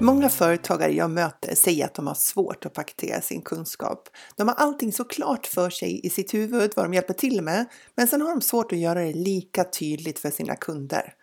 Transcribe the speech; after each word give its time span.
Många 0.00 0.28
företagare 0.28 0.92
jag 0.92 1.10
möter 1.10 1.54
säger 1.54 1.84
att 1.84 1.94
de 1.94 2.06
har 2.06 2.14
svårt 2.14 2.66
att 2.66 2.72
paketera 2.72 3.20
sin 3.20 3.42
kunskap. 3.42 4.08
De 4.36 4.48
har 4.48 4.54
allting 4.54 4.92
så 4.92 5.04
klart 5.04 5.46
för 5.46 5.70
sig 5.70 6.06
i 6.06 6.10
sitt 6.10 6.34
huvud 6.34 6.72
vad 6.76 6.84
de 6.84 6.94
hjälper 6.94 7.14
till 7.14 7.42
med, 7.42 7.66
men 7.94 8.08
sen 8.08 8.20
har 8.20 8.28
de 8.28 8.40
svårt 8.40 8.72
att 8.72 8.78
göra 8.78 9.00
det 9.00 9.12
lika 9.12 9.64
tydligt 9.64 10.18
för 10.18 10.30
sina 10.30 10.56
kunder. 10.56 11.14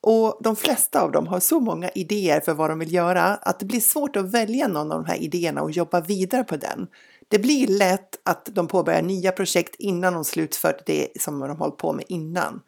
Och 0.00 0.38
de 0.40 0.56
flesta 0.56 1.02
av 1.02 1.12
dem 1.12 1.26
har 1.26 1.40
så 1.40 1.60
många 1.60 1.88
idéer 1.88 2.40
för 2.40 2.54
vad 2.54 2.70
de 2.70 2.78
vill 2.78 2.94
göra 2.94 3.22
att 3.24 3.60
det 3.60 3.66
blir 3.66 3.80
svårt 3.80 4.16
att 4.16 4.32
välja 4.32 4.68
någon 4.68 4.92
av 4.92 5.02
de 5.02 5.10
här 5.10 5.22
idéerna 5.22 5.62
och 5.62 5.70
jobba 5.70 6.00
vidare 6.00 6.44
på 6.44 6.56
den. 6.56 6.86
Det 7.28 7.38
blir 7.38 7.66
lätt 7.66 8.20
att 8.24 8.48
de 8.52 8.66
påbörjar 8.68 9.02
nya 9.02 9.32
projekt 9.32 9.74
innan 9.78 10.12
de 10.12 10.24
slutfört 10.24 10.86
det 10.86 11.08
som 11.20 11.40
de 11.40 11.56
hållit 11.56 11.76
på 11.76 11.92
med 11.92 12.04
innan. 12.08 12.60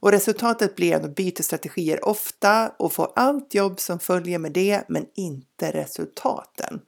Och 0.00 0.12
resultatet 0.12 0.76
blir 0.76 0.96
att 0.96 1.02
de 1.02 1.12
byter 1.12 1.42
strategier 1.42 2.08
ofta 2.08 2.72
och 2.78 2.92
får 2.92 3.12
allt 3.16 3.54
jobb 3.54 3.80
som 3.80 3.98
följer 3.98 4.38
med 4.38 4.52
det, 4.52 4.84
men 4.88 5.06
inte 5.14 5.70
resultaten. 5.70 6.80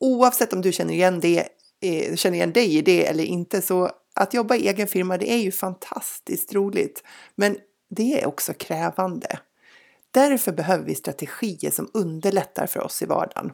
Oavsett 0.00 0.52
om 0.52 0.62
du 0.62 0.72
känner 0.72 0.94
igen, 0.94 1.20
det, 1.20 1.48
eh, 1.80 2.16
känner 2.16 2.36
igen 2.36 2.52
dig 2.52 2.76
i 2.76 2.82
det 2.82 3.06
eller 3.06 3.24
inte, 3.24 3.62
så 3.62 3.90
att 4.14 4.34
jobba 4.34 4.54
i 4.54 4.68
egen 4.68 4.88
firma, 4.88 5.18
det 5.18 5.32
är 5.32 5.38
ju 5.38 5.52
fantastiskt 5.52 6.54
roligt. 6.54 7.02
Men 7.34 7.56
det 7.90 8.22
är 8.22 8.26
också 8.26 8.54
krävande. 8.54 9.38
Därför 10.10 10.52
behöver 10.52 10.84
vi 10.84 10.94
strategier 10.94 11.70
som 11.70 11.90
underlättar 11.94 12.66
för 12.66 12.80
oss 12.80 13.02
i 13.02 13.06
vardagen. 13.06 13.52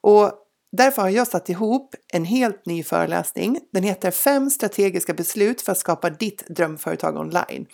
Och 0.00 0.38
Därför 0.76 1.02
har 1.02 1.08
jag 1.08 1.28
satt 1.28 1.48
ihop 1.48 1.94
en 2.12 2.24
helt 2.24 2.66
ny 2.66 2.82
föreläsning. 2.82 3.60
Den 3.72 3.82
heter 3.82 4.10
Fem 4.10 4.50
strategiska 4.50 5.14
beslut 5.14 5.62
för 5.62 5.72
att 5.72 5.78
skapa 5.78 6.10
ditt 6.10 6.46
drömföretag 6.46 7.16
online. 7.16 7.66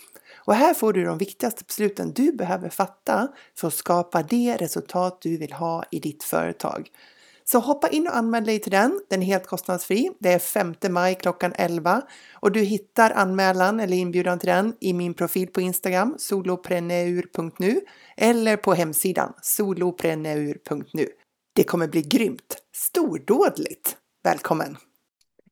Och 0.49 0.55
här 0.55 0.75
får 0.75 0.93
du 0.93 1.05
de 1.05 1.19
viktigaste 1.19 1.65
besluten 1.65 2.13
du 2.13 2.33
behöver 2.33 2.69
fatta 2.69 3.29
för 3.59 3.69
att 3.69 3.75
skapa 3.75 4.23
det 4.23 4.57
resultat 4.57 5.19
du 5.23 5.37
vill 5.37 5.53
ha 5.53 5.85
i 5.91 6.01
ditt 6.01 6.25
företag. 6.25 6.89
Så 7.45 7.59
hoppa 7.59 7.89
in 7.89 8.07
och 8.07 8.17
anmäl 8.17 8.45
dig 8.45 8.59
till 8.59 8.73
den. 8.73 9.01
Den 9.11 9.23
är 9.23 9.27
helt 9.27 9.47
kostnadsfri. 9.47 10.11
Det 10.21 10.33
är 10.33 10.39
5 10.39 10.75
maj 10.91 11.15
klockan 11.15 11.53
11 11.57 12.03
och 12.33 12.53
du 12.53 12.61
hittar 12.61 13.11
anmälan 13.11 13.81
eller 13.81 13.97
inbjudan 13.97 14.39
till 14.39 14.49
den 14.49 14.75
i 14.81 14.93
min 14.93 15.15
profil 15.15 15.49
på 15.49 15.61
Instagram 15.61 16.15
solopreneur.nu 16.19 17.81
eller 18.17 18.57
på 18.57 18.75
hemsidan 18.75 19.33
solopreneur.nu. 19.43 21.09
Det 21.55 21.65
kommer 21.65 21.89
bli 21.89 22.03
grymt! 22.03 22.57
Stordådligt! 22.73 23.97
Välkommen! 24.25 24.77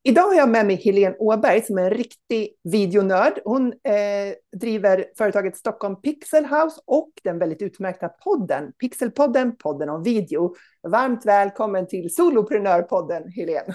Idag 0.06 0.22
har 0.22 0.34
jag 0.34 0.48
med 0.48 0.66
mig 0.66 0.76
Helene 0.76 1.16
Åberg 1.18 1.62
som 1.62 1.78
är 1.78 1.82
en 1.82 1.90
riktig 1.90 2.48
videonörd. 2.64 3.38
Hon 3.44 3.66
eh, 3.72 4.58
driver 4.60 5.06
företaget 5.18 5.56
Stockholm 5.56 6.00
Pixel 6.00 6.44
House 6.44 6.80
och 6.84 7.10
den 7.24 7.38
väldigt 7.38 7.62
utmärkta 7.62 8.08
podden 8.08 8.72
Pixelpodden, 8.72 9.56
podden 9.56 9.88
om 9.88 10.02
video. 10.02 10.54
Varmt 10.82 11.26
välkommen 11.26 11.88
till 11.88 12.14
Soloprenörpodden, 12.14 13.28
Helene. 13.28 13.74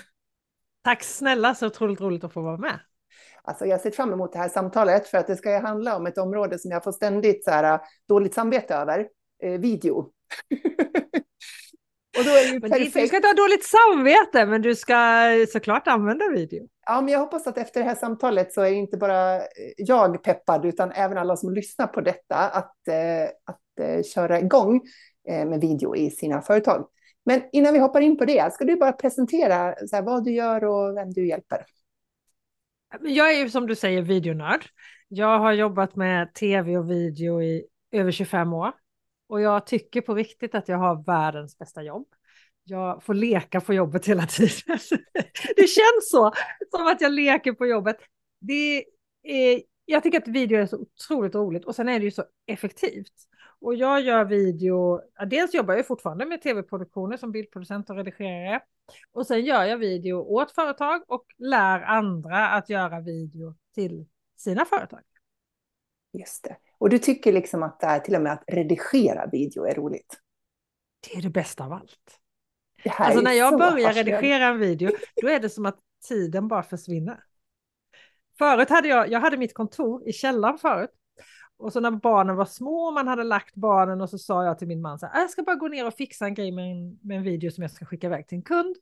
Tack 0.84 1.04
snälla, 1.04 1.56
så 1.56 1.68
otroligt 1.68 2.02
roligt 2.02 2.24
att 2.24 2.34
få 2.34 2.42
vara 2.42 2.58
med. 2.58 2.80
Alltså 3.44 3.66
jag 3.66 3.82
ser 3.82 3.92
fram 3.92 4.14
emot 4.14 4.34
det 4.34 4.40
här 4.40 4.50
samtalet 4.50 5.08
för 5.08 5.18
att 5.18 5.28
det 5.28 5.36
ska 5.36 5.60
handla 5.60 5.96
om 5.96 6.08
ett 6.08 6.18
område 6.18 6.60
som 6.60 6.72
jag 6.72 6.84
får 6.84 6.92
ständigt 6.92 7.44
så 7.44 7.52
här, 7.52 7.80
dåligt 8.08 8.34
samvete 8.34 8.76
över, 8.76 9.08
eh, 9.44 9.60
video. 9.60 10.12
Och 12.18 12.26
då 12.26 12.30
är 12.30 12.48
det 12.48 12.54
ju 12.54 12.60
perfekt. 12.60 12.94
Du 12.94 13.08
ska 13.08 13.16
inte 13.16 13.28
ha 13.28 13.34
dåligt 13.34 13.66
samvete, 13.66 14.46
men 14.46 14.62
du 14.62 14.76
ska 14.76 15.30
såklart 15.50 15.88
använda 15.88 16.26
video. 16.30 16.68
Ja, 16.86 17.02
men 17.02 17.14
jag 17.14 17.20
hoppas 17.20 17.48
att 17.48 17.58
efter 17.58 17.80
det 17.80 17.86
här 17.86 17.96
samtalet 17.96 18.54
så 18.54 18.62
är 18.62 18.72
inte 18.72 18.98
bara 18.98 19.42
jag 19.78 20.24
peppad, 20.24 20.66
utan 20.66 20.92
även 20.92 21.18
alla 21.18 21.38
som 21.38 21.54
lyssnar 21.54 21.88
på 21.88 22.02
detta, 22.02 22.36
att, 22.36 22.88
eh, 22.88 23.24
att 23.46 23.88
eh, 23.88 24.04
köra 24.04 24.40
igång 24.40 24.82
eh, 25.30 25.46
med 25.46 25.62
video 25.62 25.96
i 25.96 26.12
sina 26.12 26.42
företag. 26.42 26.88
Men 27.26 27.42
innan 27.52 27.74
vi 27.74 27.80
hoppar 27.80 28.02
in 28.02 28.18
på 28.18 28.26
det, 28.26 28.54
ska 28.54 28.66
du 28.66 28.76
bara 28.76 28.92
presentera 28.92 29.76
så 29.88 29.96
här, 29.96 30.04
vad 30.04 30.24
du 30.24 30.32
gör 30.32 30.64
och 30.64 30.98
vem 30.98 31.14
du 31.14 31.28
hjälper? 31.28 31.66
Jag 33.02 33.34
är 33.34 33.40
ju 33.40 33.50
som 33.50 33.68
du 33.68 33.76
säger 33.76 34.02
videonörd. 34.02 34.66
Jag 35.08 35.40
har 35.40 35.52
jobbat 35.52 35.96
med 35.96 36.34
tv 36.34 36.78
och 36.78 36.92
video 36.92 37.42
i 37.42 37.66
över 37.92 38.12
25 38.12 38.54
år. 38.54 38.72
Och 39.32 39.42
jag 39.42 39.66
tycker 39.66 40.02
på 40.02 40.16
riktigt 40.16 40.56
att 40.56 40.68
jag 40.68 40.78
har 40.78 41.04
världens 41.04 41.58
bästa 41.58 41.84
jobb. 41.84 42.08
Jag 42.64 43.04
får 43.04 43.14
leka 43.14 43.62
på 43.62 43.74
jobbet 43.74 44.08
hela 44.08 44.26
tiden. 44.26 44.52
det 45.56 45.68
känns 45.68 46.10
så, 46.12 46.32
som 46.72 46.88
att 46.88 47.02
jag 47.02 47.12
leker 47.12 47.54
på 47.54 47.66
jobbet. 47.66 47.98
Det 48.40 48.86
är, 49.24 49.62
jag 49.86 50.04
tycker 50.04 50.18
att 50.18 50.28
video 50.28 50.60
är 50.60 50.66
så 50.66 50.78
otroligt 50.78 51.36
roligt 51.36 51.66
och 51.66 51.76
sen 51.76 51.90
är 51.90 52.00
det 52.00 52.06
ju 52.06 52.12
så 52.12 52.24
effektivt. 52.46 53.14
Och 53.60 53.76
jag 53.76 54.02
gör 54.02 54.26
video, 54.26 55.02
dels 55.28 55.54
jobbar 55.54 55.74
jag 55.74 55.88
fortfarande 55.88 56.26
med 56.26 56.42
tv-produktioner 56.42 57.18
som 57.18 57.32
bildproducent 57.32 57.90
och 57.90 57.96
redigerare. 57.96 58.62
Och 59.12 59.28
sen 59.28 59.46
gör 59.46 59.64
jag 59.64 59.78
video 59.78 60.18
åt 60.18 60.52
företag 60.52 61.04
och 61.08 61.26
lär 61.38 61.82
andra 61.82 62.50
att 62.50 62.70
göra 62.70 63.00
video 63.00 63.56
till 63.76 64.06
sina 64.38 64.66
företag. 64.66 65.02
Just 66.14 66.44
det. 66.44 66.71
Och 66.82 66.90
du 66.90 67.00
tycker 67.00 67.34
liksom 67.34 67.64
att 67.64 67.80
det 67.80 67.86
är 67.86 68.00
till 68.00 68.16
och 68.16 68.22
med 68.22 68.34
att 68.34 68.44
redigera 68.48 69.28
video 69.32 69.66
är 69.66 69.76
roligt? 69.76 70.20
Det 71.08 71.18
är 71.18 71.22
det 71.22 71.30
bästa 71.30 71.66
av 71.66 71.74
allt. 71.74 72.20
Alltså 72.90 73.22
när 73.22 73.32
jag 73.32 73.60
börjar 73.60 73.94
redigera 73.94 74.46
en 74.46 74.60
video, 74.60 74.92
då 75.22 75.28
är 75.28 75.40
det 75.40 75.50
som 75.50 75.66
att 75.66 75.80
tiden 76.08 76.48
bara 76.48 76.64
försvinner. 76.64 77.24
Förut 78.38 78.70
hade 78.70 78.88
jag, 78.88 79.10
jag 79.10 79.20
hade 79.20 79.38
mitt 79.38 79.54
kontor 79.54 80.10
i 80.10 80.14
källaren 80.14 80.58
förut. 80.58 80.90
Och 81.58 81.74
så 81.74 81.80
när 81.80 81.92
barnen 81.92 82.36
var 82.36 82.46
små, 82.46 82.92
man 82.92 83.08
hade 83.08 83.24
lagt 83.24 83.56
barnen 83.56 84.02
och 84.02 84.10
så 84.10 84.18
sa 84.18 84.46
jag 84.46 84.60
till 84.60 84.68
min 84.68 84.82
man 84.82 85.00
så 85.00 85.06
här, 85.06 85.22
jag 85.22 85.30
ska 85.30 85.44
bara 85.44 85.56
gå 85.56 85.68
ner 85.68 85.88
och 85.88 85.94
fixa 85.94 86.26
en 86.26 86.34
grej 86.34 86.52
med 86.52 86.72
en, 86.72 87.00
med 87.02 87.18
en 87.18 87.24
video 87.24 87.52
som 87.52 87.62
jag 87.62 87.72
ska 87.72 87.86
skicka 87.86 88.08
iväg 88.08 88.28
till 88.28 88.36
en 88.36 88.44
kund. 88.44 88.76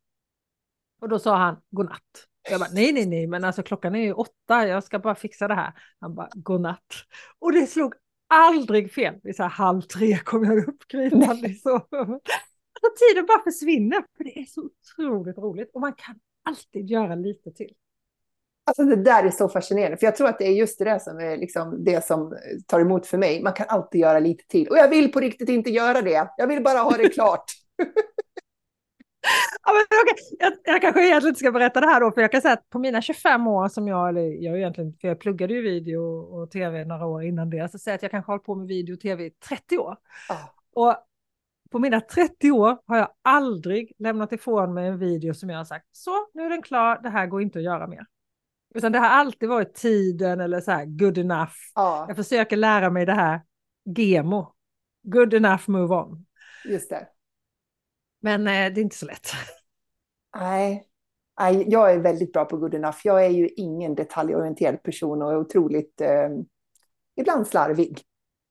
Och 1.02 1.10
då 1.10 1.20
sa 1.20 1.38
han 1.38 1.62
godnatt. 1.70 2.29
Jag 2.50 2.60
bara, 2.60 2.70
nej, 2.74 2.94
nej, 2.94 3.06
nej, 3.06 3.28
men 3.28 3.44
alltså 3.44 3.64
klockan 3.64 3.96
är 3.96 4.00
ju 4.04 4.14
åtta, 4.14 4.68
jag 4.68 4.84
ska 4.84 5.00
bara 5.00 5.16
fixa 5.16 5.48
det 5.48 5.56
här. 5.56 5.74
Han 6.00 6.16
bara, 6.16 6.30
godnatt. 6.36 6.94
Och 7.40 7.52
det 7.52 7.68
slog 7.68 7.94
aldrig 8.28 8.92
fel. 8.92 9.16
Vid 9.24 9.36
så 9.36 9.44
här 9.44 9.50
halv 9.50 9.82
tre 9.82 10.18
kom 10.18 10.44
jag 10.44 10.68
upp 10.68 10.88
krypande 10.88 11.48
i 11.48 11.54
sovrummet. 11.54 12.22
Alltså 12.82 13.06
tiden 13.08 13.26
bara 13.26 13.44
försvinner, 13.44 14.04
för 14.18 14.24
det 14.24 14.40
är 14.40 14.46
så 14.46 14.62
otroligt 14.62 15.38
roligt 15.38 15.72
och 15.74 15.82
man 15.82 15.94
kan 15.94 16.16
alltid 16.44 16.90
göra 16.90 17.16
lite 17.16 17.52
till. 17.52 17.74
Alltså 18.66 18.84
det 18.84 18.96
där 18.96 19.24
är 19.24 19.32
så 19.32 19.50
fascinerande, 19.50 19.98
för 19.98 20.06
jag 20.06 20.16
tror 20.16 20.28
att 20.28 20.40
det 20.40 20.46
är 20.46 20.52
just 20.52 20.80
det 20.80 20.86
där 20.86 21.00
som 21.00 21.20
är 21.20 21.38
liksom 21.38 21.84
det 21.84 22.06
som 22.06 22.38
tar 22.68 22.80
emot 22.80 23.08
för 23.08 23.18
mig. 23.18 23.44
Man 23.44 23.54
kan 23.54 23.66
alltid 23.70 24.02
göra 24.02 24.20
lite 24.20 24.48
till 24.48 24.68
och 24.68 24.78
jag 24.78 24.90
vill 24.90 25.12
på 25.12 25.20
riktigt 25.20 25.50
inte 25.50 25.70
göra 25.70 26.02
det. 26.02 26.30
Jag 26.38 26.48
vill 26.48 26.64
bara 26.64 26.80
ha 26.80 26.98
det 26.98 27.10
klart. 27.10 27.44
Ja, 29.64 29.72
men 29.74 30.00
okay. 30.02 30.16
jag, 30.40 30.74
jag 30.74 30.82
kanske 30.82 31.08
egentligen 31.08 31.32
inte 31.32 31.40
ska 31.40 31.52
berätta 31.52 31.82
det 31.82 31.88
här 31.88 32.02
då, 32.02 32.12
för 32.12 32.22
jag 32.22 32.32
kan 32.32 32.42
säga 32.42 32.54
att 32.54 32.70
på 32.70 32.80
mina 32.80 33.02
25 33.02 33.48
år 33.48 33.68
som 33.68 33.88
jag, 33.88 34.10
eller 34.10 34.22
jag 34.22 34.58
egentligen, 34.58 34.94
för 35.02 35.08
jag 35.08 35.20
pluggade 35.20 35.54
ju 35.54 35.62
video 35.62 36.02
och 36.20 36.52
tv 36.52 36.86
några 36.86 37.06
år 37.06 37.24
innan 37.24 37.50
det, 37.50 37.72
så 37.72 37.80
säger 37.80 37.96
att 37.96 38.02
jag 38.02 38.12
kanske 38.12 38.32
hållit 38.32 38.46
på 38.46 38.56
med 38.56 38.68
video 38.68 38.94
och 38.94 39.00
tv 39.00 39.26
i 39.26 39.30
30 39.30 39.78
år. 39.78 39.98
Oh. 40.30 40.46
Och 40.74 40.96
på 41.72 41.80
mina 41.80 42.02
30 42.02 42.52
år 42.52 42.78
har 42.86 42.98
jag 42.98 43.10
aldrig 43.22 43.92
lämnat 44.00 44.32
ifrån 44.32 44.74
mig 44.74 44.88
en 44.88 45.00
video 45.00 45.34
som 45.34 45.50
jag 45.50 45.58
har 45.58 45.66
sagt, 45.66 45.86
så 45.92 46.12
nu 46.34 46.44
är 46.44 46.50
den 46.50 46.62
klar, 46.62 47.00
det 47.04 47.10
här 47.10 47.28
går 47.28 47.42
inte 47.42 47.60
att 47.60 47.66
göra 47.66 47.88
mer. 47.88 48.06
Utan 48.76 48.92
det 48.92 49.00
har 49.00 49.10
alltid 49.10 49.50
varit 49.50 49.74
tiden 49.74 50.40
eller 50.40 50.62
så 50.62 50.72
här 50.72 50.86
good 50.86 51.18
enough. 51.18 51.54
Oh. 51.76 52.06
Jag 52.08 52.16
försöker 52.16 52.58
lära 52.58 52.90
mig 52.90 53.06
det 53.06 53.14
här 53.14 53.42
GEMO, 53.98 54.54
good 55.04 55.34
enough 55.34 55.70
move 55.70 55.96
on. 55.96 56.26
Just 56.66 56.90
det. 56.90 57.08
Men 58.20 58.48
eh, 58.48 58.74
det 58.74 58.82
är 58.82 58.84
inte 58.84 58.98
så 58.98 59.06
lätt. 59.06 59.28
Nej. 60.36 60.86
Nej, 61.40 61.66
jag 61.68 61.94
är 61.94 62.00
väldigt 62.00 62.34
bra 62.34 62.46
på 62.46 62.58
good 62.58 62.74
enough. 62.74 62.98
Jag 63.04 63.26
är 63.26 63.30
ju 63.30 63.48
ingen 63.48 63.96
detaljorienterad 63.96 64.84
person 64.84 65.22
och 65.22 65.32
är 65.32 65.38
otroligt, 65.38 66.02
eh, 66.02 66.30
ibland 67.16 67.48
slarvig. 67.48 68.02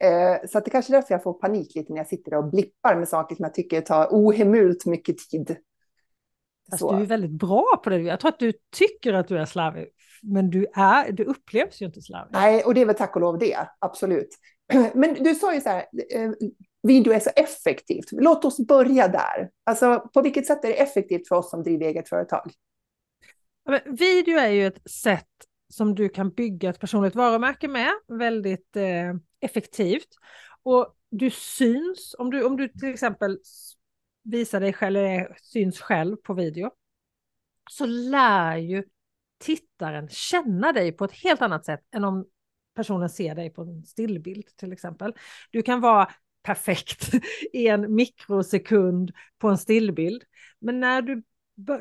Eh, 0.04 0.48
så 0.48 0.58
att 0.58 0.64
det 0.64 0.70
kanske 0.70 0.92
är 0.92 0.94
därför 0.94 1.14
jag 1.14 1.22
får 1.22 1.32
panik 1.32 1.74
lite 1.74 1.92
när 1.92 2.00
jag 2.00 2.06
sitter 2.06 2.34
och 2.34 2.50
blippar 2.50 2.96
med 2.96 3.08
saker 3.08 3.36
som 3.36 3.42
jag 3.42 3.54
tycker 3.54 3.80
tar 3.80 4.08
ohemult 4.10 4.86
mycket 4.86 5.18
tid. 5.18 5.56
Alltså, 6.70 6.90
du 6.90 7.02
är 7.02 7.06
väldigt 7.06 7.30
bra 7.30 7.80
på 7.84 7.90
det. 7.90 7.98
Jag 7.98 8.20
tror 8.20 8.28
att 8.28 8.38
du 8.38 8.52
tycker 8.76 9.12
att 9.12 9.28
du 9.28 9.38
är 9.38 9.44
slarvig, 9.44 9.88
men 10.22 10.50
du, 10.50 10.66
är, 10.74 11.12
du 11.12 11.24
upplevs 11.24 11.82
ju 11.82 11.86
inte 11.86 12.02
slarvig. 12.02 12.32
Nej, 12.32 12.62
och 12.64 12.74
det 12.74 12.80
är 12.80 12.86
väl 12.86 12.94
tack 12.94 13.16
och 13.16 13.20
lov 13.20 13.38
det, 13.38 13.68
absolut. 13.78 14.28
Men 14.94 15.14
du 15.14 15.34
sa 15.34 15.54
ju 15.54 15.60
så 15.60 15.68
här, 15.68 15.84
eh, 16.14 16.30
video 16.82 17.12
är 17.12 17.20
så 17.20 17.30
effektivt. 17.36 18.12
Låt 18.12 18.44
oss 18.44 18.66
börja 18.66 19.08
där. 19.08 19.50
Alltså, 19.64 20.00
på 20.14 20.22
vilket 20.22 20.46
sätt 20.46 20.64
är 20.64 20.68
det 20.68 20.80
effektivt 20.82 21.28
för 21.28 21.36
oss 21.36 21.50
som 21.50 21.62
driver 21.62 21.86
eget 21.86 22.08
företag? 22.08 22.52
Men 23.68 23.96
video 23.96 24.38
är 24.38 24.48
ju 24.48 24.66
ett 24.66 24.90
sätt 24.90 25.26
som 25.68 25.94
du 25.94 26.08
kan 26.08 26.30
bygga 26.30 26.70
ett 26.70 26.80
personligt 26.80 27.14
varumärke 27.14 27.68
med 27.68 27.92
väldigt 28.08 28.76
eh, 28.76 29.14
effektivt. 29.40 30.08
Och 30.62 30.96
du 31.10 31.30
syns, 31.30 32.14
om 32.18 32.30
du, 32.30 32.44
om 32.44 32.56
du 32.56 32.68
till 32.68 32.88
exempel 32.88 33.38
visar 34.22 34.60
dig 34.60 34.72
själv 34.72 34.96
eller 34.96 35.36
syns 35.42 35.80
själv 35.80 36.16
på 36.16 36.34
video, 36.34 36.70
så 37.70 37.86
lär 37.86 38.56
ju 38.56 38.84
tittaren 39.38 40.08
känna 40.08 40.72
dig 40.72 40.92
på 40.92 41.04
ett 41.04 41.12
helt 41.12 41.42
annat 41.42 41.64
sätt 41.64 41.80
än 41.94 42.04
om 42.04 42.26
personen 42.74 43.10
ser 43.10 43.34
dig 43.34 43.50
på 43.50 43.62
en 43.62 43.84
stillbild 43.84 44.46
till 44.56 44.72
exempel. 44.72 45.14
Du 45.50 45.62
kan 45.62 45.80
vara 45.80 46.10
perfekt 46.42 47.10
i 47.52 47.68
en 47.68 47.94
mikrosekund 47.94 49.12
på 49.38 49.48
en 49.48 49.58
stillbild. 49.58 50.22
Men 50.58 50.80
när, 50.80 51.02
du, 51.02 51.22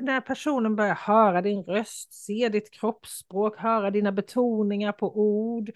när 0.02 0.22
personen 0.22 0.76
börjar 0.76 0.96
höra 0.96 1.42
din 1.42 1.64
röst, 1.64 2.14
se 2.14 2.50
ditt 2.50 2.72
kroppsspråk, 2.72 3.58
höra 3.58 3.92
dina 3.92 4.12
betoningar 4.12 4.92
på 4.92 5.20
ord, 5.20 5.72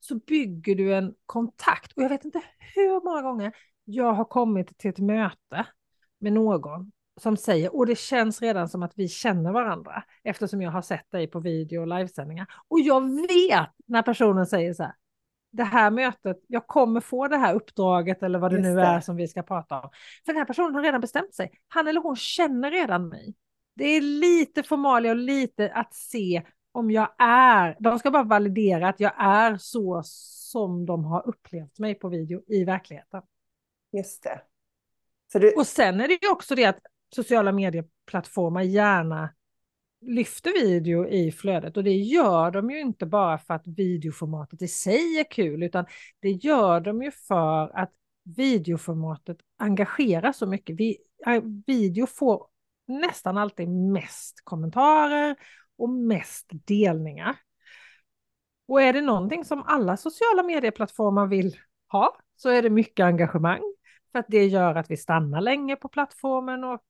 så 0.00 0.14
bygger 0.14 0.74
du 0.74 0.94
en 0.94 1.14
kontakt. 1.26 1.92
Och 1.92 2.02
jag 2.02 2.08
vet 2.08 2.24
inte 2.24 2.42
hur 2.74 3.04
många 3.04 3.22
gånger 3.22 3.52
jag 3.84 4.12
har 4.12 4.24
kommit 4.24 4.78
till 4.78 4.90
ett 4.90 4.98
möte 4.98 5.66
med 6.18 6.32
någon 6.32 6.92
som 7.20 7.36
säger, 7.36 7.76
och 7.76 7.86
det 7.86 7.98
känns 7.98 8.42
redan 8.42 8.68
som 8.68 8.82
att 8.82 8.92
vi 8.96 9.08
känner 9.08 9.52
varandra 9.52 10.02
eftersom 10.24 10.62
jag 10.62 10.70
har 10.70 10.82
sett 10.82 11.10
dig 11.10 11.26
på 11.26 11.40
video 11.40 11.80
och 11.80 11.86
livesändningar. 11.86 12.46
Och 12.68 12.80
jag 12.80 13.26
vet 13.28 13.70
när 13.86 14.02
personen 14.02 14.46
säger 14.46 14.74
så 14.74 14.82
här, 14.82 14.92
det 15.50 15.64
här 15.64 15.90
mötet, 15.90 16.36
jag 16.46 16.66
kommer 16.66 17.00
få 17.00 17.28
det 17.28 17.36
här 17.36 17.54
uppdraget 17.54 18.22
eller 18.22 18.38
vad 18.38 18.50
det 18.50 18.56
Just 18.56 18.68
nu 18.68 18.80
är 18.80 19.00
som 19.00 19.16
vi 19.16 19.28
ska 19.28 19.42
prata 19.42 19.80
om. 19.80 19.90
För 20.24 20.32
den 20.32 20.36
här 20.36 20.44
personen 20.44 20.74
har 20.74 20.82
redan 20.82 21.00
bestämt 21.00 21.34
sig. 21.34 21.50
Han 21.68 21.88
eller 21.88 22.00
hon 22.00 22.16
känner 22.16 22.70
redan 22.70 23.08
mig. 23.08 23.34
Det 23.74 23.84
är 23.84 24.00
lite 24.00 24.62
formalia 24.62 25.10
och 25.10 25.16
lite 25.16 25.72
att 25.72 25.94
se 25.94 26.42
om 26.72 26.90
jag 26.90 27.08
är, 27.18 27.76
de 27.80 27.98
ska 27.98 28.10
bara 28.10 28.22
validera 28.22 28.88
att 28.88 29.00
jag 29.00 29.12
är 29.18 29.56
så 29.56 30.02
som 30.04 30.86
de 30.86 31.04
har 31.04 31.28
upplevt 31.28 31.78
mig 31.78 31.94
på 31.94 32.08
video 32.08 32.42
i 32.46 32.64
verkligheten. 32.64 33.22
Just 33.92 34.22
det. 34.22 34.40
det... 35.38 35.56
Och 35.56 35.66
sen 35.66 36.00
är 36.00 36.08
det 36.08 36.18
ju 36.22 36.30
också 36.30 36.54
det 36.54 36.64
att 36.64 36.78
sociala 37.14 37.52
medieplattformar 37.52 38.62
gärna 38.62 39.30
lyfter 40.00 40.52
video 40.52 41.08
i 41.08 41.32
flödet 41.32 41.76
och 41.76 41.84
det 41.84 41.96
gör 41.96 42.50
de 42.50 42.70
ju 42.70 42.80
inte 42.80 43.06
bara 43.06 43.38
för 43.38 43.54
att 43.54 43.66
videoformatet 43.66 44.62
i 44.62 44.68
sig 44.68 45.20
är 45.20 45.30
kul 45.30 45.62
utan 45.62 45.86
det 46.20 46.30
gör 46.30 46.80
de 46.80 47.02
ju 47.02 47.10
för 47.10 47.76
att 47.78 47.92
videoformatet 48.36 49.36
engagerar 49.58 50.32
så 50.32 50.46
mycket. 50.46 50.76
Vi, 50.76 50.98
eh, 51.26 51.42
video 51.66 52.06
får 52.06 52.46
nästan 52.86 53.38
alltid 53.38 53.68
mest 53.68 54.40
kommentarer 54.44 55.36
och 55.78 55.88
mest 55.88 56.46
delningar. 56.50 57.36
Och 58.68 58.82
är 58.82 58.92
det 58.92 59.00
någonting 59.00 59.44
som 59.44 59.62
alla 59.66 59.96
sociala 59.96 60.42
medieplattformar 60.42 61.26
vill 61.26 61.56
ha 61.92 62.16
så 62.36 62.48
är 62.48 62.62
det 62.62 62.70
mycket 62.70 63.04
engagemang. 63.04 63.60
För 64.12 64.18
att 64.18 64.26
det 64.28 64.46
gör 64.46 64.74
att 64.74 64.90
vi 64.90 64.96
stannar 64.96 65.40
länge 65.40 65.76
på 65.76 65.88
plattformen 65.88 66.64
och 66.64 66.80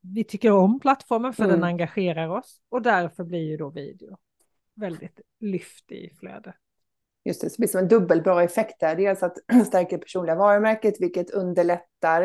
vi 0.00 0.24
tycker 0.24 0.52
om 0.52 0.80
plattformen 0.80 1.32
för 1.32 1.44
mm. 1.44 1.56
den 1.56 1.64
engagerar 1.64 2.28
oss 2.28 2.60
och 2.68 2.82
därför 2.82 3.24
blir 3.24 3.42
ju 3.42 3.56
då 3.56 3.70
video 3.70 4.16
väldigt 4.74 5.20
lyft 5.40 5.92
i 5.92 6.10
flödet. 6.20 6.54
Just 7.24 7.40
det, 7.40 7.50
så 7.50 7.54
det 7.54 7.58
blir 7.58 7.68
som 7.68 7.80
en 7.80 7.88
dubbelbra 7.88 8.42
effekt 8.42 8.80
där. 8.80 8.96
Dels 8.96 9.22
att 9.22 9.36
stärka 9.66 9.98
personliga 9.98 10.34
varumärket, 10.34 11.00
vilket 11.00 11.30
underlättar 11.30 12.22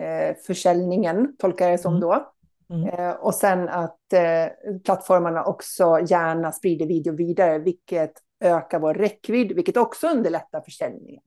eh, 0.00 0.36
försäljningen, 0.46 1.36
tolkar 1.38 1.64
jag 1.64 1.74
det 1.74 1.82
som 1.82 1.96
mm. 1.96 2.00
då. 2.00 2.32
Mm. 2.70 2.88
Eh, 2.88 3.10
och 3.10 3.34
sen 3.34 3.68
att 3.68 4.12
eh, 4.12 4.76
plattformarna 4.84 5.44
också 5.44 6.00
gärna 6.08 6.52
sprider 6.52 6.86
video 6.86 7.16
vidare, 7.16 7.58
vilket 7.58 8.12
ökar 8.40 8.78
vår 8.78 8.94
räckvidd, 8.94 9.52
vilket 9.52 9.76
också 9.76 10.08
underlättar 10.08 10.60
försäljningen. 10.60 11.22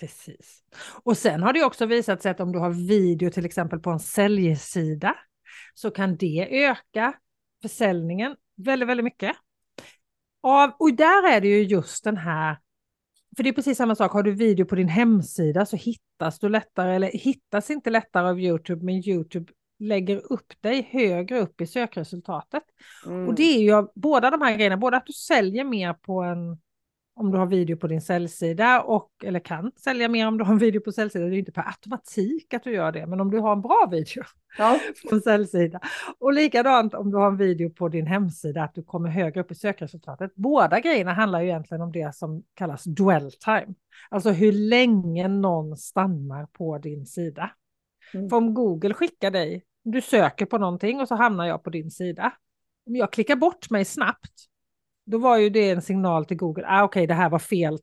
Precis. 0.00 0.62
Och 1.02 1.18
sen 1.18 1.42
har 1.42 1.52
det 1.52 1.64
också 1.64 1.86
visat 1.86 2.22
sig 2.22 2.30
att 2.30 2.40
om 2.40 2.52
du 2.52 2.58
har 2.58 2.70
video 2.88 3.30
till 3.30 3.44
exempel 3.44 3.78
på 3.78 3.90
en 3.90 4.00
säljsida 4.00 5.16
så 5.74 5.90
kan 5.90 6.16
det 6.16 6.64
öka 6.64 7.14
försäljningen 7.62 8.36
väldigt, 8.56 8.88
väldigt 8.88 9.04
mycket. 9.04 9.36
Av, 10.42 10.70
och 10.78 10.94
där 10.94 11.32
är 11.32 11.40
det 11.40 11.48
ju 11.48 11.62
just 11.62 12.04
den 12.04 12.16
här, 12.16 12.58
för 13.36 13.42
det 13.42 13.48
är 13.48 13.52
precis 13.52 13.78
samma 13.78 13.94
sak, 13.94 14.12
har 14.12 14.22
du 14.22 14.32
video 14.32 14.66
på 14.66 14.74
din 14.74 14.88
hemsida 14.88 15.66
så 15.66 15.76
hittas 15.76 16.38
du 16.38 16.48
lättare, 16.48 16.94
eller 16.94 17.08
hittas 17.08 17.70
inte 17.70 17.90
lättare 17.90 18.28
av 18.28 18.40
YouTube, 18.40 18.84
men 18.84 18.94
YouTube 18.94 19.52
lägger 19.78 20.32
upp 20.32 20.52
dig 20.60 20.88
högre 20.92 21.40
upp 21.40 21.60
i 21.60 21.66
sökresultatet. 21.66 22.62
Mm. 23.06 23.28
Och 23.28 23.34
det 23.34 23.42
är 23.42 23.60
ju 23.60 23.86
båda 23.94 24.30
de 24.30 24.42
här 24.42 24.56
grejerna, 24.56 24.76
både 24.76 24.96
att 24.96 25.06
du 25.06 25.12
säljer 25.12 25.64
mer 25.64 25.92
på 25.92 26.22
en 26.22 26.58
om 27.16 27.30
du 27.30 27.38
har 27.38 27.46
video 27.46 27.76
på 27.76 27.86
din 27.86 28.00
säljsida 28.00 28.82
och 28.82 29.10
eller 29.24 29.40
kan 29.40 29.72
sälja 29.76 30.08
mer 30.08 30.28
om 30.28 30.38
du 30.38 30.44
har 30.44 30.52
en 30.52 30.58
video 30.58 30.80
på 30.80 30.92
säljsida. 30.92 31.26
Det 31.26 31.36
är 31.36 31.38
inte 31.38 31.52
per 31.52 31.66
automatik 31.66 32.54
att 32.54 32.64
du 32.64 32.72
gör 32.72 32.92
det, 32.92 33.06
men 33.06 33.20
om 33.20 33.30
du 33.30 33.38
har 33.38 33.52
en 33.52 33.60
bra 33.60 33.88
video 33.90 34.22
ja. 34.58 34.80
på 35.10 35.20
säljsida 35.20 35.80
och 36.18 36.32
likadant 36.32 36.94
om 36.94 37.10
du 37.10 37.16
har 37.16 37.26
en 37.26 37.36
video 37.36 37.70
på 37.70 37.88
din 37.88 38.06
hemsida 38.06 38.62
att 38.62 38.74
du 38.74 38.82
kommer 38.82 39.08
högre 39.08 39.40
upp 39.40 39.50
i 39.50 39.54
sökresultatet. 39.54 40.34
Båda 40.34 40.80
grejerna 40.80 41.12
handlar 41.12 41.40
ju 41.40 41.48
egentligen 41.48 41.82
om 41.82 41.92
det 41.92 42.14
som 42.14 42.42
kallas 42.54 42.84
dwell 42.84 43.32
time, 43.32 43.74
alltså 44.10 44.30
hur 44.30 44.52
länge 44.52 45.28
någon 45.28 45.76
stannar 45.76 46.46
på 46.46 46.78
din 46.78 47.06
sida. 47.06 47.50
Mm. 48.14 48.28
För 48.28 48.36
om 48.36 48.54
Google 48.54 48.94
skickar 48.94 49.30
dig, 49.30 49.64
du 49.84 50.00
söker 50.00 50.46
på 50.46 50.58
någonting 50.58 51.00
och 51.00 51.08
så 51.08 51.14
hamnar 51.14 51.46
jag 51.46 51.62
på 51.62 51.70
din 51.70 51.90
sida. 51.90 52.32
Om 52.86 52.96
jag 52.96 53.12
klickar 53.12 53.36
bort 53.36 53.70
mig 53.70 53.84
snabbt 53.84 54.48
då 55.06 55.18
var 55.18 55.36
ju 55.36 55.50
det 55.50 55.70
en 55.70 55.82
signal 55.82 56.24
till 56.24 56.36
Google, 56.36 56.64
ah, 56.66 56.82
okej 56.82 57.00
okay, 57.00 57.06
det 57.06 57.14
här 57.14 57.30
var 57.30 57.38
fel, 57.38 57.78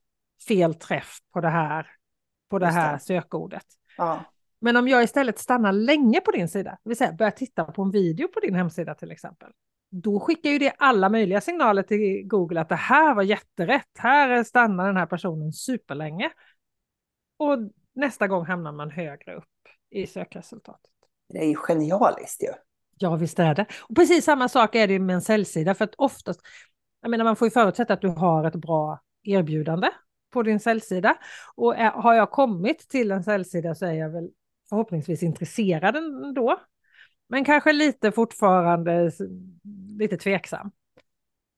fel 0.48 0.74
träff 0.74 1.18
på 1.34 1.42
det 1.42 1.50
här, 1.50 1.88
på 2.50 2.60
det 2.60 2.68
här 2.68 2.98
sökordet. 2.98 3.66
Ja. 3.98 4.24
Men 4.60 4.78
om 4.78 4.88
jag 4.88 5.04
istället 5.04 5.40
stannar 5.40 5.72
länge 5.72 6.22
på 6.22 6.32
din 6.32 6.50
sida, 6.50 6.78
det 6.84 6.90
vill 6.90 6.98
säga 6.98 7.14
börjar 7.14 7.32
titta 7.32 7.66
på 7.66 7.82
en 7.82 7.92
video 7.92 8.28
på 8.28 8.40
din 8.40 8.56
hemsida 8.56 8.96
till 8.96 9.12
exempel, 9.12 9.52
då 9.90 10.20
skickar 10.20 10.50
ju 10.50 10.60
det 10.60 10.74
alla 10.78 11.10
möjliga 11.10 11.42
signaler 11.42 11.84
till 11.84 12.28
Google 12.28 12.62
att 12.62 12.70
det 12.70 12.76
här 12.76 13.16
var 13.16 13.24
jätterätt, 13.24 13.90
här 13.98 14.44
stannar 14.44 14.88
den 14.88 14.98
här 14.98 15.06
personen 15.06 15.54
superlänge. 15.54 16.32
Och 17.38 17.58
nästa 17.96 18.28
gång 18.28 18.46
hamnar 18.46 18.72
man 18.72 18.92
högre 18.92 19.36
upp 19.36 19.44
i 19.90 20.08
sökresultatet. 20.08 20.92
Det 21.30 21.40
är 21.40 21.48
ju 21.48 21.56
genialiskt 21.56 22.44
ju. 22.44 22.54
Ja, 22.98 23.16
visst 23.16 23.40
är 23.40 23.56
det. 23.56 23.66
Och 23.82 23.96
precis 23.96 24.26
samma 24.26 24.50
sak 24.50 24.76
är 24.76 24.88
det 24.88 25.00
med 25.00 25.14
en 25.14 25.22
säljsida, 25.22 25.76
för 25.76 25.86
att 25.86 25.96
oftast, 25.98 26.42
jag 27.04 27.10
menar 27.10 27.26
man 27.26 27.36
får 27.36 27.46
ju 27.46 27.52
förutsätta 27.52 27.94
att 27.94 28.02
du 28.02 28.08
har 28.08 28.44
ett 28.44 28.56
bra 28.56 29.00
erbjudande 29.24 29.90
på 30.34 30.44
din 30.44 30.60
säljsida. 30.60 31.18
Och 31.56 31.76
är, 31.78 31.92
har 31.92 32.14
jag 32.14 32.32
kommit 32.32 32.90
till 32.90 33.12
en 33.12 33.24
säljsida 33.24 33.76
så 33.76 33.86
är 33.86 33.94
jag 33.94 34.10
väl 34.10 34.30
förhoppningsvis 34.70 35.24
intresserad 35.24 35.96
ändå. 35.96 36.60
Men 37.30 37.46
kanske 37.46 37.74
lite 37.74 38.12
fortfarande 38.12 39.12
lite 40.00 40.18
tveksam. 40.18 40.72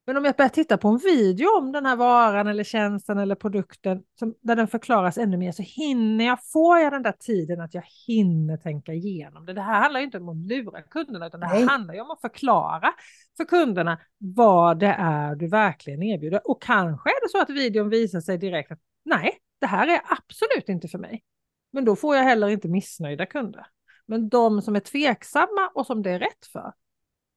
Men 0.07 0.17
om 0.17 0.25
jag 0.25 0.35
börjar 0.35 0.49
titta 0.49 0.77
på 0.77 0.87
en 0.87 0.97
video 0.97 1.57
om 1.57 1.71
den 1.71 1.85
här 1.85 1.95
varan 1.95 2.47
eller 2.47 2.63
tjänsten 2.63 3.17
eller 3.17 3.35
produkten 3.35 4.03
som, 4.19 4.35
där 4.41 4.55
den 4.55 4.67
förklaras 4.67 5.17
ännu 5.17 5.37
mer 5.37 5.51
så 5.51 5.61
hinner 5.61 6.25
jag, 6.25 6.39
får 6.51 6.79
jag 6.79 6.93
den 6.93 7.03
där 7.03 7.15
tiden 7.19 7.61
att 7.61 7.73
jag 7.73 7.83
hinner 8.07 8.57
tänka 8.57 8.93
igenom 8.93 9.45
det. 9.45 9.53
Det 9.53 9.61
här 9.61 9.81
handlar 9.81 9.99
inte 9.99 10.17
om 10.17 10.29
att 10.29 10.47
lura 10.47 10.81
kunderna 10.81 11.27
utan 11.27 11.39
det 11.39 11.45
här 11.45 11.55
Nej. 11.55 11.67
handlar 11.67 11.93
ju 11.93 12.01
om 12.01 12.11
att 12.11 12.21
förklara 12.21 12.93
för 13.37 13.45
kunderna 13.45 13.99
vad 14.17 14.79
det 14.79 14.95
är 14.99 15.35
du 15.35 15.47
verkligen 15.47 16.03
erbjuder. 16.03 16.41
Och 16.49 16.61
kanske 16.61 17.09
är 17.09 17.25
det 17.25 17.29
så 17.29 17.41
att 17.41 17.49
videon 17.49 17.89
visar 17.89 18.21
sig 18.21 18.37
direkt 18.37 18.71
att 18.71 18.79
nej, 19.05 19.37
det 19.59 19.67
här 19.67 19.87
är 19.87 20.01
absolut 20.09 20.69
inte 20.69 20.87
för 20.87 20.97
mig. 20.97 21.23
Men 21.71 21.85
då 21.85 21.95
får 21.95 22.15
jag 22.15 22.23
heller 22.23 22.47
inte 22.47 22.67
missnöjda 22.67 23.25
kunder. 23.25 23.67
Men 24.05 24.29
de 24.29 24.61
som 24.61 24.75
är 24.75 24.79
tveksamma 24.79 25.71
och 25.73 25.85
som 25.85 26.03
det 26.03 26.11
är 26.11 26.19
rätt 26.19 26.45
för, 26.51 26.73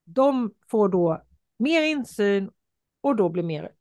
de 0.05 0.53
får 0.71 0.89
då 0.89 1.23
mer 1.59 1.83
insyn 1.83 2.51
och 3.01 3.17
då 3.17 3.29
blir 3.29 3.43
mer 3.43 3.73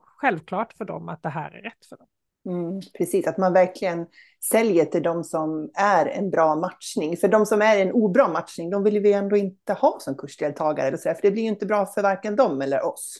självklart 0.00 0.72
för 0.72 0.84
dem 0.84 1.08
att 1.08 1.22
det 1.22 1.28
här 1.28 1.50
är 1.50 1.62
rätt 1.62 1.86
för 1.88 1.96
dem. 1.96 2.06
Mm, 2.46 2.80
precis, 2.98 3.26
att 3.26 3.38
man 3.38 3.52
verkligen 3.52 4.06
säljer 4.50 4.84
till 4.84 5.02
de 5.02 5.24
som 5.24 5.70
är 5.74 6.06
en 6.06 6.30
bra 6.30 6.56
matchning. 6.56 7.16
För 7.16 7.28
de 7.28 7.46
som 7.46 7.62
är 7.62 7.78
en 7.78 7.92
obra 7.92 8.28
matchning, 8.28 8.70
de 8.70 8.82
vill 8.82 9.00
vi 9.00 9.12
ändå 9.12 9.36
inte 9.36 9.72
ha 9.72 9.98
som 10.00 10.16
kursdeltagare. 10.16 10.86
Eller 10.86 10.98
så, 10.98 11.14
för 11.14 11.22
det 11.22 11.30
blir 11.30 11.42
ju 11.42 11.48
inte 11.48 11.66
bra 11.66 11.86
för 11.86 12.02
varken 12.02 12.36
dem 12.36 12.62
eller 12.62 12.86
oss. 12.86 13.16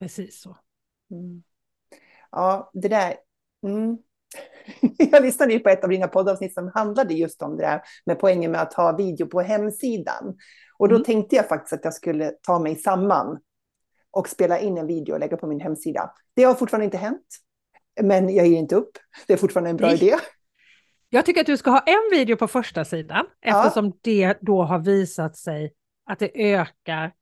Precis 0.00 0.40
så. 0.40 0.56
Mm. 1.10 1.42
Ja, 2.30 2.70
det 2.72 2.88
där. 2.88 3.14
Mm. 3.66 3.98
Jag 5.12 5.22
lyssnade 5.22 5.52
ju 5.52 5.58
på 5.58 5.68
ett 5.68 5.84
av 5.84 5.90
dina 5.90 6.08
poddavsnitt 6.08 6.54
som 6.54 6.70
handlade 6.74 7.14
just 7.14 7.42
om 7.42 7.56
det 7.56 7.62
där 7.62 7.82
med 8.06 8.18
poängen 8.18 8.50
med 8.50 8.62
att 8.62 8.74
ha 8.74 8.96
video 8.96 9.26
på 9.26 9.40
hemsidan. 9.40 10.36
Och 10.78 10.88
då 10.88 10.94
mm. 10.94 11.04
tänkte 11.04 11.36
jag 11.36 11.48
faktiskt 11.48 11.72
att 11.72 11.84
jag 11.84 11.94
skulle 11.94 12.30
ta 12.42 12.58
mig 12.58 12.76
samman 12.76 13.38
och 14.10 14.28
spela 14.28 14.58
in 14.58 14.78
en 14.78 14.86
video 14.86 15.12
och 15.12 15.20
lägga 15.20 15.36
på 15.36 15.46
min 15.46 15.60
hemsida. 15.60 16.10
Det 16.34 16.44
har 16.44 16.54
fortfarande 16.54 16.84
inte 16.84 16.98
hänt, 16.98 17.26
men 18.02 18.34
jag 18.34 18.46
ger 18.46 18.58
inte 18.58 18.76
upp. 18.76 18.98
Det 19.26 19.32
är 19.32 19.36
fortfarande 19.36 19.70
en 19.70 19.76
bra 19.76 19.86
Nej. 19.86 19.96
idé. 19.96 20.16
Jag 21.08 21.26
tycker 21.26 21.40
att 21.40 21.46
du 21.46 21.56
ska 21.56 21.70
ha 21.70 21.80
en 21.80 22.18
video 22.18 22.36
på 22.36 22.48
första 22.48 22.84
sidan 22.84 23.26
eftersom 23.40 23.86
ja. 23.86 23.92
det 24.00 24.38
då 24.40 24.62
har 24.62 24.78
visat 24.78 25.36
sig 25.36 25.72
att 26.06 26.18
det 26.18 26.54
ökar 26.54 27.12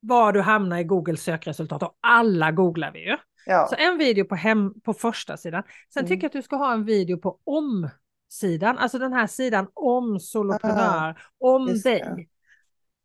var 0.00 0.32
du 0.32 0.40
hamnar 0.40 0.78
i 0.78 0.84
Googles 0.84 1.22
sökresultat 1.22 1.82
och 1.82 1.98
alla 2.00 2.52
googlar 2.52 2.92
vi 2.92 3.10
ju. 3.10 3.16
Ja. 3.46 3.66
Så 3.70 3.76
en 3.78 3.98
video 3.98 4.24
på, 4.24 4.34
hem, 4.34 4.80
på 4.80 4.94
första 4.94 5.36
sidan. 5.36 5.62
Sen 5.94 6.00
mm. 6.00 6.08
tycker 6.08 6.24
jag 6.24 6.28
att 6.28 6.32
du 6.32 6.42
ska 6.42 6.56
ha 6.56 6.72
en 6.72 6.84
video 6.84 7.18
på 7.18 7.38
om-sidan, 7.44 8.78
alltså 8.78 8.98
den 8.98 9.12
här 9.12 9.26
sidan 9.26 9.68
om 9.74 10.20
soloprenör, 10.20 11.10
ah, 11.10 11.14
om 11.38 11.66
dig. 11.66 12.28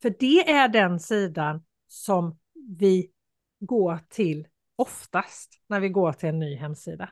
För 0.04 0.16
det 0.20 0.52
är 0.52 0.68
den 0.68 1.00
sidan 1.00 1.64
som 1.88 2.38
vi 2.78 3.10
går 3.60 4.00
till 4.10 4.48
oftast 4.76 5.50
när 5.68 5.80
vi 5.80 5.90
går 5.90 6.14
till 6.14 6.30
en 6.30 6.40
ny 6.40 6.56
hemsida. 6.56 7.10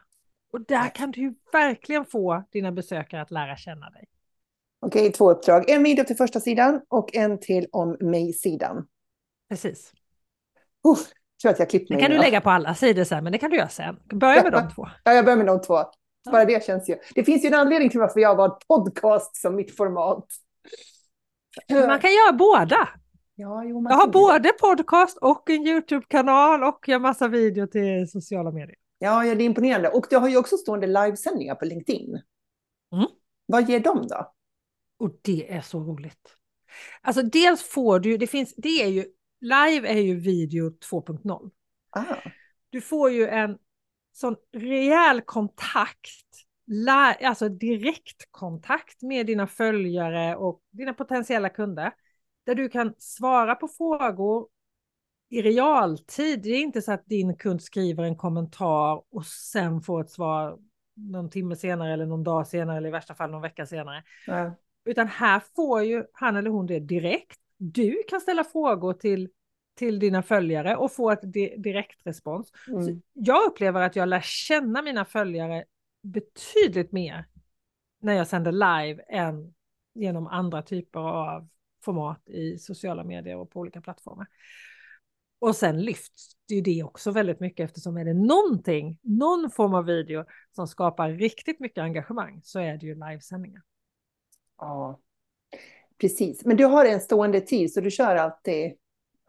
Och 0.54 0.66
där 0.66 0.96
kan 0.96 1.12
du 1.12 1.36
verkligen 1.52 2.06
få 2.06 2.44
dina 2.52 2.72
besökare 2.72 3.22
att 3.22 3.32
lära 3.32 3.58
känna 3.58 3.90
dig. 3.90 4.06
Okej, 4.86 5.12
två 5.12 5.32
uppdrag. 5.32 5.70
En 5.70 5.84
video 5.84 6.06
till 6.06 6.16
första 6.16 6.40
sidan 6.40 6.82
och 6.88 7.16
en 7.16 7.40
till 7.40 7.68
om 7.72 7.98
mig-sidan. 8.00 8.88
Precis. 9.50 9.94
Uh, 10.88 10.98
tror 11.42 11.52
att 11.52 11.60
jag 11.60 11.70
klippt 11.70 11.90
mig. 11.90 11.98
Det 11.98 12.08
kan 12.08 12.12
du 12.12 12.18
lägga 12.18 12.42
på 12.42 12.50
alla 12.50 12.76
sidor 12.76 13.04
sen, 13.04 13.24
men 13.24 13.32
det 13.34 13.40
kan 13.40 13.50
du 13.50 13.58
göra 13.58 13.70
sen. 13.70 14.00
Börja 14.14 14.44
med 14.44 14.52
de 14.52 14.70
två. 14.70 14.88
Ja, 15.04 15.14
jag 15.14 15.26
börjar 15.26 15.38
med 15.38 15.48
de 15.48 15.62
två. 15.62 15.84
Bara 16.32 16.46
det 16.46 16.66
känns 16.66 16.90
ju. 16.90 16.96
Det 17.16 17.24
finns 17.24 17.44
ju 17.44 17.48
en 17.48 17.54
anledning 17.54 17.90
till 17.90 18.00
varför 18.00 18.20
jag 18.20 18.30
har 18.30 18.36
valt 18.36 18.68
podcast 18.68 19.36
som 19.36 19.56
mitt 19.56 19.78
format. 19.78 20.26
Man 21.70 22.00
kan 22.00 22.12
göra 22.12 22.34
båda. 22.34 22.90
Ja, 23.36 23.64
jo, 23.64 23.86
jag 23.90 23.96
har 23.96 24.08
både 24.08 24.50
podcast 24.50 25.18
och 25.18 25.50
en 25.50 25.68
YouTube-kanal 25.68 26.64
och 26.64 26.80
jag 26.88 26.96
har 26.96 27.00
massa 27.00 27.28
video 27.28 27.68
till 27.68 28.12
sociala 28.12 28.52
medier. 28.52 28.76
Ja, 29.00 29.26
ja, 29.26 29.36
det 29.36 29.44
är 29.44 29.46
imponerande. 29.46 29.90
Och 29.90 30.06
du 30.10 30.18
har 30.18 30.30
ju 30.30 30.38
också 30.38 30.58
stående 30.58 30.88
livesändningar 30.88 31.56
på 31.56 31.66
LinkedIn. 31.66 32.22
Mm. 32.94 33.08
Vad 33.46 33.70
ger 33.70 33.80
de 33.80 34.08
då? 34.08 34.34
Och 35.00 35.20
det 35.22 35.54
är 35.54 35.62
så 35.62 35.80
roligt. 35.80 36.36
Alltså 37.02 37.22
dels 37.22 37.64
får 37.64 38.00
du, 38.00 38.18
det 38.18 38.28
finns, 38.28 38.54
det 38.58 38.84
är 38.84 38.88
ju, 38.88 39.06
live 39.42 39.88
är 39.88 40.00
ju 40.00 40.16
video 40.16 40.70
2.0. 40.70 41.52
Ah. 41.90 42.16
Du 42.70 42.82
får 42.82 43.12
ju 43.12 43.28
en 43.28 43.58
sån 44.14 44.36
rejäl 44.54 45.22
kontakt, 45.22 46.46
alltså 47.24 47.50
direktkontakt 47.50 49.02
med 49.02 49.26
dina 49.26 49.48
följare 49.48 50.36
och 50.36 50.62
dina 50.72 50.94
potentiella 50.94 51.50
kunder. 51.50 51.92
Där 52.46 52.56
du 52.56 52.70
kan 52.70 52.94
svara 52.98 53.56
på 53.56 53.68
frågor 53.68 54.48
i 55.30 55.42
realtid. 55.42 56.42
Det 56.42 56.50
är 56.50 56.62
inte 56.62 56.82
så 56.82 56.92
att 56.92 57.06
din 57.06 57.36
kund 57.36 57.62
skriver 57.62 58.04
en 58.04 58.16
kommentar 58.16 59.04
och 59.12 59.26
sen 59.26 59.82
får 59.82 60.02
ett 60.02 60.10
svar 60.10 60.60
någon 60.94 61.30
timme 61.30 61.56
senare 61.56 61.94
eller 61.94 62.06
någon 62.06 62.24
dag 62.24 62.48
senare 62.48 62.78
eller 62.78 62.90
i 62.90 62.92
värsta 62.92 63.16
fall 63.16 63.32
någon 63.32 63.42
vecka 63.42 63.66
senare. 63.66 64.04
Ja. 64.28 64.56
Utan 64.86 65.08
här 65.08 65.42
får 65.56 65.84
ju 65.84 66.04
han 66.14 66.36
eller 66.36 66.50
hon 66.50 66.66
det 66.66 66.80
direkt. 66.80 67.40
Du 67.58 68.04
kan 68.10 68.22
ställa 68.22 68.44
frågor 68.44 68.94
till, 68.94 69.30
till 69.76 70.00
dina 70.00 70.24
följare 70.24 70.76
och 70.76 70.92
få 70.92 71.12
ett 71.12 71.34
di 71.34 71.56
direktrespons. 71.58 72.52
Mm. 72.68 73.02
jag 73.14 73.46
upplever 73.46 73.82
att 73.82 73.96
jag 73.96 74.10
lär 74.10 74.22
känna 74.22 74.82
mina 74.82 75.06
följare 75.06 75.64
betydligt 76.02 76.92
mer 76.92 77.26
när 78.00 78.14
jag 78.14 78.28
sänder 78.28 78.52
live 78.52 79.04
än 79.10 79.54
genom 79.94 80.28
andra 80.28 80.62
typer 80.62 81.00
av 81.00 81.48
format 81.84 82.30
i 82.30 82.58
sociala 82.58 83.04
medier 83.04 83.38
och 83.38 83.52
på 83.52 83.60
olika 83.60 83.82
plattformar. 83.82 84.28
Och 85.40 85.56
sen 85.56 85.82
lyfts 85.82 86.36
det 86.48 86.56
ju 86.56 86.62
det 86.62 86.84
också 86.84 87.12
väldigt 87.12 87.40
mycket 87.40 87.64
eftersom 87.64 87.98
är 87.98 88.06
det 88.06 88.14
någonting, 88.14 88.98
någon 89.02 89.52
form 89.52 89.74
av 89.74 89.86
video 89.86 90.26
som 90.56 90.68
skapar 90.68 91.10
riktigt 91.10 91.60
mycket 91.60 91.82
engagemang 91.82 92.42
så 92.44 92.60
är 92.60 92.78
det 92.78 92.86
ju 92.86 92.96
livesändningar. 92.96 93.62
Ja, 94.58 95.00
precis. 95.98 96.46
Men 96.46 96.58
du 96.58 96.66
har 96.66 96.86
en 96.86 97.00
stående 97.00 97.42
tid 97.42 97.74
så 97.74 97.82
du 97.82 97.92
kör 97.92 98.16
alltid 98.16 98.74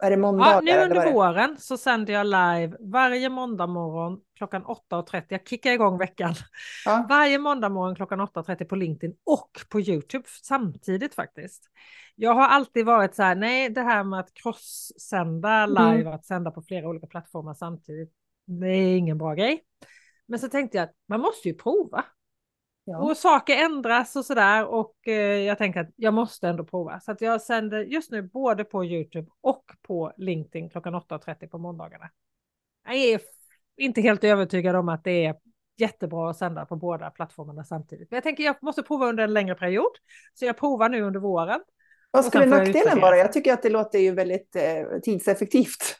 är 0.03 0.09
det 0.09 0.17
måndagar? 0.17 0.51
Ja, 0.51 0.61
nu 0.61 0.83
under 0.83 1.13
våren 1.13 1.57
så 1.59 1.77
sänder 1.77 2.13
jag 2.13 2.25
live 2.25 2.77
varje 2.79 3.29
måndag 3.29 3.67
morgon 3.67 4.19
klockan 4.37 4.63
8.30. 4.63 5.23
Jag 5.27 5.47
kickar 5.47 5.71
igång 5.71 5.97
veckan. 5.97 6.33
Ja. 6.85 7.05
Varje 7.09 7.39
måndag 7.39 7.69
morgon 7.69 7.95
klockan 7.95 8.21
8.30 8.21 8.65
på 8.65 8.75
LinkedIn 8.75 9.15
och 9.25 9.51
på 9.69 9.81
YouTube 9.81 10.23
samtidigt 10.43 11.15
faktiskt. 11.15 11.63
Jag 12.15 12.33
har 12.33 12.47
alltid 12.47 12.85
varit 12.85 13.15
så 13.15 13.23
här, 13.23 13.35
nej 13.35 13.69
det 13.69 13.81
här 13.81 14.03
med 14.03 14.19
att 14.19 14.33
cross-sända 14.33 15.49
mm. 15.49 15.69
live, 15.69 16.01
mm. 16.01 16.13
att 16.13 16.25
sända 16.25 16.51
på 16.51 16.61
flera 16.61 16.87
olika 16.87 17.07
plattformar 17.07 17.53
samtidigt, 17.53 18.11
det 18.45 18.67
är 18.67 18.97
ingen 18.97 19.17
bra 19.17 19.33
grej. 19.33 19.63
Men 20.27 20.39
så 20.39 20.47
tänkte 20.49 20.77
jag 20.77 20.83
att 20.83 20.95
man 21.07 21.19
måste 21.19 21.47
ju 21.47 21.53
prova. 21.53 22.05
Ja. 22.85 22.97
Och 22.97 23.17
saker 23.17 23.57
ändras 23.57 24.15
och 24.15 24.25
sådär 24.25 24.65
och 24.65 25.07
eh, 25.07 25.39
jag 25.39 25.57
tänker 25.57 25.79
att 25.79 25.89
jag 25.95 26.13
måste 26.13 26.47
ändå 26.47 26.63
prova. 26.63 26.99
Så 26.99 27.11
att 27.11 27.21
jag 27.21 27.41
sänder 27.41 27.79
just 27.79 28.11
nu 28.11 28.21
både 28.21 28.63
på 28.63 28.85
YouTube 28.85 29.31
och 29.41 29.63
på 29.81 30.13
LinkedIn 30.17 30.69
klockan 30.69 30.95
8.30 30.95 31.47
på 31.47 31.57
måndagarna. 31.57 32.09
Jag 32.85 32.95
är 32.95 33.21
inte 33.77 34.01
helt 34.01 34.23
övertygad 34.23 34.75
om 34.75 34.89
att 34.89 35.03
det 35.03 35.25
är 35.25 35.35
jättebra 35.77 36.29
att 36.29 36.37
sända 36.37 36.65
på 36.65 36.75
båda 36.75 37.09
plattformarna 37.09 37.63
samtidigt. 37.63 38.11
Men 38.11 38.17
jag 38.17 38.23
tänker 38.23 38.43
jag 38.43 38.55
måste 38.61 38.83
prova 38.83 39.05
under 39.05 39.23
en 39.23 39.33
längre 39.33 39.55
period. 39.55 39.91
Så 40.33 40.45
jag 40.45 40.57
provar 40.57 40.89
nu 40.89 41.01
under 41.01 41.19
våren. 41.19 41.59
Vad 42.11 42.25
skulle 42.25 42.45
nackdelen 42.45 42.99
vara? 42.99 43.17
Jag 43.17 43.33
tycker 43.33 43.53
att 43.53 43.63
det 43.63 43.69
låter 43.69 43.99
ju 43.99 44.11
väldigt 44.11 44.55
eh, 44.55 44.99
tidseffektivt. 45.03 45.99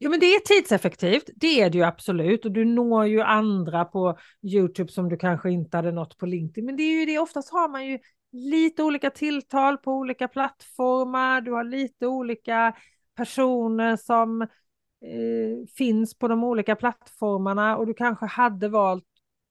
Jo, 0.00 0.10
men 0.10 0.20
det 0.20 0.26
är 0.26 0.40
tidseffektivt. 0.40 1.30
Det 1.36 1.60
är 1.60 1.70
det 1.70 1.78
ju 1.78 1.84
absolut. 1.84 2.44
Och 2.44 2.52
du 2.52 2.64
når 2.64 3.06
ju 3.06 3.20
andra 3.20 3.84
på 3.84 4.18
YouTube 4.42 4.92
som 4.92 5.08
du 5.08 5.16
kanske 5.16 5.50
inte 5.50 5.76
hade 5.76 5.92
nått 5.92 6.18
på 6.18 6.26
LinkedIn. 6.26 6.66
Men 6.66 6.76
det 6.76 6.82
är 6.82 7.00
ju 7.00 7.06
det, 7.06 7.18
oftast 7.18 7.52
har 7.52 7.68
man 7.68 7.86
ju 7.86 7.98
lite 8.32 8.82
olika 8.82 9.10
tilltal 9.10 9.78
på 9.78 9.92
olika 9.92 10.28
plattformar. 10.28 11.40
Du 11.40 11.52
har 11.52 11.64
lite 11.64 12.06
olika 12.06 12.76
personer 13.16 13.96
som 13.96 14.42
eh, 14.42 15.66
finns 15.76 16.18
på 16.18 16.28
de 16.28 16.44
olika 16.44 16.76
plattformarna 16.76 17.76
och 17.76 17.86
du 17.86 17.94
kanske 17.94 18.26
hade 18.26 18.68
valt 18.68 19.04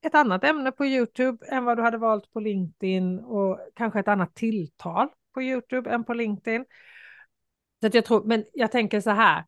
ett 0.05 0.15
annat 0.15 0.43
ämne 0.43 0.71
på 0.71 0.85
YouTube 0.85 1.45
än 1.45 1.65
vad 1.65 1.77
du 1.77 1.81
hade 1.83 1.97
valt 1.97 2.31
på 2.33 2.39
LinkedIn 2.39 3.19
och 3.19 3.59
kanske 3.75 3.99
ett 3.99 4.07
annat 4.07 4.35
tilltal 4.35 5.07
på 5.33 5.41
YouTube 5.41 5.89
än 5.89 6.03
på 6.03 6.13
LinkedIn. 6.13 6.65
Så 7.81 7.87
att 7.87 7.93
jag 7.93 8.05
tror, 8.05 8.23
men 8.23 8.45
jag 8.53 8.71
tänker 8.71 9.01
så 9.01 9.11
här, 9.11 9.45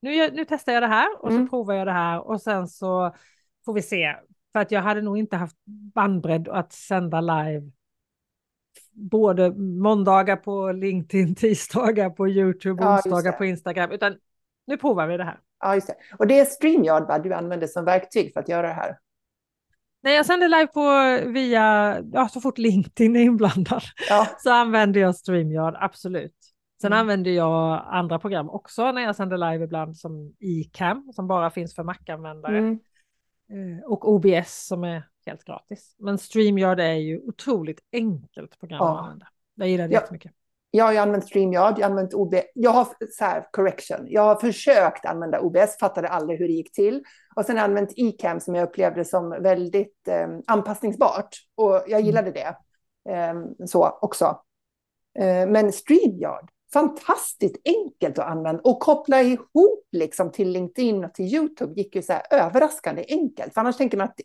nu, 0.00 0.30
nu 0.30 0.44
testar 0.44 0.72
jag 0.72 0.82
det 0.82 0.86
här 0.86 1.22
och 1.22 1.30
mm. 1.30 1.46
så 1.46 1.50
provar 1.50 1.74
jag 1.74 1.86
det 1.86 1.92
här 1.92 2.28
och 2.28 2.42
sen 2.42 2.68
så 2.68 3.14
får 3.64 3.72
vi 3.72 3.82
se. 3.82 4.16
För 4.52 4.60
att 4.60 4.70
jag 4.70 4.82
hade 4.82 5.02
nog 5.02 5.18
inte 5.18 5.36
haft 5.36 5.56
bandbredd 5.94 6.48
att 6.48 6.72
sända 6.72 7.20
live 7.20 7.70
både 8.96 9.50
måndagar 9.54 10.36
på 10.36 10.72
LinkedIn, 10.72 11.34
tisdagar 11.36 12.10
på 12.10 12.28
YouTube, 12.28 12.82
ja, 12.82 12.94
onsdagar 12.94 13.32
på 13.32 13.44
Instagram, 13.44 13.90
utan 13.90 14.16
nu 14.66 14.76
provar 14.76 15.06
vi 15.06 15.16
det 15.16 15.24
här. 15.24 15.40
Ja, 15.60 15.74
just 15.74 15.86
det. 15.86 15.94
Och 16.18 16.26
det 16.26 16.40
är 16.40 16.44
StreamYard 16.44 17.08
va, 17.08 17.18
du 17.18 17.32
använder 17.32 17.66
som 17.66 17.84
verktyg 17.84 18.32
för 18.32 18.40
att 18.40 18.48
göra 18.48 18.66
det 18.66 18.74
här? 18.74 18.98
Nej, 20.02 20.14
jag 20.14 20.26
sänder 20.26 20.48
live 20.48 20.66
på 20.66 21.30
via, 21.30 21.96
ja, 22.12 22.28
så 22.28 22.40
fort 22.40 22.58
LinkedIn 22.58 23.16
är 23.16 23.20
inblandad 23.20 23.82
ja. 24.08 24.26
så 24.38 24.50
använder 24.50 25.00
jag 25.00 25.16
StreamYard, 25.16 25.76
absolut. 25.80 26.35
Sen 26.80 26.92
mm. 26.92 27.00
använder 27.00 27.30
jag 27.30 27.82
andra 27.86 28.18
program 28.18 28.50
också 28.50 28.92
när 28.92 29.02
jag 29.02 29.16
sänder 29.16 29.52
live 29.52 29.64
ibland 29.64 29.96
som 29.96 30.34
iCam 30.38 31.12
som 31.12 31.28
bara 31.28 31.50
finns 31.50 31.74
för 31.74 31.82
Mac-användare. 31.82 32.58
Mm. 32.58 32.78
Eh, 33.50 33.84
och 33.84 34.08
OBS 34.08 34.66
som 34.66 34.84
är 34.84 35.02
helt 35.26 35.44
gratis. 35.44 35.96
Men 35.98 36.18
StreamYard 36.18 36.80
är 36.80 36.94
ju 36.94 37.20
otroligt 37.20 37.80
enkelt 37.92 38.58
program 38.60 38.78
ja. 38.80 38.94
att 38.94 39.04
använda. 39.04 39.28
Jag 39.54 39.68
gillar 39.68 39.88
det 39.88 39.94
ja. 39.94 40.00
jättemycket. 40.00 40.32
Jag 40.70 40.84
har 40.84 40.96
använt 40.96 41.24
StreamYard, 41.24 41.78
jag 41.78 41.84
har 41.84 41.90
använt 41.90 42.14
OBS. 42.14 42.42
Jag 42.54 42.70
har 42.70 42.86
så 43.10 43.24
här, 43.24 43.46
correction. 43.52 44.06
Jag 44.08 44.22
har 44.22 44.36
försökt 44.36 45.06
använda 45.06 45.40
OBS, 45.40 45.78
fattade 45.80 46.08
aldrig 46.08 46.38
hur 46.38 46.48
det 46.48 46.54
gick 46.54 46.72
till. 46.72 47.02
Och 47.36 47.44
sen 47.44 47.56
har 47.56 47.62
jag 47.62 47.68
använt 47.68 47.92
iCam 47.96 48.40
som 48.40 48.54
jag 48.54 48.68
upplevde 48.68 49.04
som 49.04 49.30
väldigt 49.30 50.08
eh, 50.08 50.28
anpassningsbart. 50.46 51.28
Och 51.54 51.74
jag 51.74 51.92
mm. 51.92 52.06
gillade 52.06 52.30
det 52.30 52.56
eh, 53.12 53.34
så 53.66 53.98
också. 54.02 54.40
Eh, 55.18 55.46
men 55.48 55.72
StreamYard, 55.72 56.50
fantastiskt 56.76 57.56
enkelt 57.64 58.18
att 58.18 58.26
använda 58.26 58.60
och 58.62 58.80
koppla 58.80 59.22
ihop 59.22 59.88
liksom 59.92 60.32
till 60.32 60.50
LinkedIn 60.50 61.04
och 61.04 61.14
till 61.14 61.24
YouTube 61.24 61.74
gick 61.74 61.96
ju 61.96 62.02
så 62.02 62.12
här 62.12 62.22
överraskande 62.30 63.04
enkelt. 63.08 63.54
För 63.54 63.60
annars 63.60 63.76
tänker 63.76 63.98
man 63.98 64.04
att 64.04 64.20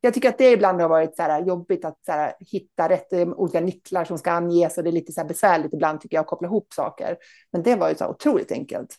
jag 0.00 0.14
tycker 0.14 0.28
att 0.28 0.38
det 0.38 0.50
ibland 0.50 0.80
har 0.80 0.88
varit 0.88 1.16
så 1.16 1.22
här 1.22 1.44
jobbigt 1.44 1.84
att 1.84 1.98
så 2.06 2.12
här 2.12 2.32
hitta 2.40 2.88
rätt 2.88 3.12
eh, 3.12 3.28
olika 3.28 3.60
nycklar 3.60 4.04
som 4.04 4.18
ska 4.18 4.30
anges 4.30 4.78
och 4.78 4.84
det 4.84 4.90
är 4.90 4.92
lite 4.92 5.12
så 5.12 5.20
här 5.20 5.28
besvärligt 5.28 5.74
ibland 5.74 6.00
tycker 6.00 6.16
jag 6.16 6.22
att 6.22 6.28
koppla 6.28 6.48
ihop 6.48 6.72
saker. 6.72 7.16
Men 7.52 7.62
det 7.62 7.76
var 7.76 7.88
ju 7.88 7.94
så 7.94 8.08
otroligt 8.08 8.52
enkelt. 8.52 8.96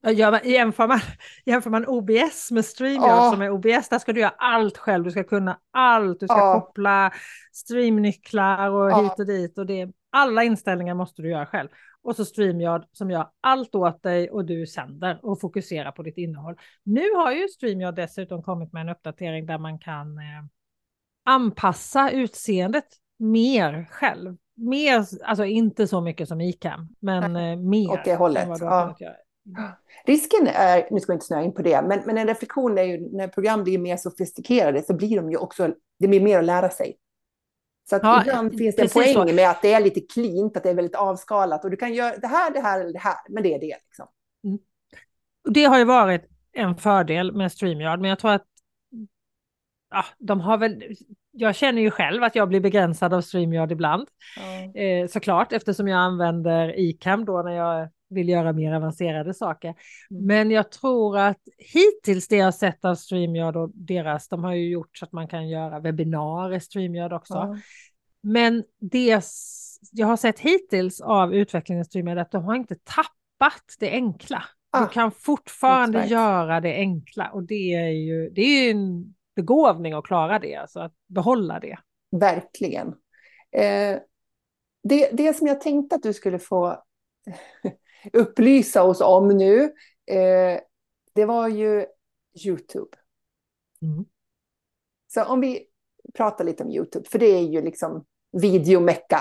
Ja, 0.00 0.40
jämför, 0.44 0.88
man, 0.88 1.00
jämför 1.44 1.70
man 1.70 1.86
OBS 1.86 2.50
med 2.50 2.64
StreamYard 2.64 3.10
ja. 3.10 3.30
som 3.30 3.42
är 3.42 3.50
OBS, 3.50 3.88
där 3.88 3.98
ska 3.98 4.12
du 4.12 4.20
göra 4.20 4.34
allt 4.38 4.78
själv. 4.78 5.04
Du 5.04 5.10
ska 5.10 5.24
kunna 5.24 5.58
allt. 5.70 6.20
Du 6.20 6.26
ska 6.26 6.38
ja. 6.38 6.60
koppla 6.60 7.12
streamnycklar 7.52 8.70
och 8.70 8.90
ja. 8.90 9.02
hit 9.02 9.18
och 9.18 9.26
dit. 9.26 9.58
Och 9.58 9.66
det, 9.66 9.88
alla 10.10 10.44
inställningar 10.44 10.94
måste 10.94 11.22
du 11.22 11.30
göra 11.30 11.46
själv 11.46 11.68
och 12.04 12.16
så 12.16 12.24
StreamYard 12.24 12.84
som 12.92 13.10
gör 13.10 13.28
allt 13.40 13.74
åt 13.74 14.02
dig 14.02 14.30
och 14.30 14.44
du 14.44 14.66
sänder 14.66 15.20
och 15.22 15.40
fokuserar 15.40 15.92
på 15.92 16.02
ditt 16.02 16.18
innehåll. 16.18 16.56
Nu 16.82 17.14
har 17.14 17.32
ju 17.32 17.48
StreamYard 17.48 17.94
dessutom 17.94 18.42
kommit 18.42 18.72
med 18.72 18.80
en 18.80 18.88
uppdatering 18.88 19.46
där 19.46 19.58
man 19.58 19.78
kan 19.78 20.18
eh, 20.18 20.44
anpassa 21.24 22.10
utseendet 22.10 22.86
mer 23.18 23.88
själv. 23.90 24.36
mer, 24.54 25.04
alltså 25.24 25.44
inte 25.44 25.86
så 25.86 26.00
mycket 26.00 26.28
som 26.28 26.40
ICAM, 26.40 26.88
men. 27.00 27.36
Eh, 27.36 27.56
mer. 27.56 27.90
Åt 27.90 28.04
det 28.04 28.14
hållet. 28.14 28.48
Ja. 28.60 28.96
Risken 30.06 30.46
är, 30.46 30.88
nu 30.90 31.00
ska 31.00 31.12
vi 31.12 31.14
inte 31.14 31.26
snöa 31.26 31.42
in 31.42 31.54
på 31.54 31.62
det, 31.62 31.82
men, 31.82 32.00
men 32.06 32.18
en 32.18 32.26
reflektion 32.26 32.78
är 32.78 32.82
ju 32.82 33.16
när 33.16 33.28
program 33.28 33.64
blir 33.64 33.78
mer 33.78 33.96
sofistikerade 33.96 34.82
så 34.82 34.94
blir 34.94 35.16
de 35.16 35.30
ju 35.30 35.36
också, 35.36 35.74
det 35.98 36.08
blir 36.08 36.20
mer 36.20 36.38
att 36.38 36.44
lära 36.44 36.70
sig. 36.70 36.96
Så 37.84 37.96
att 37.96 38.02
ja, 38.02 38.22
ibland 38.22 38.58
finns 38.58 38.76
det 38.76 38.82
en 38.82 38.88
poäng 38.88 39.14
så. 39.14 39.34
med 39.34 39.50
att 39.50 39.62
det 39.62 39.72
är 39.72 39.80
lite 39.80 40.00
cleant, 40.00 40.56
att 40.56 40.62
det 40.62 40.70
är 40.70 40.74
väldigt 40.74 40.94
avskalat 40.94 41.64
och 41.64 41.70
du 41.70 41.76
kan 41.76 41.94
göra 41.94 42.16
det 42.16 42.26
här, 42.26 42.52
det 42.52 42.60
här 42.60 42.80
eller 42.80 42.92
det 42.92 42.98
här, 42.98 43.16
men 43.28 43.42
det 43.42 43.54
är 43.54 43.60
det. 43.60 43.76
Liksom. 43.86 44.06
Mm. 44.44 44.58
Det 45.44 45.64
har 45.64 45.78
ju 45.78 45.84
varit 45.84 46.28
en 46.52 46.76
fördel 46.76 47.32
med 47.32 47.52
StreamYard, 47.52 48.00
men 48.00 48.08
jag 48.08 48.18
tror 48.18 48.30
att 48.30 48.46
ja, 49.90 50.04
de 50.18 50.40
har 50.40 50.58
väl, 50.58 50.96
jag 51.30 51.56
känner 51.56 51.82
ju 51.82 51.90
själv 51.90 52.22
att 52.22 52.34
jag 52.34 52.48
blir 52.48 52.60
begränsad 52.60 53.14
av 53.14 53.20
StreamYard 53.20 53.72
ibland. 53.72 54.08
Mm. 54.40 54.76
Eh, 54.76 55.08
såklart, 55.08 55.52
eftersom 55.52 55.88
jag 55.88 55.98
använder 55.98 56.78
ICAM 56.78 57.24
då 57.24 57.42
när 57.42 57.52
jag 57.52 57.88
vill 58.12 58.28
göra 58.28 58.52
mer 58.52 58.72
avancerade 58.72 59.34
saker. 59.34 59.68
Mm. 59.68 60.26
Men 60.26 60.50
jag 60.50 60.70
tror 60.70 61.18
att 61.18 61.38
hittills 61.58 62.28
det 62.28 62.36
jag 62.36 62.54
sett 62.54 62.84
av 62.84 62.94
StreamYard 62.94 63.56
och 63.56 63.70
deras, 63.74 64.28
de 64.28 64.44
har 64.44 64.54
ju 64.54 64.70
gjort 64.70 64.96
så 64.98 65.04
att 65.04 65.12
man 65.12 65.28
kan 65.28 65.48
göra 65.48 65.80
webbinarier 65.80 66.60
StreamYard 66.60 67.12
också. 67.12 67.38
Mm. 67.38 67.58
Men 68.22 68.64
det 68.80 69.22
jag 69.92 70.06
har 70.06 70.16
sett 70.16 70.40
hittills 70.40 71.00
av 71.00 71.34
utvecklingen 71.34 71.84
StreamYard 71.84 72.18
är 72.18 72.22
att 72.22 72.30
de 72.30 72.44
har 72.44 72.54
inte 72.54 72.74
tappat 72.74 73.76
det 73.78 73.90
enkla. 73.90 74.44
Ah, 74.70 74.80
du 74.80 74.88
kan 74.88 75.10
fortfarande 75.12 75.98
right. 75.98 76.10
göra 76.10 76.60
det 76.60 76.74
enkla 76.74 77.30
och 77.30 77.42
det 77.42 77.74
är 77.74 77.88
ju, 77.90 78.30
det 78.30 78.40
är 78.40 78.64
ju 78.64 78.70
en 78.70 79.14
begåvning 79.36 79.92
att 79.92 80.04
klara 80.04 80.38
det, 80.38 80.56
alltså 80.56 80.80
att 80.80 80.92
behålla 81.06 81.60
det. 81.60 81.78
Verkligen. 82.10 82.88
Eh, 83.52 83.98
det, 84.82 85.10
det 85.12 85.36
som 85.36 85.46
jag 85.46 85.60
tänkte 85.60 85.96
att 85.96 86.02
du 86.02 86.12
skulle 86.12 86.38
få 86.38 86.82
upplysa 88.12 88.82
oss 88.82 89.00
om 89.00 89.28
nu, 89.28 89.62
eh, 90.06 90.60
det 91.14 91.24
var 91.24 91.48
ju 91.48 91.86
YouTube. 92.46 92.96
Mm. 93.82 94.04
Så 95.14 95.24
om 95.24 95.40
vi 95.40 95.66
pratar 96.14 96.44
lite 96.44 96.64
om 96.64 96.70
YouTube, 96.70 97.08
för 97.08 97.18
det 97.18 97.26
är 97.26 97.42
ju 97.42 97.62
liksom 97.62 98.04
videomecka. 98.32 99.20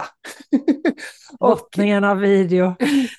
Drottningen 1.40 2.04
av 2.04 2.18
video. 2.18 2.76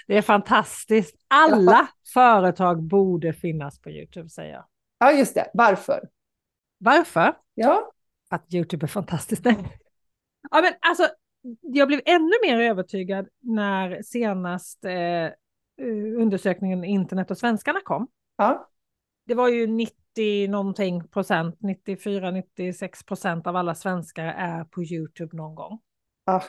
Det 0.06 0.16
är 0.16 0.22
fantastiskt. 0.22 1.16
Alla 1.28 1.72
ja. 1.72 1.86
företag 2.12 2.82
borde 2.82 3.32
finnas 3.32 3.80
på 3.80 3.90
YouTube, 3.90 4.28
säger 4.28 4.52
jag. 4.52 4.64
Ja, 4.98 5.12
just 5.12 5.34
det. 5.34 5.50
Varför? 5.54 6.08
Varför? 6.78 7.34
Ja. 7.54 7.92
Att 8.30 8.54
YouTube 8.54 8.86
är 8.86 8.88
fantastiskt. 8.88 9.44
ja, 10.50 10.60
men 10.62 10.72
alltså, 10.80 11.08
jag 11.60 11.88
blev 11.88 12.00
ännu 12.04 12.32
mer 12.42 12.60
övertygad 12.60 13.28
när 13.40 14.02
senast 14.02 14.84
eh, 14.84 15.28
undersökningen 16.18 16.84
Internet 16.84 17.30
och 17.30 17.38
svenskarna 17.38 17.80
kom. 17.84 18.08
Ja. 18.36 18.70
Det 19.26 19.34
var 19.34 19.48
ju 19.48 19.66
90 19.66 20.48
någonting 20.48 21.08
procent, 21.08 21.58
94-96 21.60 23.06
procent 23.06 23.46
av 23.46 23.56
alla 23.56 23.74
svenskar 23.74 24.24
är 24.24 24.64
på 24.64 24.82
YouTube 24.82 25.36
någon 25.36 25.54
gång. 25.54 25.80
Ja. 26.24 26.42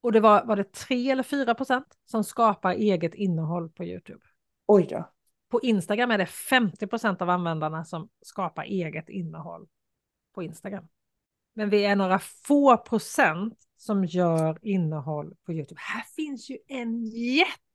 Och 0.00 0.12
det 0.12 0.20
var, 0.20 0.44
var 0.44 0.56
det 0.56 0.72
3 0.72 1.10
eller 1.10 1.22
4 1.22 1.54
procent 1.54 1.86
som 2.04 2.24
skapar 2.24 2.72
eget 2.72 3.14
innehåll 3.14 3.70
på 3.70 3.84
YouTube. 3.84 4.20
Oj 4.66 4.86
då. 4.90 5.10
På 5.48 5.60
Instagram 5.62 6.10
är 6.10 6.18
det 6.18 6.26
50 6.26 6.86
procent 6.86 7.22
av 7.22 7.30
användarna 7.30 7.84
som 7.84 8.08
skapar 8.22 8.64
eget 8.64 9.08
innehåll 9.08 9.68
på 10.34 10.42
Instagram. 10.42 10.88
Men 11.54 11.70
vi 11.70 11.84
är 11.84 11.96
några 11.96 12.18
få 12.18 12.76
procent 12.76 13.58
som 13.76 14.04
gör 14.04 14.58
innehåll 14.62 15.34
på 15.46 15.52
YouTube. 15.52 15.80
Här 15.80 16.04
finns 16.16 16.50
ju 16.50 16.58
en 16.68 17.04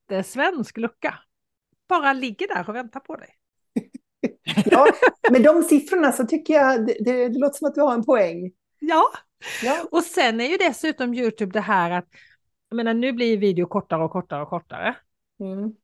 jättesvensk 0.09 0.77
lucka. 0.77 1.19
Bara 1.89 2.13
ligger 2.13 2.47
där 2.47 2.69
och 2.69 2.75
väntar 2.75 2.99
på 2.99 3.15
dig. 3.15 3.29
ja, 4.65 4.87
med 5.31 5.43
de 5.43 5.63
siffrorna 5.63 6.11
så 6.11 6.25
tycker 6.25 6.53
jag 6.53 6.87
det, 6.87 6.97
det, 6.99 7.29
det 7.29 7.39
låter 7.39 7.57
som 7.57 7.67
att 7.67 7.75
du 7.75 7.81
har 7.81 7.93
en 7.93 8.05
poäng. 8.05 8.51
Ja. 8.79 9.03
ja, 9.63 9.85
och 9.91 10.03
sen 10.03 10.41
är 10.41 10.45
ju 10.45 10.57
dessutom 10.57 11.13
YouTube 11.13 11.51
det 11.51 11.61
här 11.61 11.91
att, 11.91 12.07
jag 12.69 12.77
menar 12.77 12.93
nu 12.93 13.13
blir 13.13 13.37
video 13.37 13.65
kortare 13.67 14.03
och 14.03 14.11
kortare 14.11 14.41
och 14.41 14.49
kortare. 14.49 14.95
Mm 15.39 15.75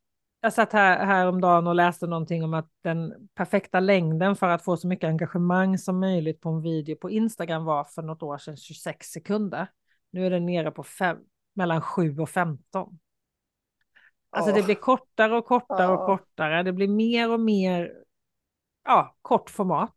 jag 0.41 0.53
satt 0.53 0.73
här, 0.73 1.05
häromdagen 1.05 1.67
och 1.67 1.75
läste 1.75 2.07
någonting 2.07 2.43
om 2.43 2.53
att 2.53 2.69
den 2.84 3.29
perfekta 3.36 3.79
längden 3.79 4.36
för 4.36 4.47
att 4.47 4.63
få 4.63 4.77
så 4.77 4.88
mycket 4.88 5.07
engagemang 5.07 5.77
som 5.77 5.99
möjligt 5.99 6.41
på 6.41 6.49
en 6.49 6.62
video 6.62 6.95
på 6.95 7.10
Instagram 7.10 7.65
var 7.65 7.84
för 7.84 8.01
något 8.01 8.23
år 8.23 8.38
sedan 8.38 8.57
26 8.57 9.07
sekunder. 9.07 9.67
Nu 10.12 10.25
är 10.25 10.29
den 10.29 10.45
nere 10.45 10.71
på 10.71 10.84
fem, 10.84 11.17
mellan 11.55 11.81
7 11.81 12.19
och 12.19 12.29
15. 12.29 12.99
Alltså 14.32 14.52
oh. 14.52 14.56
det 14.56 14.63
blir 14.63 14.76
kortare 14.76 15.38
och 15.38 15.46
kortare 15.46 15.88
oh. 15.88 15.94
och 15.94 16.06
kortare. 16.06 16.63
Det 16.63 16.74
blir 16.74 16.88
mer 16.88 17.32
och 17.32 17.39
mer 17.39 17.94
ja, 18.86 19.15
kort 19.22 19.50
format 19.50 19.96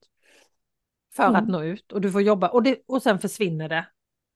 för 1.15 1.25
mm. 1.25 1.37
att 1.37 1.49
nå 1.49 1.63
ut 1.63 1.93
och 1.93 2.01
du 2.01 2.13
får 2.13 2.23
jobba 2.23 2.49
och, 2.49 2.63
det, 2.63 2.83
och 2.87 3.03
sen 3.03 3.19
försvinner 3.19 3.69
det 3.69 3.87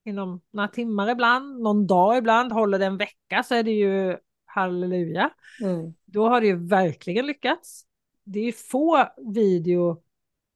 inom 0.05 0.41
några 0.51 0.69
timmar 0.69 1.11
ibland, 1.11 1.63
någon 1.63 1.87
dag 1.87 2.19
ibland, 2.19 2.53
håller 2.53 2.79
det 2.79 2.87
en 2.87 2.97
vecka 2.97 3.43
så 3.43 3.55
är 3.55 3.63
det 3.63 3.71
ju 3.73 4.17
halleluja. 4.45 5.31
Mm. 5.63 5.95
Då 6.05 6.29
har 6.29 6.41
det 6.41 6.47
ju 6.47 6.67
verkligen 6.67 7.27
lyckats. 7.27 7.85
Det 8.25 8.41
är 8.41 8.53
få 8.53 9.09
video 9.35 10.03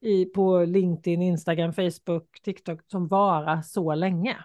i, 0.00 0.24
på 0.24 0.64
LinkedIn, 0.64 1.22
Instagram, 1.22 1.72
Facebook, 1.72 2.40
TikTok 2.42 2.80
som 2.86 3.08
varar 3.08 3.62
så 3.62 3.94
länge. 3.94 4.36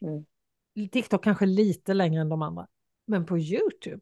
Mm. 0.00 0.24
TikTok 0.90 1.24
kanske 1.24 1.46
lite 1.46 1.94
längre 1.94 2.20
än 2.20 2.28
de 2.28 2.42
andra. 2.42 2.66
Men 3.06 3.26
på 3.26 3.38
YouTube, 3.38 4.00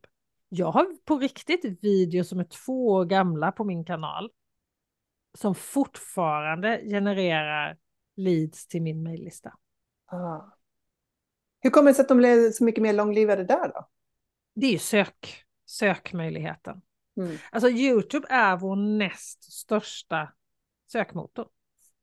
jag 0.55 0.71
har 0.71 0.87
på 1.05 1.19
riktigt 1.19 1.85
videos 1.85 2.29
som 2.29 2.40
är 2.40 2.45
två 2.45 2.88
år 2.88 3.05
gamla 3.05 3.53
på 3.53 3.64
min 3.64 3.85
kanal 3.85 4.31
som 5.38 5.55
fortfarande 5.55 6.81
genererar 6.85 7.77
leads 8.17 8.67
till 8.67 8.83
min 8.83 9.03
mejllista. 9.03 9.55
Ah. 10.07 10.40
Hur 11.61 11.71
kommer 11.71 11.90
det 11.90 11.95
sig 11.95 12.03
att 12.03 12.09
de 12.09 12.19
blev 12.19 12.51
så 12.51 12.64
mycket 12.64 12.83
mer 12.83 12.93
långlivade 12.93 13.45
där 13.45 13.69
då? 13.69 13.88
det 14.55 14.67
är 14.67 14.73
ju 14.73 14.79
sök, 14.79 15.45
sökmöjligheten. 15.67 16.83
Mm. 17.17 17.37
Alltså 17.53 17.71
YouTube 17.71 18.27
är 18.31 18.57
vår 18.57 18.77
näst 18.77 19.53
största 19.53 20.33
sökmotor. 20.93 21.49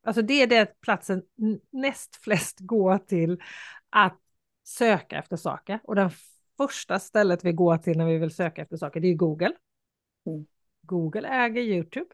Alltså 0.03 0.21
det 0.21 0.33
är 0.41 0.47
det 0.47 0.81
platsen 0.81 1.23
näst 1.71 2.15
flest 2.15 2.59
går 2.59 2.97
till 2.97 3.41
att 3.89 4.19
söka 4.63 5.17
efter 5.17 5.37
saker. 5.37 5.79
Och 5.83 5.95
den 5.95 6.11
första 6.61 6.99
stället 6.99 7.45
vi 7.45 7.51
går 7.51 7.77
till 7.77 7.97
när 7.97 8.05
vi 8.05 8.17
vill 8.17 8.31
söka 8.31 8.61
efter 8.61 8.77
saker, 8.77 8.99
det 8.99 9.07
är 9.07 9.13
Google. 9.13 9.53
Mm. 10.25 10.45
Google 10.81 11.27
äger 11.27 11.61
YouTube. 11.61 12.05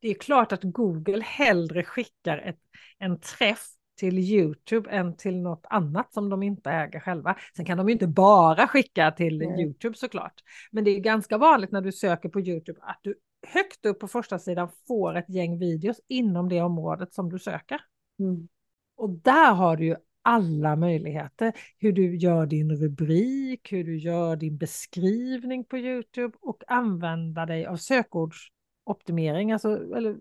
Det 0.00 0.08
är 0.08 0.14
klart 0.14 0.52
att 0.52 0.62
Google 0.62 1.22
hellre 1.22 1.84
skickar 1.84 2.38
ett, 2.38 2.58
en 2.98 3.20
träff 3.20 3.66
till 3.98 4.18
YouTube 4.18 4.90
än 4.90 5.16
till 5.16 5.36
något 5.36 5.66
annat 5.70 6.12
som 6.14 6.28
de 6.28 6.42
inte 6.42 6.70
äger 6.70 7.00
själva. 7.00 7.36
Sen 7.56 7.64
kan 7.64 7.78
de 7.78 7.88
ju 7.88 7.92
inte 7.92 8.06
bara 8.06 8.68
skicka 8.68 9.10
till 9.10 9.42
mm. 9.42 9.60
YouTube 9.60 9.96
såklart. 9.96 10.34
Men 10.70 10.84
det 10.84 10.90
är 10.90 11.00
ganska 11.00 11.38
vanligt 11.38 11.72
när 11.72 11.80
du 11.80 11.92
söker 11.92 12.28
på 12.28 12.40
YouTube 12.40 12.80
att 12.82 13.00
du 13.02 13.14
högt 13.46 13.86
upp 13.86 14.00
på 14.00 14.08
första 14.08 14.38
sidan 14.38 14.68
får 14.88 15.16
ett 15.16 15.28
gäng 15.28 15.58
videos 15.58 16.00
inom 16.08 16.48
det 16.48 16.60
området 16.60 17.14
som 17.14 17.30
du 17.30 17.38
söker. 17.38 17.80
Mm. 18.18 18.48
Och 18.96 19.10
där 19.10 19.54
har 19.54 19.76
du 19.76 19.84
ju 19.84 19.96
alla 20.30 20.76
möjligheter. 20.76 21.52
Hur 21.78 21.92
du 21.92 22.16
gör 22.16 22.46
din 22.46 22.76
rubrik, 22.76 23.72
hur 23.72 23.84
du 23.84 23.98
gör 23.98 24.36
din 24.36 24.56
beskrivning 24.56 25.64
på 25.64 25.78
YouTube 25.78 26.36
och 26.40 26.62
använda 26.66 27.46
dig 27.46 27.66
av 27.66 27.76
sökordsoptimering, 27.76 29.52
alltså 29.52 29.94
eller 29.96 30.16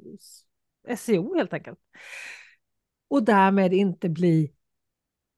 SEO 0.96 1.36
helt 1.36 1.54
enkelt 1.54 1.80
och 3.10 3.24
därmed 3.24 3.74
inte 3.74 4.10
bli 4.10 4.54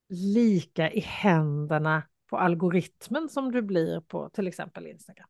lika 0.09 0.91
i 0.91 0.99
händerna 0.99 2.03
på 2.29 2.37
algoritmen 2.37 3.29
som 3.29 3.51
du 3.51 3.61
blir 3.61 4.01
på 4.01 4.29
till 4.29 4.47
exempel 4.47 4.87
Instagram. 4.87 5.27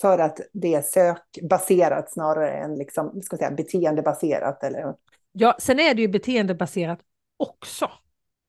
För 0.00 0.18
att 0.18 0.40
det 0.52 0.74
är 0.74 0.82
sökbaserat 0.82 2.12
snarare 2.12 2.50
än 2.50 2.74
liksom, 2.74 3.22
ska 3.22 3.36
säga, 3.36 3.50
beteendebaserat? 3.50 4.62
Eller? 4.62 4.94
Ja, 5.32 5.56
sen 5.58 5.80
är 5.80 5.94
det 5.94 6.02
ju 6.02 6.08
beteendebaserat 6.08 6.98
också. 7.36 7.90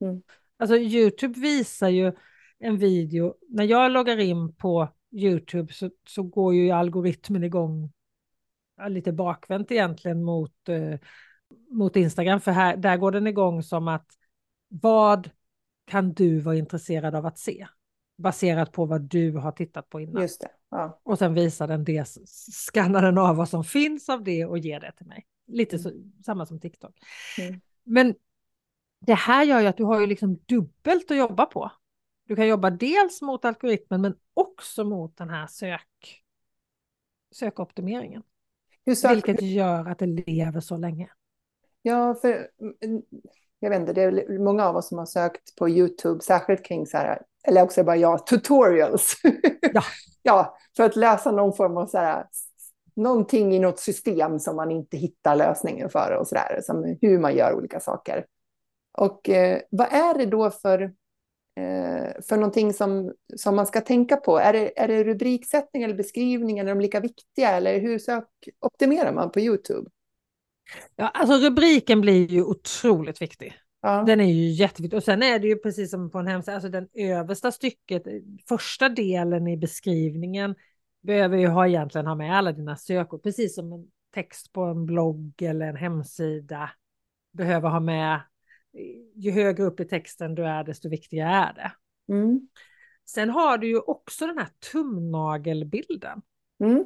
Mm. 0.00 0.22
Alltså 0.56 0.76
Youtube 0.76 1.40
visar 1.40 1.88
ju 1.88 2.12
en 2.58 2.78
video, 2.78 3.34
när 3.48 3.64
jag 3.64 3.92
loggar 3.92 4.18
in 4.18 4.54
på 4.54 4.88
Youtube 5.12 5.72
så, 5.72 5.90
så 6.08 6.22
går 6.22 6.54
ju 6.54 6.70
algoritmen 6.70 7.44
igång 7.44 7.92
lite 8.88 9.12
bakvänt 9.12 9.70
egentligen 9.70 10.22
mot 10.24 10.68
eh, 10.68 10.98
mot 11.70 11.96
Instagram, 11.96 12.40
för 12.40 12.52
här, 12.52 12.76
där 12.76 12.96
går 12.96 13.12
den 13.12 13.26
igång 13.26 13.62
som 13.62 13.88
att 13.88 14.06
vad 14.68 15.30
kan 15.86 16.12
du 16.12 16.40
vara 16.40 16.56
intresserad 16.56 17.14
av 17.14 17.26
att 17.26 17.38
se? 17.38 17.66
Baserat 18.18 18.72
på 18.72 18.84
vad 18.84 19.00
du 19.02 19.32
har 19.32 19.52
tittat 19.52 19.88
på 19.88 20.00
innan. 20.00 20.22
Just 20.22 20.40
det. 20.40 20.50
Ja. 20.70 21.00
Och 21.02 21.18
sen 21.18 21.34
visar 21.34 21.68
den 21.68 21.84
det, 21.84 22.08
skannar 22.52 23.02
den 23.02 23.18
av 23.18 23.36
vad 23.36 23.48
som 23.48 23.64
finns 23.64 24.08
av 24.08 24.24
det 24.24 24.44
och 24.44 24.58
ger 24.58 24.80
det 24.80 24.92
till 24.92 25.06
mig. 25.06 25.26
Lite 25.46 25.78
så, 25.78 25.88
mm. 25.88 26.12
samma 26.24 26.46
som 26.46 26.60
TikTok. 26.60 26.98
Mm. 27.38 27.60
Men 27.84 28.14
det 29.00 29.14
här 29.14 29.44
gör 29.44 29.60
ju 29.60 29.66
att 29.66 29.76
du 29.76 29.84
har 29.84 30.00
ju 30.00 30.06
liksom 30.06 30.38
dubbelt 30.46 31.10
att 31.10 31.16
jobba 31.16 31.46
på. 31.46 31.70
Du 32.24 32.36
kan 32.36 32.46
jobba 32.46 32.70
dels 32.70 33.22
mot 33.22 33.44
algoritmen 33.44 34.00
men 34.00 34.14
också 34.34 34.84
mot 34.84 35.16
den 35.16 35.30
här 35.30 35.46
sök, 35.46 36.22
sökoptimeringen. 37.32 38.22
Vilket 38.84 39.42
gör 39.42 39.88
att 39.88 39.98
det 39.98 40.06
lever 40.06 40.60
så 40.60 40.76
länge. 40.76 41.10
Ja, 41.82 42.14
för 42.14 42.48
mm, 42.82 43.02
jag 43.58 43.70
vet 43.70 43.80
inte, 43.80 43.92
det 43.92 44.02
är 44.02 44.38
många 44.38 44.66
av 44.66 44.76
oss 44.76 44.88
som 44.88 44.98
har 44.98 45.06
sökt 45.06 45.56
på 45.56 45.68
YouTube, 45.68 46.20
särskilt 46.20 46.64
kring 46.64 46.86
så 46.86 46.96
här, 46.96 47.22
eller 47.44 47.62
också 47.62 47.84
bara 47.84 47.96
jag, 47.96 48.26
tutorials. 48.26 49.14
Ja. 49.72 49.82
ja, 50.22 50.58
för 50.76 50.84
att 50.84 50.96
läsa 50.96 51.30
någon 51.30 51.56
form 51.56 51.76
av 51.76 51.86
så 51.86 51.98
här, 51.98 52.26
någonting 52.96 53.54
i 53.54 53.58
något 53.58 53.78
system 53.78 54.38
som 54.38 54.56
man 54.56 54.70
inte 54.70 54.96
hittar 54.96 55.36
lösningen 55.36 55.90
för 55.90 56.16
och 56.20 56.28
så 56.28 56.34
där, 56.34 56.60
som 56.62 56.96
hur 57.02 57.18
man 57.18 57.36
gör 57.36 57.54
olika 57.54 57.80
saker. 57.80 58.24
Och 58.98 59.28
eh, 59.28 59.60
vad 59.70 59.92
är 59.92 60.18
det 60.18 60.26
då 60.26 60.50
för, 60.50 60.82
eh, 61.56 62.22
för 62.28 62.36
någonting 62.36 62.72
som, 62.72 63.12
som 63.36 63.56
man 63.56 63.66
ska 63.66 63.80
tänka 63.80 64.16
på? 64.16 64.38
Är 64.38 64.52
det, 64.52 64.80
är 64.80 64.88
det 64.88 65.04
rubriksättning 65.04 65.82
eller 65.82 65.94
beskrivning, 65.94 66.58
eller 66.58 66.70
är 66.70 66.74
de 66.74 66.80
lika 66.80 67.00
viktiga, 67.00 67.50
eller 67.50 67.80
hur 67.80 67.98
sökoptimerar 67.98 69.12
man 69.12 69.30
på 69.30 69.40
YouTube? 69.40 69.90
Ja, 70.96 71.08
alltså 71.08 71.46
rubriken 71.46 72.00
blir 72.00 72.26
ju 72.26 72.44
otroligt 72.44 73.22
viktig. 73.22 73.54
Ja. 73.82 74.02
Den 74.06 74.20
är 74.20 74.32
ju 74.32 74.48
jätteviktig. 74.48 74.96
Och 74.96 75.04
sen 75.04 75.22
är 75.22 75.38
det 75.38 75.48
ju 75.48 75.56
precis 75.56 75.90
som 75.90 76.10
på 76.10 76.18
en 76.18 76.26
hemsida, 76.26 76.54
alltså 76.54 76.68
den 76.68 76.88
översta 76.94 77.52
stycket, 77.52 78.02
första 78.48 78.88
delen 78.88 79.46
i 79.46 79.56
beskrivningen 79.56 80.54
behöver 81.00 81.36
ju 81.36 81.46
ha, 81.46 81.66
egentligen 81.66 82.06
ha 82.06 82.14
med 82.14 82.38
alla 82.38 82.52
dina 82.52 82.76
sökord, 82.76 83.22
precis 83.22 83.54
som 83.54 83.72
en 83.72 83.86
text 84.14 84.52
på 84.52 84.62
en 84.62 84.86
blogg 84.86 85.42
eller 85.42 85.66
en 85.66 85.76
hemsida 85.76 86.70
behöver 87.32 87.68
ha 87.68 87.80
med. 87.80 88.20
Ju 89.14 89.30
högre 89.30 89.64
upp 89.64 89.80
i 89.80 89.84
texten 89.84 90.34
du 90.34 90.46
är, 90.46 90.64
desto 90.64 90.88
viktigare 90.88 91.30
är 91.30 91.52
det. 91.52 91.72
Mm. 92.12 92.48
Sen 93.06 93.30
har 93.30 93.58
du 93.58 93.68
ju 93.68 93.78
också 93.78 94.26
den 94.26 94.38
här 94.38 94.48
tumnagelbilden. 94.72 96.22
Mm. 96.60 96.84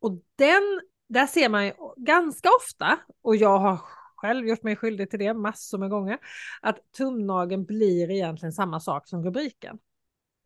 Och 0.00 0.12
den 0.36 0.80
där 1.08 1.26
ser 1.26 1.48
man 1.48 1.66
ju 1.66 1.72
ganska 1.96 2.48
ofta, 2.60 2.98
och 3.22 3.36
jag 3.36 3.58
har 3.58 3.78
själv 4.16 4.46
gjort 4.46 4.62
mig 4.62 4.76
skyldig 4.76 5.10
till 5.10 5.18
det 5.18 5.34
massor 5.34 5.78
med 5.78 5.90
gånger, 5.90 6.18
att 6.60 6.92
tumnageln 6.96 7.64
blir 7.64 8.10
egentligen 8.10 8.52
samma 8.52 8.80
sak 8.80 9.08
som 9.08 9.24
rubriken. 9.24 9.78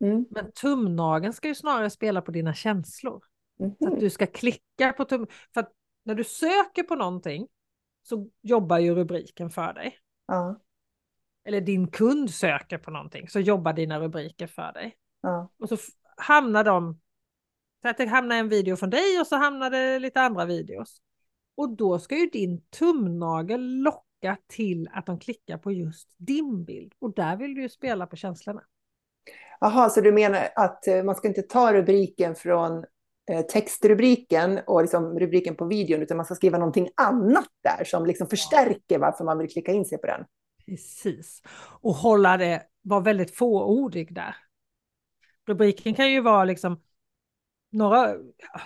Mm. 0.01 0.25
Men 0.29 0.51
tumnageln 0.51 1.33
ska 1.33 1.47
ju 1.47 1.55
snarare 1.55 1.89
spela 1.89 2.21
på 2.21 2.31
dina 2.31 2.53
känslor. 2.53 3.23
Mm. 3.59 3.71
Så 3.79 3.87
att 3.87 3.93
mhm. 3.93 3.99
du 3.99 4.09
ska 4.09 4.25
klicka 4.27 4.93
på 4.93 5.05
tum... 5.05 5.27
För 5.53 5.61
att 5.61 5.73
när 6.03 6.15
du 6.15 6.23
söker 6.23 6.83
på 6.83 6.95
någonting 6.95 7.47
så 8.03 8.29
jobbar 8.41 8.77
ju 8.77 8.95
rubriken 8.95 9.49
för 9.49 9.73
dig. 9.73 9.97
Ja. 10.27 10.59
Eller 11.45 11.61
din 11.61 11.87
kund 11.87 12.29
söker 12.31 12.77
på 12.77 12.91
någonting 12.91 13.29
så 13.29 13.39
jobbar 13.39 13.73
dina 13.73 13.99
rubriker 13.99 14.47
för 14.47 14.73
dig. 14.73 14.97
Ja. 15.21 15.49
Och 15.59 15.69
så 15.69 15.77
hamnar 16.17 16.63
de 16.63 16.99
så 17.81 17.87
att 17.89 17.97
det 17.97 18.05
hamnar 18.05 18.35
en 18.35 18.49
video 18.49 18.75
från 18.75 18.89
dig 18.89 19.19
och 19.19 19.27
så 19.27 19.35
hamnar 19.35 19.69
det 19.69 19.99
lite 19.99 20.21
andra 20.21 20.45
videos. 20.45 21.01
Och 21.55 21.69
då 21.69 21.99
ska 21.99 22.17
ju 22.17 22.25
din 22.25 22.61
tumnagel 22.61 23.81
locka 23.81 24.37
till 24.47 24.89
att 24.93 25.05
de 25.05 25.19
klickar 25.19 25.57
på 25.57 25.71
just 25.71 26.15
din 26.17 26.65
bild. 26.65 26.93
Och 26.99 27.13
där 27.13 27.37
vill 27.37 27.55
du 27.55 27.61
ju 27.61 27.69
spela 27.69 28.07
på 28.07 28.15
känslorna. 28.15 28.61
Jaha, 29.59 29.89
så 29.89 30.01
du 30.01 30.11
menar 30.11 30.47
att 30.55 30.87
eh, 30.87 31.03
man 31.03 31.15
ska 31.15 31.27
inte 31.27 31.41
ta 31.41 31.73
rubriken 31.73 32.35
från 32.35 32.85
textrubriken 33.49 34.59
och 34.67 34.81
liksom 34.81 35.19
rubriken 35.19 35.55
på 35.55 35.65
videon, 35.65 36.01
utan 36.01 36.17
man 36.17 36.25
ska 36.25 36.35
skriva 36.35 36.57
någonting 36.57 36.89
annat 36.95 37.49
där 37.63 37.83
som 37.83 38.05
liksom 38.05 38.27
förstärker 38.27 38.99
varför 38.99 39.23
man 39.23 39.37
vill 39.37 39.49
klicka 39.49 39.71
in 39.71 39.85
sig 39.85 39.97
på 39.97 40.07
den. 40.07 40.25
Precis. 40.65 41.41
Och 41.81 41.93
hålla 41.93 42.37
det, 42.37 42.63
vara 42.81 42.99
väldigt 42.99 43.35
fåordig 43.35 44.13
där. 44.13 44.35
Rubriken 45.47 45.93
kan 45.93 46.11
ju 46.11 46.21
vara 46.21 46.43
liksom 46.43 46.81
några, 47.71 48.07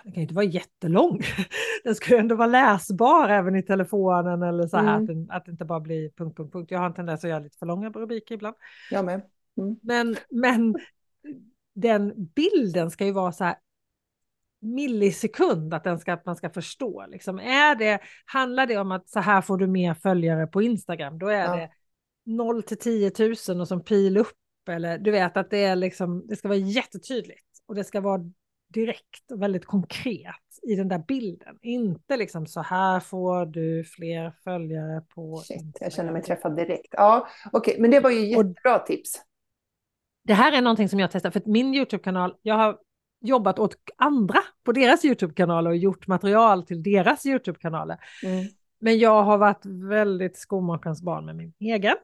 den 0.03 0.13
kan 0.13 0.21
inte 0.21 0.33
vara 0.33 0.45
jättelång, 0.45 1.21
den 1.83 1.95
ska 1.95 2.13
ju 2.13 2.19
ändå 2.19 2.35
vara 2.35 2.47
läsbar 2.47 3.29
även 3.29 3.55
i 3.55 3.63
telefonen 3.63 4.43
eller 4.43 4.67
så 4.67 4.77
här, 4.77 4.97
mm. 4.97 5.01
att, 5.01 5.07
den, 5.07 5.31
att 5.31 5.45
det 5.45 5.51
inte 5.51 5.65
bara 5.65 5.79
blir 5.79 6.09
punkt, 6.09 6.37
punkt, 6.37 6.53
punkt. 6.53 6.71
Jag 6.71 6.79
har 6.79 6.85
en 6.85 6.93
tendens 6.93 7.23
att 7.23 7.29
göra 7.29 7.39
lite 7.39 7.57
för 7.57 7.65
långa 7.65 7.89
rubriker 7.89 8.35
ibland. 8.35 8.55
Jag 8.91 9.05
med. 9.05 9.21
Mm. 9.57 9.79
Men, 9.81 10.15
men 10.29 10.75
den 11.73 12.25
bilden 12.35 12.91
ska 12.91 13.05
ju 13.05 13.11
vara 13.11 13.31
så 13.31 13.43
här 13.43 13.55
millisekund, 14.61 15.73
att, 15.73 15.83
den 15.83 15.99
ska, 15.99 16.13
att 16.13 16.25
man 16.25 16.35
ska 16.35 16.49
förstå. 16.49 17.05
Liksom. 17.07 17.39
Är 17.39 17.75
det, 17.75 17.99
handlar 18.25 18.67
det 18.67 18.77
om 18.77 18.91
att 18.91 19.09
så 19.09 19.19
här 19.19 19.41
får 19.41 19.57
du 19.57 19.67
mer 19.67 19.93
följare 19.93 20.47
på 20.47 20.61
Instagram, 20.61 21.19
då 21.19 21.27
är 21.27 21.45
ja. 21.45 21.55
det 21.55 21.69
0 22.25 22.63
till 22.63 22.77
10 22.77 23.11
000 23.49 23.61
och 23.61 23.67
som 23.67 23.83
pil 23.83 24.17
upp. 24.17 24.37
Eller 24.69 24.97
du 24.97 25.11
vet 25.11 25.37
att 25.37 25.49
det 25.49 25.63
är 25.63 25.75
liksom, 25.75 26.27
det 26.27 26.35
ska 26.35 26.47
vara 26.47 26.57
jättetydligt 26.57 27.45
och 27.67 27.75
det 27.75 27.83
ska 27.83 28.01
vara 28.01 28.21
direkt 28.73 29.31
och 29.31 29.41
väldigt 29.41 29.65
konkret 29.65 30.35
i 30.63 30.75
den 30.75 30.87
där 30.87 31.03
bilden. 31.07 31.57
Inte 31.61 32.17
liksom 32.17 32.47
så 32.47 32.61
här 32.61 32.99
får 32.99 33.45
du 33.45 33.83
fler 33.83 34.33
följare 34.43 35.01
på 35.01 35.37
Shit, 35.37 35.77
Jag 35.79 35.93
känner 35.93 36.11
mig 36.11 36.21
träffad 36.21 36.55
direkt. 36.55 36.87
Ja, 36.91 37.27
okej, 37.51 37.71
okay, 37.71 37.81
men 37.81 37.91
det 37.91 37.99
var 37.99 38.09
ju 38.09 38.25
jättebra 38.25 38.79
och 38.79 38.85
tips. 38.85 39.21
Det 40.23 40.33
här 40.33 40.51
är 40.51 40.61
någonting 40.61 40.89
som 40.89 40.99
jag 40.99 41.11
testar, 41.11 41.31
för 41.31 41.39
att 41.39 41.45
min 41.45 41.75
YouTube-kanal, 41.75 42.35
jag 42.41 42.55
har 42.55 42.77
jobbat 43.21 43.59
åt 43.59 43.75
andra 43.97 44.39
på 44.63 44.71
deras 44.71 45.05
YouTube-kanaler 45.05 45.69
och 45.69 45.77
gjort 45.77 46.07
material 46.07 46.65
till 46.65 46.83
deras 46.83 47.25
YouTube-kanaler. 47.25 47.97
Mm. 48.23 48.45
Men 48.79 48.99
jag 48.99 49.23
har 49.23 49.37
varit 49.37 49.65
väldigt 49.65 50.37
skomakarens 50.37 51.01
barn 51.01 51.25
med 51.25 51.35
min 51.35 51.53
egen. 51.59 51.95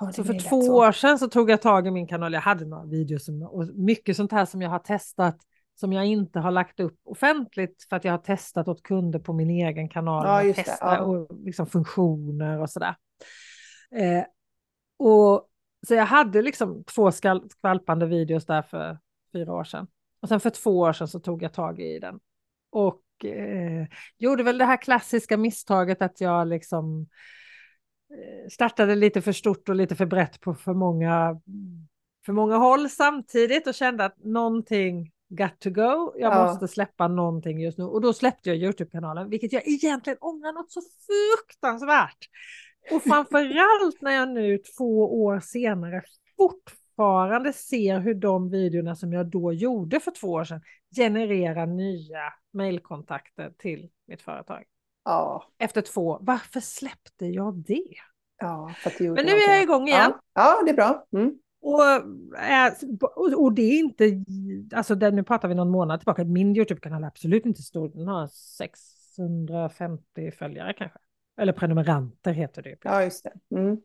Ja, 0.00 0.12
så 0.12 0.24
för 0.24 0.38
två 0.38 0.62
så. 0.62 0.76
år 0.76 0.92
sedan 0.92 1.18
så 1.18 1.28
tog 1.28 1.50
jag 1.50 1.62
tag 1.62 1.86
i 1.86 1.90
min 1.90 2.06
kanal. 2.06 2.32
Jag 2.32 2.40
hade 2.40 2.64
några 2.64 2.84
videos 2.84 3.28
och 3.28 3.66
mycket 3.74 4.16
sånt 4.16 4.32
här 4.32 4.44
som 4.44 4.62
jag 4.62 4.70
har 4.70 4.78
testat 4.78 5.38
som 5.74 5.92
jag 5.92 6.06
inte 6.06 6.40
har 6.40 6.50
lagt 6.50 6.80
upp 6.80 7.00
offentligt 7.04 7.86
för 7.88 7.96
att 7.96 8.04
jag 8.04 8.12
har 8.12 8.18
testat 8.18 8.68
åt 8.68 8.82
kunder 8.82 9.18
på 9.18 9.32
min 9.32 9.50
egen 9.50 9.88
kanal. 9.88 10.46
Ja, 10.46 10.54
testa 10.54 10.76
ja. 10.80 11.00
och 11.00 11.28
liksom 11.44 11.66
funktioner 11.66 12.60
och 12.60 12.70
sådär. 12.70 12.94
Eh, 13.94 14.24
och, 14.98 15.48
så 15.88 15.94
jag 15.94 16.06
hade 16.06 16.42
liksom 16.42 16.84
två 16.84 17.10
skvalpande 17.10 18.06
videos 18.06 18.46
där 18.46 18.62
för 18.62 18.98
fyra 19.32 19.52
år 19.52 19.64
sedan. 19.64 19.86
Och 20.22 20.28
sen 20.28 20.40
för 20.40 20.50
två 20.50 20.78
år 20.78 20.92
sedan 20.92 21.08
så 21.08 21.20
tog 21.20 21.42
jag 21.42 21.52
tag 21.52 21.80
i 21.80 21.98
den. 21.98 22.20
Och 22.70 23.24
eh, 23.24 23.86
gjorde 24.18 24.42
väl 24.42 24.58
det 24.58 24.64
här 24.64 24.76
klassiska 24.82 25.36
misstaget 25.36 26.02
att 26.02 26.20
jag 26.20 26.48
liksom 26.48 27.06
eh, 28.10 28.48
startade 28.50 28.94
lite 28.94 29.22
för 29.22 29.32
stort 29.32 29.68
och 29.68 29.74
lite 29.74 29.96
för 29.96 30.06
brett 30.06 30.40
på 30.40 30.54
för 30.54 30.74
många, 30.74 31.40
för 32.26 32.32
många 32.32 32.56
håll 32.56 32.88
samtidigt 32.88 33.66
och 33.66 33.74
kände 33.74 34.04
att 34.04 34.24
någonting 34.24 35.12
got 35.28 35.60
to 35.60 35.70
go. 35.70 36.12
Jag 36.16 36.32
ja. 36.32 36.46
måste 36.46 36.68
släppa 36.68 37.08
någonting 37.08 37.60
just 37.60 37.78
nu. 37.78 37.84
Och 37.84 38.00
då 38.00 38.12
släppte 38.12 38.48
jag 38.50 38.58
Youtube-kanalen, 38.58 39.30
vilket 39.30 39.52
jag 39.52 39.68
egentligen 39.68 40.18
ångrar 40.20 40.52
något 40.52 40.70
så 40.70 40.80
fruktansvärt. 40.80 42.28
Och 42.90 43.02
framförallt 43.02 44.00
när 44.00 44.12
jag 44.12 44.28
nu 44.28 44.58
två 44.58 45.22
år 45.22 45.40
senare 45.40 46.02
fortfarande 46.96 47.52
ser 47.52 48.00
hur 48.00 48.14
de 48.14 48.50
videorna 48.50 48.96
som 48.96 49.12
jag 49.12 49.26
då 49.26 49.52
gjorde 49.52 50.00
för 50.00 50.10
två 50.10 50.28
år 50.28 50.44
sedan 50.44 50.60
genererar 50.96 51.66
nya 51.66 52.32
mejlkontakter 52.52 53.52
till 53.58 53.90
mitt 54.06 54.22
företag. 54.22 54.64
Ja. 55.04 55.44
Efter 55.58 55.80
två, 55.80 56.18
varför 56.20 56.60
släppte 56.60 57.26
jag 57.26 57.54
det? 57.54 57.94
Ja, 58.38 58.74
Men 58.98 59.14
nu 59.14 59.32
är 59.32 59.52
jag 59.52 59.62
igång 59.62 59.88
igen. 59.88 60.12
Ja, 60.34 60.36
ja 60.58 60.62
det 60.64 60.70
är 60.70 60.74
bra. 60.74 61.06
Mm. 61.12 61.38
Eh, 62.38 62.72
och, 63.00 63.42
och 63.42 63.52
det 63.52 63.62
är 63.62 63.78
inte, 63.78 64.24
alltså 64.76 64.94
där, 64.94 65.12
nu 65.12 65.22
pratar 65.22 65.48
vi 65.48 65.54
någon 65.54 65.70
månad 65.70 66.00
tillbaka, 66.00 66.24
min 66.24 66.56
YouTube-kanal 66.56 67.02
är 67.02 67.06
absolut 67.06 67.46
inte 67.46 67.62
stor, 67.62 67.88
den 67.88 68.08
har 68.08 68.26
650 68.26 70.30
följare 70.30 70.72
kanske. 70.72 70.98
Eller 71.40 71.52
prenumeranter 71.52 72.32
heter 72.32 72.62
det. 72.62 72.76
Ja, 72.82 73.04
just 73.04 73.24
det. 73.24 73.58
Mm. 73.58 73.76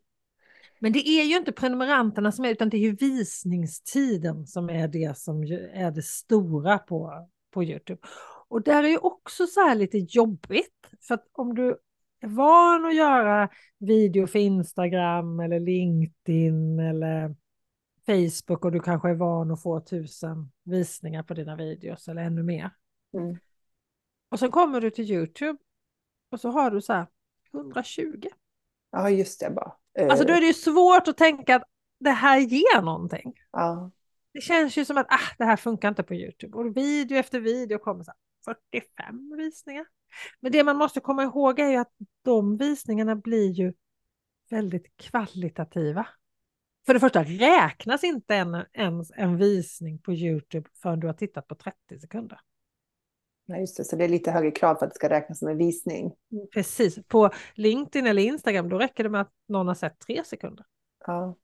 Men 0.80 0.94
det 0.94 1.08
är 1.08 1.24
ju 1.24 1.38
inte 1.38 1.52
prenumeranterna 1.52 2.32
som 2.32 2.46
är, 2.46 2.50
utan 2.50 2.70
det 2.70 2.78
är 2.78 2.82
ju 2.82 2.96
visningstiden 2.96 4.48
som 4.48 4.70
är 4.70 4.88
det 4.88 5.18
som 5.18 5.44
är 5.74 5.92
det 5.92 6.04
stora 6.04 6.78
på, 6.78 7.28
på 7.52 7.64
YouTube. 7.64 8.02
Och 8.48 8.62
där 8.62 8.84
är 8.84 8.88
ju 8.88 8.98
också 8.98 9.48
så 9.48 9.60
här 9.60 9.76
lite 9.76 9.98
jobbigt, 9.98 10.90
för 11.02 11.14
att 11.14 11.28
om 11.32 11.56
du 11.56 11.78
är 12.20 12.28
van 12.28 12.86
att 12.86 12.96
göra 12.96 13.50
video 13.78 14.28
för 14.28 14.40
Instagram 14.40 15.40
eller 15.40 15.60
LinkedIn 15.60 16.80
eller 16.80 17.36
Facebook 18.06 18.66
och 18.66 18.72
du 18.72 18.80
kanske 18.80 19.10
är 19.10 19.14
van 19.14 19.52
att 19.52 19.64
få 19.64 19.80
tusen 19.80 20.52
visningar 20.64 21.24
på 21.24 21.34
dina 21.34 21.56
videos 21.56 22.08
eller 22.08 22.22
ännu 22.22 22.44
mer. 22.44 22.72
Mm. 23.14 23.38
Och 24.30 24.40
så 24.40 24.52
kommer 24.52 24.82
du 24.82 24.92
till 24.92 25.12
YouTube 25.12 25.58
och 26.30 26.40
så 26.40 26.50
har 26.50 26.72
du 26.72 26.82
så 26.82 26.94
här 26.94 27.08
120. 27.54 28.28
Ja, 28.92 29.10
just 29.10 29.40
det 29.40 29.50
bara. 29.50 29.74
Alltså 29.98 30.26
då 30.26 30.34
är 30.34 30.40
det 30.42 30.48
ju 30.48 30.54
svårt 30.54 31.08
att 31.08 31.18
tänka 31.18 31.56
att 31.56 31.64
det 32.00 32.10
här 32.12 32.40
ger 32.40 32.82
någonting. 32.82 33.34
Ja. 33.52 33.92
Det 34.34 34.42
känns 34.42 34.78
ju 34.78 34.86
som 34.86 34.98
att 34.98 35.08
ah, 35.10 35.36
det 35.38 35.46
här 35.46 35.58
funkar 35.58 35.90
inte 35.90 36.04
på 36.04 36.14
YouTube. 36.14 36.58
Och 36.58 36.78
video 36.78 37.18
efter 37.18 37.40
video 37.40 37.78
kommer 37.80 38.04
så 38.04 38.12
här 38.12 38.56
45 38.72 39.38
visningar. 39.38 39.86
Men 40.40 40.52
det 40.52 40.64
man 40.64 40.78
måste 40.78 41.00
komma 41.00 41.24
ihåg 41.24 41.60
är 41.60 41.70
ju 41.70 41.78
att 41.78 41.94
de 42.24 42.58
visningarna 42.58 43.16
blir 43.16 43.52
ju 43.52 43.74
väldigt 44.50 44.98
kvalitativa. 44.98 46.08
För 46.86 46.94
det 46.94 47.00
första 47.00 47.24
räknas 47.24 48.04
inte 48.04 48.36
en, 48.36 48.66
ens 48.74 49.12
en 49.16 49.38
visning 49.38 50.00
på 50.00 50.14
Youtube 50.14 50.70
förrän 50.82 51.00
du 51.00 51.08
har 51.08 51.14
tittat 51.14 51.48
på 51.48 51.56
30 51.56 52.00
sekunder. 52.00 52.40
Nej, 53.50 53.60
just 53.60 53.78
det, 53.78 53.84
så 53.84 53.96
det 53.96 54.04
är 54.04 54.10
lite 54.10 54.32
högre 54.32 54.52
krav 54.52 54.76
för 54.76 54.86
att 54.86 54.92
det 54.92 54.96
ska 54.96 55.10
räknas 55.10 55.40
som 55.40 55.48
en 55.48 55.58
visning. 55.58 56.16
Precis, 56.54 57.00
på 57.08 57.30
LinkedIn 57.54 58.08
eller 58.08 58.22
Instagram 58.22 58.70
då 58.70 58.78
räcker 58.78 59.04
det 59.04 59.10
med 59.10 59.22
att 59.22 59.34
någon 59.48 59.68
har 59.68 59.76
sett 59.76 60.00
tre 60.00 60.24
sekunder. 60.24 60.66
Ja, 61.06 61.36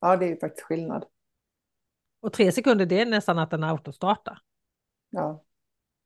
ja 0.00 0.16
det 0.16 0.26
är 0.26 0.28
ju 0.28 0.36
faktiskt 0.36 0.62
skillnad. 0.62 1.04
Och 2.22 2.32
tre 2.32 2.52
sekunder 2.52 2.86
det 2.86 3.00
är 3.00 3.06
nästan 3.06 3.38
att 3.38 3.50
den 3.50 3.64
autostartar. 3.64 4.38
Ja. 5.10 5.44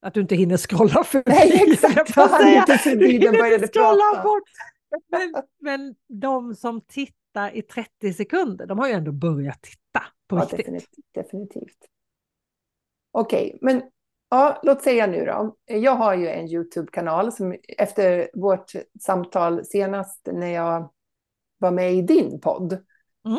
Att 0.01 0.15
du 0.15 0.21
inte 0.21 0.35
hinner 0.35 0.57
scrolla 0.57 1.05
förbi. 1.05 1.25
Nej, 1.27 1.73
exakt. 1.73 2.17
Jag 2.17 2.31
säga. 2.31 2.61
Inte 2.61 2.79
förbi, 2.79 3.19
scrolla 3.67 4.05
prata. 4.15 4.23
bort. 4.23 4.43
Men, 5.09 5.35
men 5.59 5.95
de 6.09 6.55
som 6.55 6.81
tittar 6.81 7.57
i 7.57 7.63
30 7.63 8.13
sekunder, 8.13 8.67
de 8.67 8.79
har 8.79 8.89
ju 8.89 8.95
ändå 8.95 9.13
börjat 9.13 9.63
titta 9.63 10.03
på 10.27 10.37
ja, 10.37 10.41
riktigt. 10.43 10.59
Definitivt. 10.59 11.15
definitivt. 11.15 11.79
Okej, 13.11 13.47
okay, 13.47 13.59
men 13.63 13.83
ja, 14.29 14.61
låt 14.63 14.83
säga 14.83 15.07
nu 15.07 15.25
då. 15.25 15.57
Jag 15.65 15.95
har 15.95 16.15
ju 16.15 16.29
en 16.29 16.49
YouTube-kanal 16.49 17.33
som 17.33 17.57
efter 17.79 18.31
vårt 18.35 18.73
samtal 19.01 19.65
senast 19.65 20.29
när 20.33 20.55
jag 20.55 20.91
var 21.59 21.71
med 21.71 21.95
i 21.95 22.03
din 22.03 22.41
podd. 22.41 22.73
Mm 23.27 23.39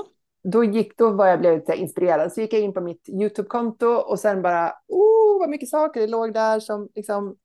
då, 0.51 0.63
gick, 0.63 0.97
då 0.97 1.11
var 1.11 1.27
jag 1.27 1.39
blev 1.39 1.63
inspirerad. 1.75 2.33
Så 2.33 2.41
gick 2.41 2.53
jag 2.53 2.61
in 2.61 2.73
på 2.73 2.81
mitt 2.81 3.09
YouTube-konto 3.09 3.87
och 3.87 4.19
sen 4.19 4.41
bara, 4.41 4.73
oh 4.87 5.39
vad 5.39 5.49
mycket 5.49 5.69
saker 5.69 6.01
det 6.01 6.07
låg 6.07 6.33
där 6.33 6.59
som 6.59 6.89
liksom 6.95 7.35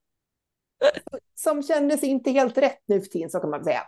som 1.34 1.62
kändes 1.62 2.02
inte 2.02 2.30
helt 2.30 2.58
rätt 2.58 2.82
nu 2.86 3.00
för 3.00 3.08
tiden, 3.08 3.30
så 3.30 3.40
kan 3.40 3.50
man 3.50 3.64
säga. 3.64 3.82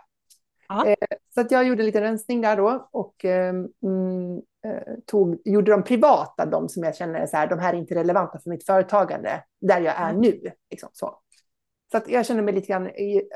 Eh, 0.85 1.17
så 1.33 1.41
att 1.41 1.51
jag 1.51 1.67
gjorde 1.67 1.83
lite 1.83 2.01
rensning 2.01 2.41
där 2.41 2.57
då 2.57 2.89
och 2.91 3.25
ehm, 3.25 3.67
mm, 3.83 4.41
tog, 5.05 5.41
gjorde 5.45 5.71
de 5.71 5.83
privata, 5.83 6.45
de 6.45 6.69
som 6.69 6.83
jag 6.83 6.95
känner 6.95 7.25
så 7.27 7.37
här, 7.37 7.47
de 7.47 7.59
här 7.59 7.73
är 7.73 7.77
inte 7.77 7.95
relevanta 7.95 8.39
för 8.39 8.49
mitt 8.49 8.65
företagande, 8.65 9.43
där 9.61 9.81
jag 9.81 9.95
är 9.95 10.09
mm. 10.09 10.21
nu. 10.21 10.51
Liksom, 10.71 10.89
så. 10.93 11.19
Så 11.91 11.97
att 11.97 12.07
jag 12.07 12.25
känner 12.25 12.41
mig 12.41 12.53
lite 12.53 12.67
grann 12.67 12.89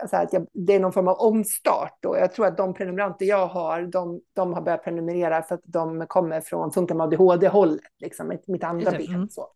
så 0.09 0.17
att 0.17 0.33
jag, 0.33 0.47
det 0.53 0.75
är 0.75 0.79
någon 0.79 0.93
form 0.93 1.07
av 1.07 1.17
omstart. 1.17 1.97
Då. 2.01 2.17
Jag 2.17 2.33
tror 2.33 2.45
att 2.45 2.57
de 2.57 2.73
prenumeranter 2.73 3.25
jag 3.25 3.47
har, 3.47 3.81
de, 3.81 4.21
de 4.33 4.53
har 4.53 4.61
börjat 4.61 4.83
prenumerera 4.83 5.43
för 5.43 5.55
att 5.55 5.63
de 5.63 6.05
kommer 6.07 6.41
från 6.41 6.71
Funka 6.71 6.93
med 6.93 7.03
ADHD-hållet, 7.03 7.81
liksom, 7.99 8.27
mitt, 8.27 8.47
mitt 8.47 8.63
andra 8.63 8.91
ben. 8.91 9.15
Mm. 9.15 9.29
Så. 9.29 9.47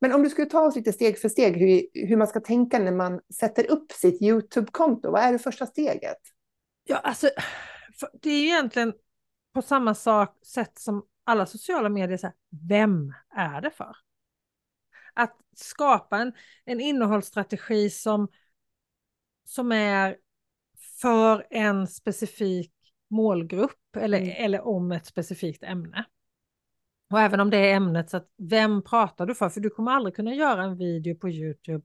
Men 0.00 0.12
om 0.12 0.22
du 0.22 0.30
skulle 0.30 0.48
ta 0.48 0.60
oss 0.60 0.76
lite 0.76 0.92
steg 0.92 1.18
för 1.18 1.28
steg 1.28 1.56
hur, 1.56 2.06
hur 2.06 2.16
man 2.16 2.26
ska 2.26 2.40
tänka 2.40 2.78
när 2.78 2.92
man 2.92 3.20
sätter 3.38 3.70
upp 3.70 3.92
sitt 3.92 4.22
YouTube-konto, 4.22 5.10
vad 5.10 5.22
är 5.22 5.32
det 5.32 5.38
första 5.38 5.66
steget? 5.66 6.18
Ja, 6.84 6.96
alltså, 6.96 7.28
det 8.22 8.30
är 8.30 8.44
egentligen 8.44 8.92
på 9.54 9.62
samma 9.62 9.94
sak, 9.94 10.38
sätt 10.46 10.78
som 10.78 11.06
alla 11.24 11.46
sociala 11.46 11.88
medier, 11.88 12.18
så 12.18 12.26
här, 12.26 12.36
vem 12.68 13.14
är 13.36 13.60
det 13.60 13.70
för? 13.70 13.96
att 15.14 15.36
skapa 15.56 16.18
en, 16.18 16.32
en 16.64 16.80
innehållsstrategi 16.80 17.90
som, 17.90 18.28
som 19.44 19.72
är 19.72 20.16
för 21.00 21.46
en 21.50 21.86
specifik 21.86 22.72
målgrupp 23.10 23.96
eller, 23.96 24.18
mm. 24.18 24.44
eller 24.44 24.66
om 24.66 24.92
ett 24.92 25.06
specifikt 25.06 25.62
ämne. 25.62 26.04
Och 27.10 27.20
även 27.20 27.40
om 27.40 27.50
det 27.50 27.56
är 27.56 27.76
ämnet, 27.76 28.10
så 28.10 28.16
att 28.16 28.30
vem 28.36 28.82
pratar 28.82 29.26
du 29.26 29.34
för? 29.34 29.48
För 29.48 29.60
du 29.60 29.70
kommer 29.70 29.92
aldrig 29.92 30.16
kunna 30.16 30.34
göra 30.34 30.64
en 30.64 30.76
video 30.76 31.16
på 31.16 31.28
YouTube 31.28 31.84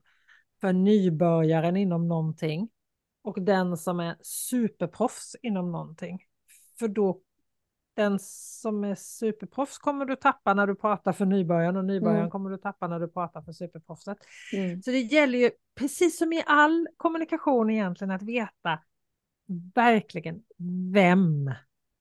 för 0.60 0.72
nybörjaren 0.72 1.76
inom 1.76 2.08
någonting 2.08 2.68
och 3.22 3.42
den 3.42 3.76
som 3.76 4.00
är 4.00 4.16
superproffs 4.20 5.36
inom 5.42 5.72
någonting. 5.72 6.24
För 6.78 6.88
då 6.88 7.20
den 8.00 8.18
som 8.22 8.84
är 8.84 8.94
superproffs 8.94 9.78
kommer 9.78 10.04
du 10.04 10.16
tappa 10.16 10.54
när 10.54 10.66
du 10.66 10.74
pratar 10.74 11.12
för 11.12 11.26
nybörjaren 11.26 11.76
och 11.76 11.84
nybörjaren 11.84 12.20
mm. 12.20 12.30
kommer 12.30 12.50
du 12.50 12.56
tappa 12.56 12.88
när 12.88 13.00
du 13.00 13.08
pratar 13.08 13.42
för 13.42 13.52
superproffset. 13.52 14.18
Mm. 14.52 14.82
Så 14.82 14.90
det 14.90 15.00
gäller 15.00 15.38
ju, 15.38 15.50
precis 15.74 16.18
som 16.18 16.32
i 16.32 16.42
all 16.46 16.88
kommunikation 16.96 17.70
egentligen, 17.70 18.10
att 18.10 18.22
veta 18.22 18.78
verkligen 19.74 20.42
vem 20.92 21.52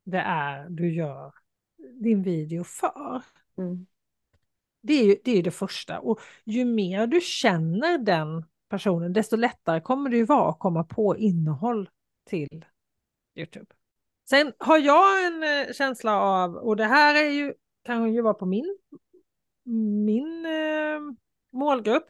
det 0.04 0.20
är 0.20 0.70
du 0.70 0.94
gör 0.94 1.34
din 2.02 2.24
video 2.24 2.64
för. 2.64 3.24
Mm. 3.58 3.86
Det 4.82 4.94
är 4.94 5.06
ju 5.06 5.18
det, 5.24 5.32
är 5.32 5.44
det 5.44 5.52
första 5.52 6.00
och 6.00 6.20
ju 6.44 6.66
mer 6.66 7.08
du 7.08 7.22
känner 7.22 7.98
den 7.98 8.46
personen 8.70 9.14
desto 9.14 9.36
lättare 9.36 9.82
kommer 9.82 10.10
det 10.10 10.18
ju 10.18 10.26
vara 10.26 10.50
att 10.50 10.60
komma 10.60 10.84
på 10.84 11.18
innehåll 11.18 11.90
till 12.26 12.66
Youtube. 13.36 13.79
Sen 14.30 14.54
har 14.58 14.78
jag 14.78 15.26
en 15.26 15.44
eh, 15.44 15.74
känsla 15.74 16.20
av, 16.20 16.56
och 16.56 16.76
det 16.76 16.86
här 16.86 17.26
är 17.26 17.30
ju, 17.30 17.54
kan 17.86 18.14
ju 18.14 18.22
vara 18.22 18.34
på 18.34 18.46
min, 18.46 18.78
min 20.06 20.46
eh, 20.46 21.00
målgrupp, 21.52 22.06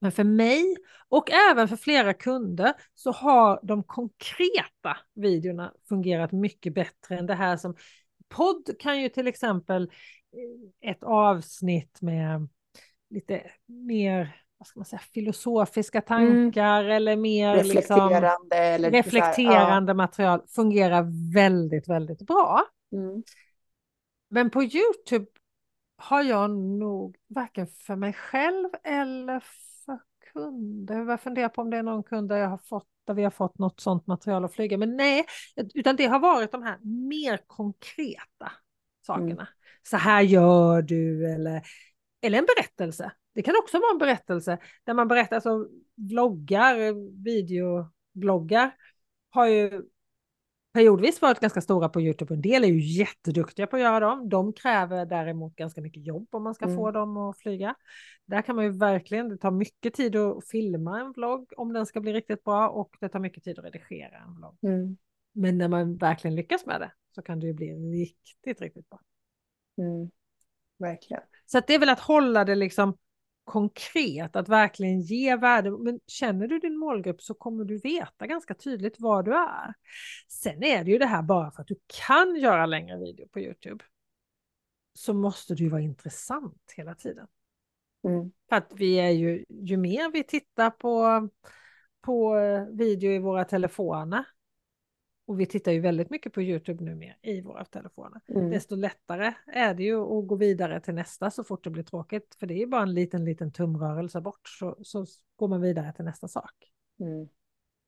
men 0.00 0.12
för 0.12 0.24
mig 0.24 0.76
och 1.08 1.30
även 1.30 1.68
för 1.68 1.76
flera 1.76 2.14
kunder 2.14 2.74
så 2.94 3.10
har 3.10 3.60
de 3.62 3.84
konkreta 3.84 4.96
videorna 5.14 5.72
fungerat 5.88 6.32
mycket 6.32 6.74
bättre 6.74 7.18
än 7.18 7.26
det 7.26 7.34
här 7.34 7.56
som 7.56 7.74
podd 8.28 8.70
kan 8.78 9.00
ju 9.00 9.08
till 9.08 9.26
exempel 9.26 9.82
eh, 10.82 10.90
ett 10.90 11.02
avsnitt 11.02 12.02
med 12.02 12.48
lite 13.10 13.50
mer 13.66 14.41
vad 14.62 14.66
ska 14.66 14.80
man 14.80 14.86
säga, 14.86 15.00
filosofiska 15.14 15.98
mm. 15.98 16.06
tankar 16.06 16.84
mm. 16.84 16.96
eller 16.96 17.16
mer 17.16 17.54
reflekterande, 17.54 18.20
liksom, 18.20 18.48
eller 18.52 18.90
reflekterande 18.90 19.64
här, 19.64 19.88
ja. 19.88 19.94
material 19.94 20.42
fungerar 20.48 21.32
väldigt, 21.34 21.88
väldigt 21.88 22.22
bra. 22.22 22.62
Mm. 22.92 23.22
Men 24.30 24.50
på 24.50 24.62
Youtube 24.62 25.26
har 25.96 26.22
jag 26.22 26.50
nog 26.50 27.16
varken 27.28 27.66
för 27.66 27.96
mig 27.96 28.12
själv 28.12 28.68
eller 28.84 29.40
för 29.84 29.98
kunder. 30.32 31.10
Jag 31.10 31.20
funderar 31.20 31.48
på 31.48 31.60
om 31.60 31.70
det 31.70 31.76
är 31.76 31.82
någon 31.82 32.02
kund 32.02 32.28
där 32.28 32.36
jag 32.36 32.48
har 32.48 32.60
fått 32.68 32.88
där 33.06 33.14
vi 33.14 33.24
har 33.24 33.30
fått 33.30 33.58
något 33.58 33.80
sånt 33.80 34.06
material 34.06 34.44
att 34.44 34.54
flyga. 34.54 34.78
Men 34.78 34.96
nej, 34.96 35.26
utan 35.74 35.96
det 35.96 36.06
har 36.06 36.18
varit 36.18 36.52
de 36.52 36.62
här 36.62 36.78
mer 37.10 37.40
konkreta 37.46 38.52
sakerna. 39.06 39.32
Mm. 39.32 39.46
Så 39.82 39.96
här 39.96 40.22
gör 40.22 40.82
du 40.82 41.32
eller, 41.32 41.62
eller 42.22 42.38
en 42.38 42.46
berättelse. 42.56 43.12
Det 43.34 43.42
kan 43.42 43.54
också 43.58 43.78
vara 43.78 43.92
en 43.92 43.98
berättelse 43.98 44.58
där 44.84 44.94
man 44.94 45.08
berättar, 45.08 45.36
alltså 45.36 45.68
vloggar, 45.96 46.74
videobloggar 47.24 48.74
har 49.30 49.46
ju 49.46 49.82
periodvis 50.72 51.22
varit 51.22 51.40
ganska 51.40 51.60
stora 51.60 51.88
på 51.88 52.00
Youtube. 52.00 52.34
En 52.34 52.40
del 52.40 52.64
är 52.64 52.68
ju 52.68 52.80
jätteduktiga 52.80 53.66
på 53.66 53.76
att 53.76 53.82
göra 53.82 54.00
dem. 54.00 54.28
De 54.28 54.52
kräver 54.52 55.06
däremot 55.06 55.56
ganska 55.56 55.80
mycket 55.80 56.06
jobb 56.06 56.28
om 56.30 56.42
man 56.42 56.54
ska 56.54 56.64
mm. 56.64 56.76
få 56.76 56.90
dem 56.90 57.16
att 57.16 57.38
flyga. 57.38 57.74
Där 58.26 58.42
kan 58.42 58.56
man 58.56 58.64
ju 58.64 58.70
verkligen, 58.70 59.28
det 59.28 59.36
tar 59.36 59.50
mycket 59.50 59.94
tid 59.94 60.16
att 60.16 60.48
filma 60.48 61.00
en 61.00 61.12
vlogg 61.12 61.52
om 61.56 61.72
den 61.72 61.86
ska 61.86 62.00
bli 62.00 62.12
riktigt 62.12 62.44
bra 62.44 62.68
och 62.68 62.96
det 63.00 63.08
tar 63.08 63.20
mycket 63.20 63.44
tid 63.44 63.58
att 63.58 63.64
redigera 63.64 64.18
en 64.18 64.34
vlogg. 64.34 64.58
Mm. 64.62 64.96
Men 65.32 65.58
när 65.58 65.68
man 65.68 65.96
verkligen 65.96 66.34
lyckas 66.34 66.66
med 66.66 66.80
det 66.80 66.92
så 67.14 67.22
kan 67.22 67.40
det 67.40 67.46
ju 67.46 67.52
bli 67.52 67.72
riktigt, 67.72 68.60
riktigt 68.60 68.88
bra. 68.90 69.00
Mm. 69.78 70.10
Verkligen. 70.78 71.22
Så 71.46 71.60
det 71.66 71.74
är 71.74 71.78
väl 71.78 71.88
att 71.88 72.00
hålla 72.00 72.44
det 72.44 72.54
liksom 72.54 72.98
konkret, 73.44 74.36
att 74.36 74.48
verkligen 74.48 75.00
ge 75.00 75.36
värde. 75.36 75.70
Men 75.70 76.00
känner 76.06 76.46
du 76.48 76.58
din 76.58 76.76
målgrupp 76.76 77.22
så 77.22 77.34
kommer 77.34 77.64
du 77.64 77.78
veta 77.78 78.26
ganska 78.26 78.54
tydligt 78.54 79.00
var 79.00 79.22
du 79.22 79.34
är. 79.34 79.74
Sen 80.28 80.62
är 80.62 80.84
det 80.84 80.90
ju 80.90 80.98
det 80.98 81.06
här 81.06 81.22
bara 81.22 81.50
för 81.50 81.62
att 81.62 81.68
du 81.68 81.80
kan 82.06 82.36
göra 82.36 82.66
längre 82.66 82.98
video 82.98 83.28
på 83.28 83.40
Youtube 83.40 83.84
så 84.94 85.14
måste 85.14 85.54
du 85.54 85.68
vara 85.68 85.80
intressant 85.80 86.72
hela 86.76 86.94
tiden. 86.94 87.26
Mm. 88.04 88.32
För 88.48 88.56
att 88.56 88.72
vi 88.74 88.94
är 88.94 89.10
ju, 89.10 89.44
ju 89.48 89.76
mer 89.76 90.12
vi 90.12 90.24
tittar 90.24 90.70
på, 90.70 91.28
på 92.00 92.34
video 92.72 93.12
i 93.12 93.18
våra 93.18 93.44
telefoner, 93.44 94.24
och 95.32 95.40
vi 95.40 95.46
tittar 95.46 95.72
ju 95.72 95.80
väldigt 95.80 96.10
mycket 96.10 96.32
på 96.32 96.42
Youtube 96.42 96.84
numera 96.84 97.14
i 97.22 97.40
våra 97.40 97.64
telefoner. 97.64 98.20
Mm. 98.28 98.50
Desto 98.50 98.76
lättare 98.76 99.34
är 99.46 99.74
det 99.74 99.82
ju 99.82 99.96
att 99.96 100.26
gå 100.26 100.36
vidare 100.36 100.80
till 100.80 100.94
nästa 100.94 101.30
så 101.30 101.44
fort 101.44 101.64
det 101.64 101.70
blir 101.70 101.82
tråkigt. 101.82 102.36
För 102.40 102.46
det 102.46 102.54
är 102.54 102.58
ju 102.58 102.66
bara 102.66 102.82
en 102.82 102.94
liten, 102.94 103.24
liten 103.24 103.52
tumrörelse 103.52 104.20
bort 104.20 104.48
så, 104.48 104.76
så 104.82 105.06
går 105.36 105.48
man 105.48 105.60
vidare 105.60 105.92
till 105.92 106.04
nästa 106.04 106.28
sak. 106.28 106.72
Mm. 107.00 107.28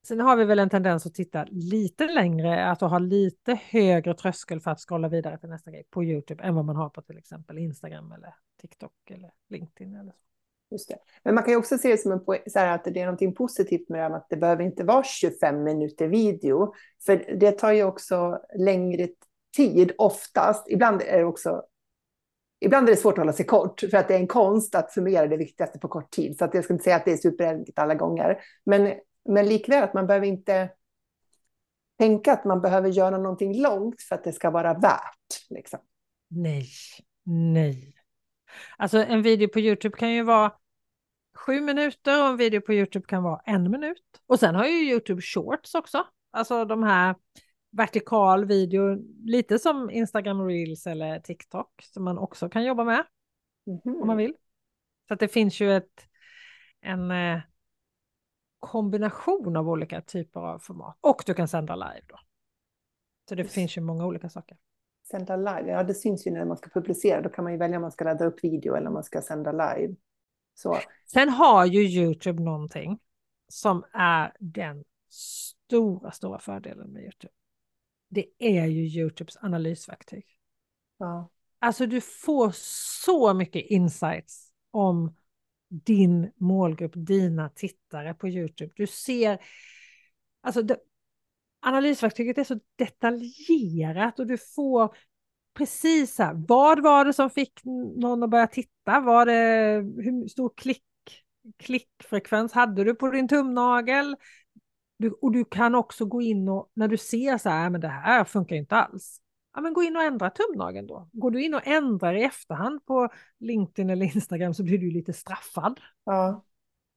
Sen 0.07 0.21
har 0.21 0.37
vi 0.37 0.45
väl 0.45 0.59
en 0.59 0.71
tendens 0.71 1.07
att 1.07 1.15
titta 1.15 1.47
lite 1.51 2.07
längre, 2.07 2.65
att 2.71 2.81
ha 2.81 2.99
lite 2.99 3.55
högre 3.55 4.15
tröskel 4.15 4.61
för 4.61 4.71
att 4.71 4.81
scrolla 4.81 5.09
vidare 5.09 5.39
till 5.39 5.49
nästa 5.49 5.71
grej 5.71 5.85
på 5.91 6.05
Youtube 6.05 6.45
än 6.45 6.55
vad 6.55 6.65
man 6.65 6.77
har 6.77 6.89
på 6.89 7.03
till 7.03 7.19
exempel 7.19 7.59
Instagram 7.59 8.13
eller 8.13 8.35
TikTok 8.61 9.11
eller 9.11 9.31
LinkedIn 9.49 9.95
eller 9.95 10.13
så. 10.13 10.34
Just 10.71 10.89
det. 10.89 10.97
Men 11.23 11.35
man 11.35 11.45
kan 11.45 11.53
ju 11.53 11.59
också 11.59 11.79
se 11.79 11.91
det 11.91 11.99
som 11.99 12.13
en 12.13 12.21
så 12.47 12.59
här, 12.59 12.75
att 12.75 12.85
det 12.85 13.01
är 13.01 13.13
något 13.13 13.37
positivt 13.37 13.89
med 13.89 13.99
det 13.99 14.03
här 14.03 14.11
att 14.11 14.27
det 14.31 14.37
behöver 14.37 14.65
inte 14.65 14.85
vara 14.85 15.05
25 15.05 15.65
minuter 15.65 16.09
video. 16.09 16.75
För 17.07 17.37
det 17.41 17.53
tar 17.53 17.73
ju 17.73 17.85
också 17.85 18.41
längre 18.59 19.09
tid 19.57 19.93
oftast. 19.99 20.71
Ibland 20.71 21.03
är 21.03 21.19
det 21.19 21.25
också 21.25 21.63
Ibland 22.61 22.89
är 22.89 22.93
det 22.93 23.01
svårt 23.01 23.13
att 23.13 23.19
hålla 23.19 23.33
sig 23.33 23.47
kort, 23.47 23.81
för 23.81 23.97
att 23.97 24.09
det 24.09 24.15
är 24.15 24.19
en 24.19 24.27
konst 24.27 24.75
att 24.75 24.93
summera 24.93 25.27
det 25.27 25.37
viktigaste 25.37 25.79
på 25.79 25.89
kort 25.89 26.11
tid. 26.11 26.39
Så 26.39 26.45
att 26.45 26.55
jag 26.55 26.65
ska 26.65 26.73
inte 26.73 26.85
säga 26.85 26.97
att 26.97 27.05
det 27.05 27.13
är 27.13 27.17
superenkelt 27.17 27.79
alla 27.79 27.95
gånger. 27.95 28.39
Men, 28.65 28.95
men 29.29 29.47
likväl 29.47 29.83
att 29.83 29.95
man 29.95 30.07
behöver 30.07 30.27
inte... 30.27 30.71
tänka 31.99 32.33
att 32.33 32.45
man 32.45 32.61
behöver 32.61 32.89
göra 32.89 33.19
någonting 33.19 33.63
långt 33.63 34.03
för 34.03 34.15
att 34.15 34.25
det 34.25 34.33
ska 34.33 34.51
vara 34.51 34.75
värt. 34.75 35.51
Liksom. 35.51 35.79
Nej, 36.29 36.69
nej. 37.25 37.94
Alltså 38.77 38.99
en 38.99 39.23
video 39.23 39.49
på 39.49 39.61
Youtube 39.61 39.97
kan 39.97 40.13
ju 40.13 40.23
vara 40.23 40.53
sju 41.35 41.61
minuter 41.61 42.23
och 42.23 42.29
en 42.29 42.37
video 42.37 42.61
på 42.61 42.73
Youtube 42.73 43.07
kan 43.07 43.23
vara 43.23 43.41
en 43.45 43.71
minut. 43.71 44.03
Och 44.27 44.41
sen 44.41 44.55
har 44.55 44.65
ju 44.65 44.91
Youtube 44.91 45.23
Shorts 45.23 45.75
också, 45.75 46.07
alltså 46.31 46.65
de 46.65 46.83
här 46.83 47.15
vertikal 47.71 48.45
video, 48.45 48.97
lite 49.25 49.59
som 49.59 49.91
Instagram 49.91 50.47
Reels 50.47 50.87
eller 50.87 51.21
TikTok 51.21 51.83
som 51.83 52.05
man 52.05 52.19
också 52.19 52.49
kan 52.49 52.65
jobba 52.65 52.85
med 52.85 53.05
mm 53.67 54.01
om 54.01 54.07
man 54.07 54.17
vill. 54.17 54.35
Så 55.09 55.15
att 55.15 55.21
det 55.21 55.29
finns 55.29 55.61
ju 55.61 55.77
ett, 55.77 56.09
en 56.81 57.11
eh, 57.11 57.41
kombination 58.61 59.57
av 59.57 59.69
olika 59.69 60.01
typer 60.01 60.41
av 60.41 60.59
format 60.59 60.99
och 61.01 61.23
du 61.27 61.35
kan 61.35 61.49
sända 61.49 61.77
live 61.77 62.05
då. 62.07 62.19
Så 63.29 63.35
det 63.35 63.43
Just. 63.43 63.55
finns 63.55 63.77
ju 63.77 63.81
många 63.81 64.07
olika 64.07 64.29
saker. 64.29 64.57
Sända 65.11 65.37
live, 65.37 65.71
ja 65.71 65.83
det 65.83 65.95
syns 65.95 66.27
ju 66.27 66.31
när 66.31 66.45
man 66.45 66.57
ska 66.57 66.71
publicera, 66.71 67.21
då 67.21 67.29
kan 67.29 67.45
man 67.45 67.53
ju 67.53 67.59
välja 67.59 67.77
om 67.77 67.83
man 67.83 67.93
ska 67.93 68.05
ladda 68.05 68.25
upp 68.25 68.45
video 68.45 68.75
eller 68.75 68.87
om 68.87 68.95
man 68.95 69.05
ska 69.05 69.23
sända 69.23 69.53
live. 69.53 69.95
Så. 70.55 70.79
Sen 71.07 71.29
har 71.29 71.67
ju 71.67 71.81
Youtube 71.81 72.43
någonting 72.43 72.99
som 73.49 73.85
är 73.93 74.37
den 74.41 74.85
stora, 75.11 76.11
stora 76.11 76.39
fördelen 76.39 76.93
med 76.93 77.03
Youtube. 77.03 77.33
Det 78.09 78.27
är 78.39 78.67
ju 78.67 79.01
Youtubes 79.01 79.37
analysverktyg. 79.37 80.25
Ja. 80.99 81.31
Alltså 81.59 81.87
du 81.87 82.01
får 82.01 82.51
så 83.05 83.35
mycket 83.35 83.63
insights 83.67 84.53
om 84.71 85.15
din 85.69 86.33
målgrupp, 86.37 86.93
dina 86.95 87.49
tittare 87.49 88.15
på 88.15 88.29
Youtube. 88.29 88.73
Du 88.77 88.87
ser, 88.87 89.39
alltså 90.41 90.63
det, 90.63 90.79
analysverktyget 91.65 92.39
är 92.39 92.45
så 92.45 92.61
detaljerat 92.77 94.19
och 94.19 94.27
du 94.27 94.39
får 94.39 94.97
precis 95.55 96.19
här, 96.19 96.35
vad 96.49 96.83
var 96.83 97.05
det 97.05 97.13
som 97.13 97.31
fick 97.31 97.61
någon 97.97 98.23
att 98.23 98.31
börja 98.31 98.47
titta? 98.47 99.01
Var 99.01 99.27
det, 99.27 99.75
hur 100.03 100.29
stor 100.29 100.53
klick, 100.57 100.85
klickfrekvens 101.59 102.53
hade 102.53 102.85
du 102.85 102.95
på 102.95 103.11
din 103.11 103.29
tumnagel? 103.29 104.17
Du, 104.99 105.11
och 105.11 105.33
du 105.33 105.45
kan 105.45 105.75
också 105.75 106.05
gå 106.05 106.23
in 106.23 106.49
och 106.49 106.71
när 106.75 106.89
du 106.89 106.97
ser 106.97 107.39
så 107.39 107.49
här, 107.49 107.71
men 107.71 107.81
det 107.81 107.89
här 107.89 108.25
funkar 108.25 108.57
inte 108.57 108.77
alls. 108.77 109.21
Ja, 109.55 109.61
men 109.61 109.73
gå 109.73 109.83
in 109.83 109.97
och 109.97 110.03
ändra 110.03 110.31
tumnageln 110.31 110.87
då. 110.87 111.09
Går 111.13 111.31
du 111.31 111.45
in 111.45 111.55
och 111.55 111.67
ändrar 111.67 112.15
i 112.15 112.23
efterhand 112.23 112.87
på 112.87 113.09
LinkedIn 113.41 113.91
eller 113.91 114.07
Instagram 114.07 114.55
så 114.55 114.63
blir 114.63 114.79
du 114.79 114.91
lite 114.91 115.13
straffad. 115.13 115.81
Ja. 116.05 116.45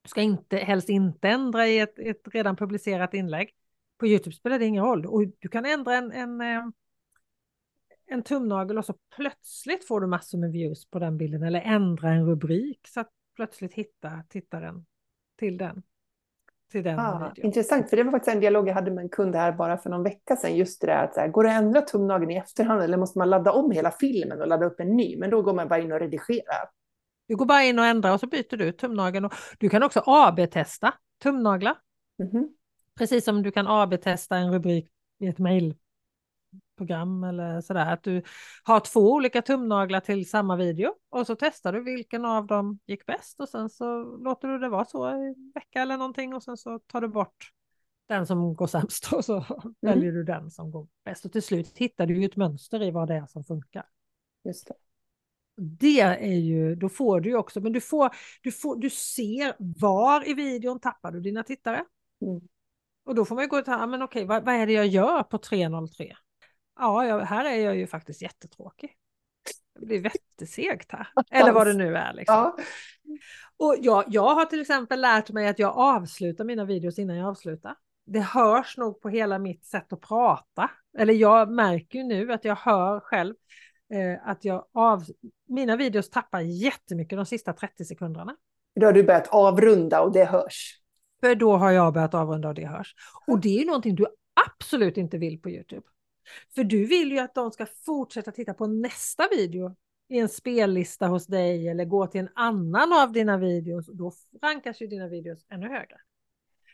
Du 0.02 0.10
ska 0.10 0.22
inte, 0.22 0.58
helst 0.58 0.90
inte 0.90 1.30
ändra 1.30 1.68
i 1.68 1.80
ett, 1.80 2.00
ett 2.00 2.22
redan 2.34 2.56
publicerat 2.56 3.14
inlägg. 3.14 3.50
På 3.98 4.08
Youtube 4.08 4.36
spelar 4.36 4.60
det 4.60 4.66
ingen 4.66 4.84
roll. 4.84 5.06
Och 5.06 5.24
du 5.40 5.50
kan 5.50 5.66
ändra 5.66 5.96
en, 5.96 6.12
en, 6.12 6.42
eh, 6.42 6.64
en 8.06 8.24
tumnagel 8.24 8.78
och 8.78 8.86
så 8.86 8.96
plötsligt 9.16 9.88
får 9.88 10.02
du 10.02 10.08
massor 10.08 10.38
med 10.38 10.52
views 10.52 10.90
på 10.90 11.00
den 11.00 11.18
bilden 11.18 11.44
eller 11.44 11.62
ändra 11.62 12.10
en 12.10 12.26
rubrik 12.26 12.88
så 12.88 13.00
att 13.00 13.10
plötsligt 13.36 13.74
hitta 13.74 14.24
tittaren 14.30 14.86
till 15.38 15.58
den 15.58 15.84
till 16.72 16.84
den 16.84 17.00
ah, 17.00 17.32
Intressant, 17.36 17.90
för 17.90 17.98
det 17.98 18.04
var 18.04 18.12
faktiskt 18.12 18.36
en 18.36 18.40
dialog 18.42 18.68
jag 18.68 18.74
hade 18.74 18.92
med 18.92 19.02
en 19.02 19.10
kund 19.10 19.36
här 19.36 19.52
bara 19.52 19.78
för 19.78 19.90
någon 19.90 20.04
vecka 20.04 20.36
sedan. 20.36 20.56
Just 20.56 20.82
det 20.82 20.88
där 20.88 21.04
att 21.04 21.14
så 21.14 21.20
här, 21.20 21.28
går 21.28 21.44
det 21.44 21.50
att 21.50 21.62
ändra 21.64 21.82
tumnageln 21.82 22.32
i 22.32 22.38
efterhand 22.38 22.84
eller 22.84 22.98
måste 22.98 23.18
man 23.18 23.30
ladda 23.30 23.52
om 23.52 23.72
hela 23.72 23.92
filmen 23.92 24.42
och 24.42 24.48
ladda 24.48 24.66
upp 24.66 24.80
en 24.80 24.98
ny? 24.98 25.18
Men 25.18 25.30
då 25.30 25.42
går 25.42 25.54
man 25.54 25.68
bara 25.68 25.80
in 25.80 25.92
och 25.92 26.00
redigerar. 26.00 26.70
Du 27.28 27.36
går 27.36 27.46
bara 27.46 27.64
in 27.64 27.80
och 27.80 27.86
ändrar 27.86 28.14
och 28.14 28.20
så 28.20 28.28
byter 28.28 28.58
du 28.58 28.72
tumnageln. 28.72 29.26
Och 29.26 29.34
du 29.58 29.70
kan 29.70 29.84
också 29.84 30.04
AB-testa 30.06 30.94
tumnaglar. 31.24 31.76
Mm 32.20 32.32
-hmm. 32.32 32.48
Precis 32.98 33.26
som 33.26 33.44
du 33.44 33.52
kan 33.52 33.68
AB-testa 33.68 34.38
en 34.38 34.54
rubrik 34.54 34.90
i 35.20 35.28
ett 35.28 35.40
mejl 35.40 35.76
program 36.78 37.24
eller 37.24 37.62
sådär. 37.62 37.94
Att 37.94 38.04
du 38.04 38.24
har 38.64 38.80
två 38.80 39.14
olika 39.14 39.42
tumnaglar 39.42 40.00
till 40.00 40.30
samma 40.30 40.56
video 40.56 40.94
och 41.10 41.28
så 41.28 41.36
testar 41.36 41.74
du 41.74 41.84
vilken 41.84 42.26
av 42.26 42.48
dem 42.48 42.80
gick 42.86 43.06
bäst 43.06 43.40
och 43.40 43.50
sen 43.50 43.70
så 43.70 44.04
låter 44.04 44.48
du 44.48 44.60
det 44.60 44.70
vara 44.70 44.86
så 44.86 45.10
i 45.10 45.14
en 45.14 45.52
vecka 45.56 45.82
eller 45.82 45.98
någonting 45.98 46.34
och 46.34 46.44
sen 46.44 46.58
så 46.58 46.80
tar 46.80 47.02
du 47.02 47.08
bort 47.08 47.52
den 48.08 48.28
som 48.28 48.56
går 48.56 48.68
sämst 48.68 49.14
och 49.14 49.26
så 49.26 49.34
mm. 49.34 49.76
väljer 49.82 50.12
du 50.12 50.24
den 50.24 50.52
som 50.52 50.72
går 50.72 50.88
bäst. 51.06 51.26
Och 51.26 51.32
till 51.32 51.44
slut 51.44 51.78
hittar 51.78 52.06
du 52.06 52.20
ju 52.20 52.26
ett 52.26 52.36
mönster 52.36 52.84
i 52.84 52.92
vad 52.92 53.08
det 53.08 53.16
är 53.16 53.26
som 53.26 53.44
funkar. 53.44 53.86
Just 54.44 54.68
det. 54.68 54.74
Det 55.62 56.02
är 56.02 56.38
ju, 56.38 56.76
då 56.76 56.90
får 56.90 57.20
du 57.20 57.30
ju 57.30 57.36
också, 57.36 57.60
men 57.60 57.74
du 57.74 57.82
får, 57.82 58.10
du 58.42 58.52
får, 58.52 58.76
du 58.76 58.90
ser 58.90 59.56
var 59.60 60.30
i 60.30 60.34
videon 60.34 60.80
tappar 60.80 61.12
du 61.12 61.20
dina 61.20 61.44
tittare. 61.44 61.86
Mm. 62.22 62.42
Och 63.08 63.16
då 63.16 63.26
får 63.26 63.36
man 63.36 63.44
ju 63.44 63.48
gå 63.48 63.58
och 63.58 63.66
ta, 63.66 63.88
men 63.88 64.02
okej, 64.02 64.26
vad, 64.26 64.46
vad 64.46 64.56
är 64.56 64.68
det 64.68 64.74
jag 64.74 64.88
gör 64.88 65.24
på 65.24 65.38
303? 65.38 66.16
ja, 66.80 67.06
jag, 67.06 67.20
här 67.20 67.46
är 67.46 67.56
jag 67.56 67.76
ju 67.76 67.88
faktiskt 67.88 68.22
jättetråkig. 68.22 68.94
Det 69.80 69.86
blir 69.86 70.02
vettesegt 70.02 70.92
här. 70.92 71.08
Eller 71.32 71.52
vad 71.52 71.68
det 71.68 71.74
nu 71.74 71.98
är. 71.98 72.14
Liksom. 72.14 72.36
Ja. 72.36 72.58
Och 73.58 73.76
jag, 73.80 74.04
jag 74.08 74.36
har 74.36 74.46
till 74.46 74.62
exempel 74.62 75.02
lärt 75.02 75.30
mig 75.30 75.48
att 75.48 75.60
jag 75.60 75.78
avslutar 75.78 76.44
mina 76.44 76.66
videos 76.66 77.00
innan 77.00 77.18
jag 77.18 77.28
avslutar. 77.28 77.76
Det 78.06 78.20
hörs 78.20 78.78
nog 78.78 79.02
på 79.02 79.10
hela 79.10 79.40
mitt 79.40 79.66
sätt 79.66 79.94
att 79.94 80.02
prata. 80.02 80.72
Eller 80.98 81.14
jag 81.14 81.52
märker 81.52 82.00
ju 82.00 82.06
nu 82.06 82.34
att 82.34 82.46
jag 82.46 82.56
hör 82.56 83.00
själv 83.00 83.36
eh, 83.94 84.30
att 84.30 84.46
jag 84.46 84.66
av, 84.74 85.04
mina 85.48 85.76
videos 85.76 86.10
tappar 86.10 86.40
jättemycket 86.40 87.18
de 87.18 87.26
sista 87.26 87.54
30 87.54 87.86
sekunderna. 87.86 88.36
Då 88.80 88.86
har 88.86 88.94
du 88.94 89.04
börjat 89.04 89.28
avrunda 89.28 90.02
och 90.02 90.12
det 90.12 90.26
hörs. 90.26 90.82
För 91.20 91.36
då 91.36 91.58
har 91.58 91.72
jag 91.72 91.94
börjat 91.94 92.14
avrunda 92.14 92.48
och 92.48 92.56
det 92.56 92.66
hörs. 92.66 92.96
Och 93.28 93.40
det 93.42 93.50
är 93.50 93.60
ju 93.60 93.66
någonting 93.66 93.96
du 93.96 94.08
absolut 94.48 94.98
inte 94.98 95.18
vill 95.18 95.42
på 95.42 95.50
Youtube. 95.50 95.88
För 96.56 96.64
du 96.64 96.86
vill 96.86 97.12
ju 97.12 97.20
att 97.20 97.36
de 97.36 97.52
ska 97.52 97.66
fortsätta 97.86 98.32
titta 98.32 98.54
på 98.54 98.68
nästa 98.68 99.28
video 99.32 99.76
i 100.10 100.20
en 100.20 100.30
spellista 100.30 101.08
hos 101.08 101.28
dig 101.28 101.68
eller 101.68 101.86
gå 101.86 102.08
till 102.08 102.22
en 102.22 102.30
annan 102.36 102.94
av 102.94 103.12
dina 103.12 103.38
videos. 103.38 103.86
Då 103.94 104.12
rankas 104.42 104.82
ju 104.82 104.88
dina 104.88 105.08
videos 105.08 105.46
ännu 105.50 105.68
högre. 105.68 105.98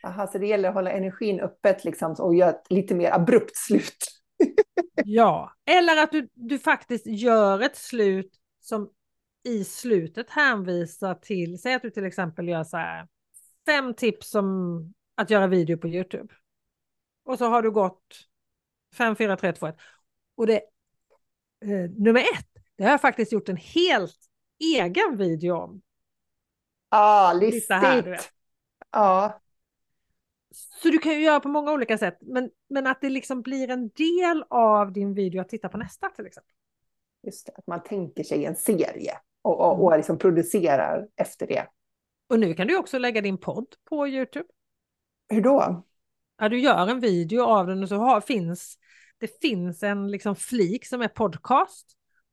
Aha, 0.04 0.26
så 0.26 0.38
det 0.38 0.46
gäller 0.46 0.68
att 0.68 0.74
hålla 0.74 0.90
energin 0.90 1.40
öppet 1.40 1.84
liksom, 1.84 2.12
och 2.18 2.34
göra 2.34 2.50
ett 2.50 2.66
lite 2.70 2.94
mer 2.94 3.10
abrupt 3.10 3.56
slut. 3.56 3.96
ja, 5.04 5.52
eller 5.64 6.02
att 6.02 6.12
du, 6.12 6.28
du 6.34 6.58
faktiskt 6.58 7.06
gör 7.06 7.60
ett 7.60 7.76
slut 7.76 8.30
som 8.60 8.90
i 9.44 9.64
slutet 9.64 10.30
hänvisar 10.30 11.14
till, 11.14 11.58
säg 11.58 11.74
att 11.74 11.82
du 11.82 11.90
till 11.90 12.04
exempel 12.04 12.48
gör 12.48 12.64
så 12.64 12.76
här, 12.76 13.08
fem 13.66 13.94
tips 13.94 14.34
om 14.34 14.94
att 15.14 15.30
göra 15.30 15.46
video 15.46 15.76
på 15.76 15.88
YouTube. 15.88 16.34
Och 17.24 17.38
så 17.38 17.46
har 17.46 17.62
du 17.62 17.70
gått 17.70 18.28
5, 18.94 19.16
4, 19.16 19.36
3, 19.36 19.52
2, 19.52 19.66
1. 19.66 19.76
Och 20.36 20.46
det, 20.46 20.56
eh, 21.64 21.90
nummer 21.96 22.20
ett, 22.20 22.48
det 22.76 22.84
har 22.84 22.90
jag 22.90 23.00
faktiskt 23.00 23.32
gjort 23.32 23.48
en 23.48 23.56
helt 23.56 24.18
egen 24.58 25.16
video 25.16 25.54
om. 25.54 25.82
Ja, 26.90 27.30
ah, 27.30 27.32
listigt. 27.32 28.32
Ja. 28.90 29.40
Så 30.82 30.88
du 30.88 30.98
kan 30.98 31.12
ju 31.12 31.20
göra 31.20 31.40
på 31.40 31.48
många 31.48 31.72
olika 31.72 31.98
sätt, 31.98 32.18
men, 32.20 32.50
men 32.68 32.86
att 32.86 33.00
det 33.00 33.10
liksom 33.10 33.42
blir 33.42 33.70
en 33.70 33.88
del 33.88 34.44
av 34.50 34.92
din 34.92 35.14
video 35.14 35.40
att 35.40 35.48
titta 35.48 35.68
på 35.68 35.78
nästa 35.78 36.08
till 36.08 36.26
exempel. 36.26 36.54
Just 37.22 37.46
det, 37.46 37.52
att 37.56 37.66
man 37.66 37.82
tänker 37.82 38.24
sig 38.24 38.44
en 38.44 38.56
serie 38.56 39.18
och, 39.42 39.60
och, 39.60 39.82
och 39.82 39.92
mm. 39.92 39.98
liksom 39.98 40.18
producerar 40.18 41.08
efter 41.16 41.46
det. 41.46 41.66
Och 42.28 42.40
nu 42.40 42.54
kan 42.54 42.66
du 42.66 42.76
också 42.76 42.98
lägga 42.98 43.20
din 43.20 43.38
podd 43.38 43.66
på 43.88 44.08
Youtube. 44.08 44.48
Hur 45.28 45.40
då? 45.40 45.84
Ja, 46.38 46.48
du 46.48 46.60
gör 46.60 46.90
en 46.90 47.00
video 47.00 47.42
av 47.42 47.66
den 47.66 47.82
och 47.82 47.88
så 47.88 47.96
har, 47.96 48.20
finns 48.20 48.78
det 49.18 49.40
finns 49.40 49.82
en 49.82 50.10
liksom 50.10 50.36
flik 50.36 50.86
som 50.86 51.02
är 51.02 51.08
podcast 51.08 51.86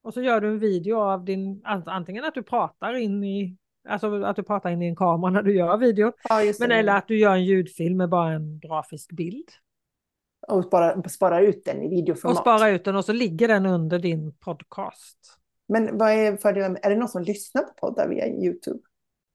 och 0.04 0.14
så 0.14 0.22
gör 0.22 0.42
du 0.42 0.48
en 0.48 0.60
video 0.60 1.00
av 1.00 1.26
din, 1.26 1.62
antingen 1.86 2.24
att 2.24 2.34
du 2.34 2.44
pratar 2.44 2.94
in 2.94 3.24
i, 3.24 3.58
alltså 3.90 4.24
att 4.24 4.36
du 4.36 4.44
pratar 4.44 4.70
in 4.70 4.82
i 4.82 4.88
en 4.88 4.96
kamera 4.96 5.32
när 5.32 5.42
du 5.42 5.56
gör 5.56 5.78
videon, 5.78 6.12
ja, 6.30 6.54
men 6.60 6.72
eller 6.72 6.96
att 6.96 7.08
du 7.08 7.20
gör 7.20 7.34
en 7.34 7.46
ljudfilm 7.46 7.98
med 7.98 8.10
bara 8.10 8.34
en 8.34 8.60
grafisk 8.60 9.12
bild. 9.12 9.50
Och 10.48 10.66
sparar, 10.66 11.10
sparar 11.10 11.42
ut 11.42 11.66
den 11.66 11.82
i 11.82 11.90
videoformat. 11.90 12.38
Och 12.38 12.42
sparar 12.42 12.70
ut 12.70 12.86
den 12.86 12.96
och 12.96 13.06
så 13.06 13.14
ligger 13.14 13.48
den 13.48 13.66
under 13.66 14.00
din 14.00 14.34
podcast. 14.34 15.38
Men 15.68 15.98
vad 15.98 16.12
är 16.12 16.38
fördelen? 16.38 16.78
Är 16.82 16.90
det 16.90 16.96
någon 16.96 17.10
som 17.10 17.24
lyssnar 17.24 17.62
på 17.62 17.74
poddar 17.74 18.08
via 18.08 18.28
YouTube? 18.28 18.80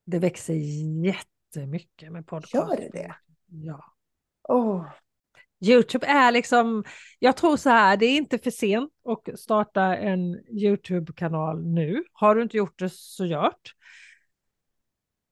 Det 0.06 0.18
växer 0.18 0.54
jättemycket 1.04 2.12
med 2.12 2.26
podcast. 2.26 2.54
Gör 2.54 2.76
det 2.76 2.90
det? 2.92 3.14
Ja. 3.46 3.84
Oh, 4.48 4.86
Youtube 5.60 6.06
är 6.06 6.32
liksom, 6.32 6.84
jag 7.18 7.36
tror 7.36 7.56
så 7.56 7.70
här, 7.70 7.96
det 7.96 8.06
är 8.06 8.16
inte 8.16 8.38
för 8.38 8.50
sent 8.50 8.92
att 9.04 9.40
starta 9.40 9.96
en 9.96 10.34
Youtube-kanal 10.48 11.66
nu. 11.66 12.04
Har 12.12 12.34
du 12.34 12.42
inte 12.42 12.56
gjort 12.56 12.78
det 12.78 12.92
så 12.92 13.24
gjort. 13.24 13.74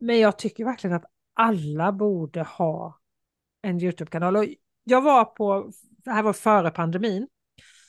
Men 0.00 0.18
jag 0.18 0.38
tycker 0.38 0.64
verkligen 0.64 0.96
att 0.96 1.04
alla 1.34 1.92
borde 1.92 2.42
ha 2.42 3.00
en 3.62 3.80
Youtube-kanal. 3.80 4.36
Och 4.36 4.44
jag 4.84 5.02
var 5.02 5.24
på, 5.24 5.72
det 5.82 6.10
här 6.10 6.22
var 6.22 6.32
före 6.32 6.70
pandemin, 6.70 7.28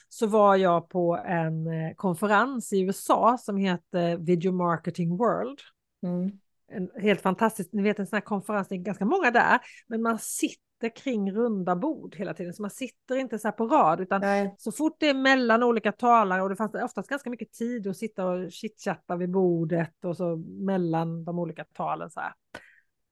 så 0.09 0.27
var 0.27 0.55
jag 0.55 0.89
på 0.89 1.17
en 1.25 1.67
eh, 1.67 1.95
konferens 1.95 2.73
i 2.73 2.81
USA 2.81 3.38
som 3.38 3.57
heter 3.57 4.17
Video 4.17 4.51
Marketing 4.51 5.17
World. 5.17 5.59
Mm. 6.03 6.39
En 6.68 6.89
helt 7.01 7.22
fantastisk, 7.22 7.70
ni 7.74 7.82
vet 7.82 7.99
en 7.99 8.07
sån 8.07 8.18
här 8.18 8.22
konferens, 8.22 8.68
det 8.68 8.76
är 8.76 8.78
ganska 8.78 9.05
många 9.05 9.32
där, 9.32 9.59
men 9.88 10.01
man 10.01 10.20
sitter 10.20 10.95
kring 10.95 11.32
runda 11.32 11.76
bord 11.76 12.16
hela 12.16 12.34
tiden. 12.34 12.53
Så 12.53 12.61
man 12.61 12.72
sitter 12.72 13.16
inte 13.16 13.39
så 13.39 13.47
här 13.47 13.51
på 13.51 13.68
rad 13.68 14.01
utan 14.01 14.22
Nej. 14.22 14.55
så 14.57 14.72
fort 14.72 14.95
det 14.99 15.09
är 15.09 15.13
mellan 15.13 15.63
olika 15.63 15.91
talare 15.91 16.41
och 16.41 16.49
det 16.49 16.55
fanns 16.55 16.74
oftast 16.74 17.09
ganska 17.09 17.30
mycket 17.30 17.51
tid 17.51 17.88
att 17.88 17.97
sitta 17.97 18.26
och 18.26 18.51
chitchatta 18.51 19.16
vid 19.16 19.32
bordet 19.32 20.05
och 20.05 20.18
så 20.18 20.36
mellan 20.45 21.24
de 21.24 21.39
olika 21.39 21.63
talen 21.63 22.09
så 22.09 22.20
här. 22.20 22.34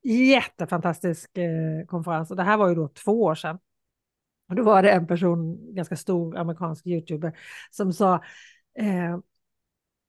Jättefantastisk 0.03 1.37
eh, 1.37 1.85
konferens 1.87 2.31
och 2.31 2.37
det 2.37 2.43
här 2.43 2.57
var 2.57 2.69
ju 2.69 2.75
då 2.75 2.87
två 2.87 3.23
år 3.23 3.35
sedan. 3.35 3.59
Och 4.49 4.55
då 4.55 4.63
var 4.63 4.83
det 4.83 4.91
en 4.91 5.07
person, 5.07 5.59
ganska 5.75 5.95
stor 5.95 6.37
amerikansk 6.37 6.87
youtuber, 6.87 7.37
som 7.71 7.93
sa 7.93 8.15
eh, 8.79 9.19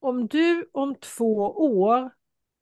om 0.01 0.27
du 0.27 0.71
om 0.73 0.95
två 0.95 1.37
år 1.57 2.11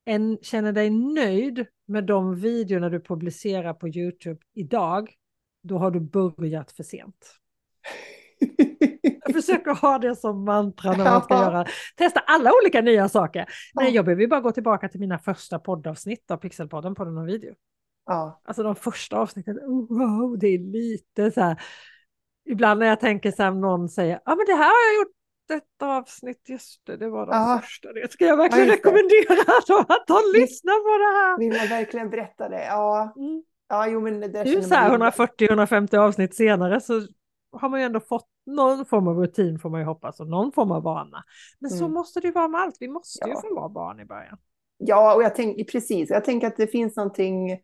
en, 0.04 0.38
känner 0.42 0.72
dig 0.72 0.90
nöjd 0.90 1.66
med 1.86 2.04
de 2.04 2.34
videorna 2.34 2.88
du 2.88 3.00
publicerar 3.00 3.74
på 3.74 3.88
Youtube 3.88 4.40
idag, 4.54 5.14
då 5.62 5.78
har 5.78 5.90
du 5.90 6.00
börjat 6.00 6.72
för 6.72 6.82
sent. 6.82 7.38
Jag 9.24 9.34
försöker 9.34 9.74
ha 9.74 9.98
det 9.98 10.16
som 10.16 10.44
mantra 10.44 10.96
när 10.96 11.04
man 11.04 11.22
ska 11.22 11.34
göra, 11.34 11.66
testa 11.96 12.20
alla 12.20 12.50
olika 12.62 12.80
nya 12.80 13.08
saker. 13.08 13.46
Nej, 13.74 13.94
jag 13.94 14.04
behöver 14.04 14.26
bara 14.26 14.40
gå 14.40 14.52
tillbaka 14.52 14.88
till 14.88 15.00
mina 15.00 15.18
första 15.18 15.58
poddavsnitt 15.58 16.30
av 16.30 16.36
Pixelpodden, 16.36 16.94
på 16.94 17.02
och 17.02 17.28
video. 17.28 17.54
Ja. 18.06 18.40
Alltså 18.44 18.62
de 18.62 18.76
första 18.76 19.16
avsnitten, 19.16 19.58
oh, 19.58 19.98
wow, 19.98 20.38
det 20.38 20.46
är 20.46 20.58
lite 20.58 21.30
så 21.30 21.40
här. 21.40 21.62
Ibland 22.44 22.80
när 22.80 22.86
jag 22.86 23.00
tänker 23.00 23.30
så 23.30 23.42
här, 23.42 23.50
någon 23.50 23.88
säger, 23.88 24.20
ja 24.24 24.34
men 24.34 24.46
det 24.46 24.54
här 24.54 24.64
har 24.64 24.94
jag 24.94 25.00
gjort 25.00 25.16
ett 25.56 25.82
avsnitt, 25.82 26.48
just 26.48 26.86
det, 26.86 26.96
det 26.96 27.08
var 27.08 27.26
de 27.26 27.32
Aha. 27.32 27.58
första. 27.58 27.92
Det 27.92 28.12
ska 28.12 28.26
jag 28.26 28.36
verkligen 28.36 28.68
ja, 28.68 28.74
rekommendera 28.74 29.42
att 29.94 30.06
de 30.06 30.40
lyssnar 30.40 30.74
på 30.74 30.98
det 30.98 31.18
här. 31.18 31.38
Vill 31.38 31.58
man 31.58 31.78
verkligen 31.78 32.10
berätta 32.10 32.48
det? 32.48 32.64
Ja. 32.64 33.14
Mm. 33.16 33.42
Ja, 33.68 33.86
jo, 33.86 34.00
men 34.00 34.20
det 34.20 34.44
nu 34.44 34.62
så 34.62 34.74
här 34.74 34.98
140-150 34.98 35.96
avsnitt 35.96 36.34
senare 36.34 36.80
så 36.80 37.06
har 37.52 37.68
man 37.68 37.80
ju 37.80 37.86
ändå 37.86 38.00
fått 38.00 38.28
någon 38.46 38.86
form 38.86 39.08
av 39.08 39.16
rutin 39.16 39.58
får 39.58 39.70
man 39.70 39.80
ju 39.80 39.86
hoppas 39.86 40.20
och 40.20 40.28
någon 40.28 40.52
form 40.52 40.70
av 40.70 40.82
vana. 40.82 41.24
Men 41.58 41.70
mm. 41.70 41.78
så 41.78 41.88
måste 41.88 42.20
det 42.20 42.26
ju 42.26 42.32
vara 42.32 42.48
med 42.48 42.60
allt. 42.60 42.76
Vi 42.80 42.88
måste 42.88 43.18
ja. 43.20 43.28
ju 43.28 43.48
få 43.48 43.54
vara 43.54 43.68
barn 43.68 44.00
i 44.00 44.04
början. 44.04 44.38
Ja, 44.76 45.14
och 45.14 45.22
jag 45.22 45.34
tänker 45.34 45.64
precis. 45.64 46.10
Jag 46.10 46.24
tänker 46.24 46.46
att 46.46 46.56
det 46.56 46.66
finns 46.66 46.96
någonting. 46.96 47.50
Eh, 47.50 47.58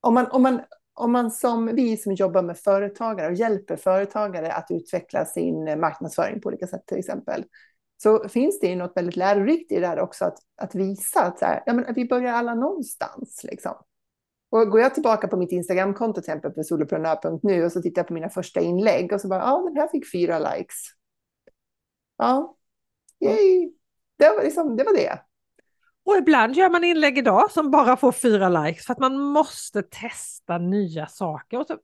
om 0.00 0.14
man, 0.14 0.26
om 0.30 0.42
man 0.42 0.60
om 0.98 1.12
man 1.12 1.30
som 1.30 1.66
vi 1.66 1.96
som 1.96 2.12
jobbar 2.12 2.42
med 2.42 2.58
företagare 2.58 3.26
och 3.26 3.34
hjälper 3.34 3.76
företagare 3.76 4.52
att 4.52 4.66
utveckla 4.70 5.24
sin 5.24 5.80
marknadsföring 5.80 6.40
på 6.40 6.48
olika 6.48 6.66
sätt 6.66 6.86
till 6.86 6.98
exempel, 6.98 7.44
så 8.02 8.28
finns 8.28 8.60
det 8.60 8.66
ju 8.66 8.76
något 8.76 8.96
väldigt 8.96 9.16
lärorikt 9.16 9.72
i 9.72 9.74
det 9.74 9.80
där 9.80 10.00
också 10.00 10.24
att, 10.24 10.38
att 10.56 10.74
visa 10.74 11.20
att 11.20 11.38
så 11.38 11.44
här, 11.44 11.62
ja, 11.66 11.72
men 11.72 11.94
vi 11.94 12.08
börjar 12.08 12.32
alla 12.32 12.54
någonstans. 12.54 13.40
Liksom. 13.44 13.74
Och 14.50 14.70
går 14.70 14.80
jag 14.80 14.94
tillbaka 14.94 15.28
på 15.28 15.36
mitt 15.36 15.52
Instagramkonto 15.52 16.22
till 16.22 16.30
exempel 16.30 16.50
på 16.50 16.62
soloprenör.nu 16.62 17.64
och 17.64 17.72
så 17.72 17.82
tittar 17.82 18.00
jag 18.00 18.06
på 18.06 18.14
mina 18.14 18.28
första 18.28 18.60
inlägg 18.60 19.12
och 19.12 19.20
så 19.20 19.28
bara, 19.28 19.40
ja, 19.40 19.62
den 19.68 19.76
här 19.76 19.88
fick 19.88 20.12
fyra 20.12 20.38
likes. 20.38 20.76
Ja, 22.16 22.56
yay. 23.20 23.72
Det 24.16 24.30
var, 24.30 24.42
liksom, 24.44 24.76
det 24.76 24.84
var 24.84 24.92
det. 24.92 25.18
Och 26.08 26.16
ibland 26.16 26.54
gör 26.54 26.70
man 26.70 26.84
inlägg 26.84 27.18
idag 27.18 27.50
som 27.50 27.70
bara 27.70 27.96
får 27.96 28.12
fyra 28.12 28.48
likes 28.48 28.86
för 28.86 28.92
att 28.92 28.98
man 28.98 29.18
måste 29.18 29.82
testa 29.82 30.58
nya 30.58 31.06
saker. 31.06 31.58
Och 31.58 31.66
så, 31.66 31.78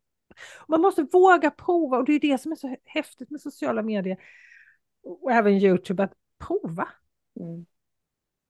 man 0.69 0.81
måste 0.81 1.03
våga 1.03 1.51
prova 1.51 1.99
och 1.99 2.05
det 2.05 2.13
är 2.13 2.21
det 2.21 2.39
som 2.39 2.53
är 2.53 2.57
så 2.57 2.77
häftigt 2.85 3.31
med 3.31 3.41
sociala 3.41 3.83
medier 3.83 4.17
och 5.03 5.33
även 5.33 5.53
Youtube, 5.53 6.03
att 6.03 6.13
prova. 6.39 6.89
Mm. 7.41 7.67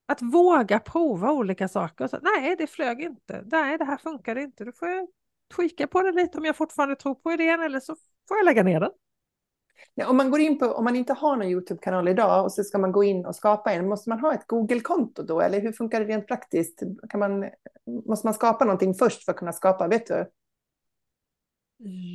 Att 0.06 0.22
våga 0.22 0.78
prova 0.78 1.32
olika 1.32 1.68
saker. 1.68 2.08
Så, 2.08 2.18
nej, 2.22 2.56
det 2.58 2.66
flög 2.66 3.00
inte. 3.00 3.44
Nej, 3.46 3.78
det 3.78 3.84
här 3.84 3.96
funkade 3.96 4.42
inte. 4.42 4.64
Då 4.64 4.72
får 4.72 4.88
jag 4.88 5.08
tweaka 5.56 5.86
på 5.86 6.02
det 6.02 6.12
lite 6.12 6.38
om 6.38 6.44
jag 6.44 6.56
fortfarande 6.56 6.96
tror 6.96 7.14
på 7.14 7.32
idén 7.32 7.60
eller 7.60 7.80
så 7.80 7.96
får 8.28 8.36
jag 8.36 8.44
lägga 8.44 8.62
ner 8.62 8.80
den. 8.80 8.90
Om 10.06 10.16
man 10.16 10.30
går 10.30 10.40
in 10.40 10.58
på, 10.58 10.66
om 10.66 10.84
man 10.84 10.96
inte 10.96 11.12
har 11.12 11.36
någon 11.36 11.48
YouTube-kanal 11.48 12.08
idag 12.08 12.44
och 12.44 12.52
så 12.52 12.64
ska 12.64 12.78
man 12.78 12.92
gå 12.92 13.04
in 13.04 13.26
och 13.26 13.36
skapa 13.36 13.72
en, 13.72 13.88
måste 13.88 14.10
man 14.10 14.20
ha 14.20 14.34
ett 14.34 14.46
Google-konto 14.46 15.22
då? 15.22 15.40
Eller 15.40 15.60
hur 15.60 15.72
funkar 15.72 16.00
det 16.00 16.06
rent 16.06 16.28
praktiskt? 16.28 16.82
Kan 17.08 17.20
man, 17.20 17.50
måste 18.06 18.26
man 18.26 18.34
skapa 18.34 18.64
någonting 18.64 18.94
först 18.94 19.24
för 19.24 19.32
att 19.32 19.38
kunna 19.38 19.52
skapa, 19.52 19.88
vet 19.88 20.06
du? 20.06 20.30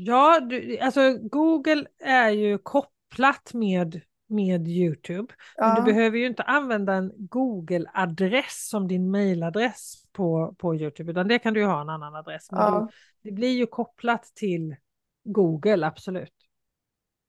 Ja, 0.06 0.40
du, 0.40 0.78
alltså 0.78 1.18
Google 1.22 1.86
är 2.00 2.30
ju 2.30 2.58
kopplat 2.58 3.54
med, 3.54 4.02
med 4.28 4.68
YouTube. 4.68 5.34
Ja. 5.58 5.68
Men 5.68 5.76
du 5.76 5.94
behöver 5.94 6.18
ju 6.18 6.28
inte 6.28 6.44
använda 6.44 6.94
en 6.94 7.12
Google-adress 7.18 8.70
som 8.70 8.88
din 8.88 9.12
mailadress 9.12 9.94
på, 10.12 10.56
på 10.58 10.76
YouTube, 10.76 11.12
utan 11.12 11.28
det 11.28 11.40
kan 11.40 11.54
du 11.54 11.60
ju 11.60 11.66
ha 11.66 11.82
en 11.82 11.90
annan 11.90 12.16
adress. 12.16 12.52
Men 12.52 12.62
ja. 12.62 12.90
du, 13.24 13.30
det 13.30 13.36
blir 13.36 13.58
ju 13.58 13.66
kopplat 13.66 14.24
till 14.24 14.76
Google, 15.24 15.88
absolut. 15.88 16.34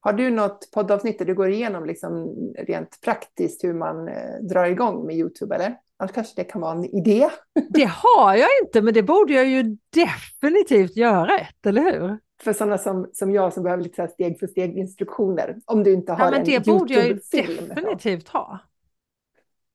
Har 0.01 0.13
du 0.13 0.31
något 0.31 0.71
poddavsnitt 0.75 1.19
där 1.19 1.27
du 1.27 1.35
går 1.35 1.51
igenom 1.51 1.85
liksom 1.85 2.35
rent 2.59 3.01
praktiskt 3.01 3.65
hur 3.65 3.75
man 3.75 4.09
eh, 4.09 4.35
drar 4.43 4.65
igång 4.65 5.07
med 5.07 5.17
YouTube? 5.17 5.55
Eller? 5.55 5.77
Annars 5.97 6.13
kanske 6.13 6.33
det 6.37 6.45
kan 6.45 6.61
vara 6.61 6.73
en 6.73 6.85
idé? 6.85 7.29
Det 7.69 7.91
har 7.91 8.35
jag 8.35 8.49
inte, 8.65 8.83
men 8.83 8.95
det 8.95 9.03
borde 9.03 9.33
jag 9.33 9.47
ju 9.47 9.77
definitivt 9.95 10.97
göra 10.97 11.39
ett, 11.39 11.67
eller 11.67 11.83
hur? 11.83 12.19
För 12.43 12.53
sådana 12.53 12.79
som, 12.79 13.11
som 13.13 13.33
jag 13.33 13.53
som 13.53 13.63
behöver 13.63 13.83
lite 13.83 14.09
steg 14.09 14.39
för 14.39 14.47
steg 14.47 14.79
instruktioner. 14.79 15.57
Om 15.67 15.83
du 15.83 15.93
inte 15.93 16.13
har 16.13 16.25
ja, 16.25 16.31
men 16.31 16.41
en 16.41 16.47
Det 16.47 16.67
borde 16.67 16.95
jag 16.95 17.07
ju 17.07 17.15
definitivt 17.15 18.29
ha. 18.29 18.61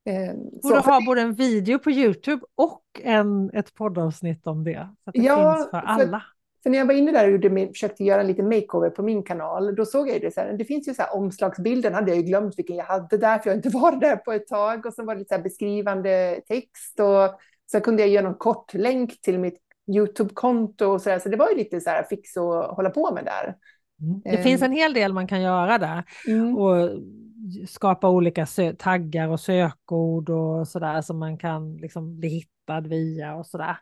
Eh, 0.05 0.35
borde 0.63 0.79
ha 0.79 1.01
både 1.05 1.21
en 1.21 1.33
video 1.33 1.79
på 1.79 1.91
YouTube 1.91 2.45
och 2.55 2.83
en, 3.03 3.49
ett 3.53 3.73
poddavsnitt 3.73 4.47
om 4.47 4.63
det. 4.63 4.89
Så 5.03 5.09
att 5.09 5.13
det 5.13 5.21
ja, 5.21 5.55
finns 5.55 5.69
för 5.69 5.77
alla. 5.77 6.19
För 6.19 6.23
när 6.69 6.77
jag 6.77 6.85
var 6.85 6.93
inne 6.93 7.11
där 7.11 7.25
och 7.25 7.31
gjorde, 7.31 7.67
försökte 7.67 8.03
göra 8.03 8.21
en 8.21 8.27
liten 8.27 8.49
makeover 8.49 8.89
på 8.89 9.03
min 9.03 9.23
kanal, 9.23 9.75
då 9.75 9.85
såg 9.85 10.09
jag 10.09 10.21
det 10.21 10.33
så 10.33 10.41
här, 10.41 10.53
det 10.53 10.65
finns 10.65 10.87
ju 10.87 10.93
så 10.93 11.01
här 11.01 11.15
omslagsbilden, 11.15 11.93
hade 11.93 12.11
jag 12.11 12.17
ju 12.17 12.23
glömt 12.23 12.59
vilken 12.59 12.75
jag 12.75 12.85
hade 12.85 13.17
där, 13.17 13.39
för 13.39 13.49
jag 13.49 13.57
inte 13.57 13.69
varit 13.77 14.01
där 14.01 14.15
på 14.15 14.31
ett 14.31 14.47
tag. 14.47 14.85
Och 14.85 14.93
så 14.93 15.05
var 15.05 15.15
det 15.15 15.19
lite 15.19 15.35
så 15.35 15.41
beskrivande 15.41 16.41
text 16.47 16.99
och 16.99 17.39
så 17.71 17.81
kunde 17.81 18.01
jag 18.01 18.09
göra 18.09 18.23
någon 18.23 18.37
kort 18.37 18.73
länk 18.73 19.21
till 19.21 19.39
mitt 19.39 19.59
YouTube-konto 19.95 20.85
och 20.85 21.01
så 21.01 21.09
där. 21.09 21.19
Så 21.19 21.29
det 21.29 21.37
var 21.37 21.49
ju 21.49 21.55
lite 21.55 21.81
så 21.81 21.89
här 21.89 22.03
fix 22.03 22.37
att 22.37 22.75
hålla 22.75 22.89
på 22.89 23.13
med 23.13 23.25
där. 23.25 23.55
Mm. 24.01 24.21
Det 24.23 24.37
um. 24.37 24.43
finns 24.43 24.61
en 24.61 24.71
hel 24.71 24.93
del 24.93 25.13
man 25.13 25.27
kan 25.27 25.41
göra 25.41 25.77
där. 25.77 26.03
Mm. 26.27 26.57
Och 26.57 26.89
skapa 27.67 28.09
olika 28.09 28.47
taggar 28.77 29.29
och 29.29 29.39
sökord 29.39 30.29
och 30.29 30.67
så 30.67 30.79
där 30.79 31.01
som 31.01 31.19
man 31.19 31.37
kan 31.37 31.77
liksom 31.77 32.19
bli 32.19 32.29
hittad 32.29 32.81
via 32.81 33.35
och 33.35 33.47
så 33.47 33.57
där. 33.57 33.77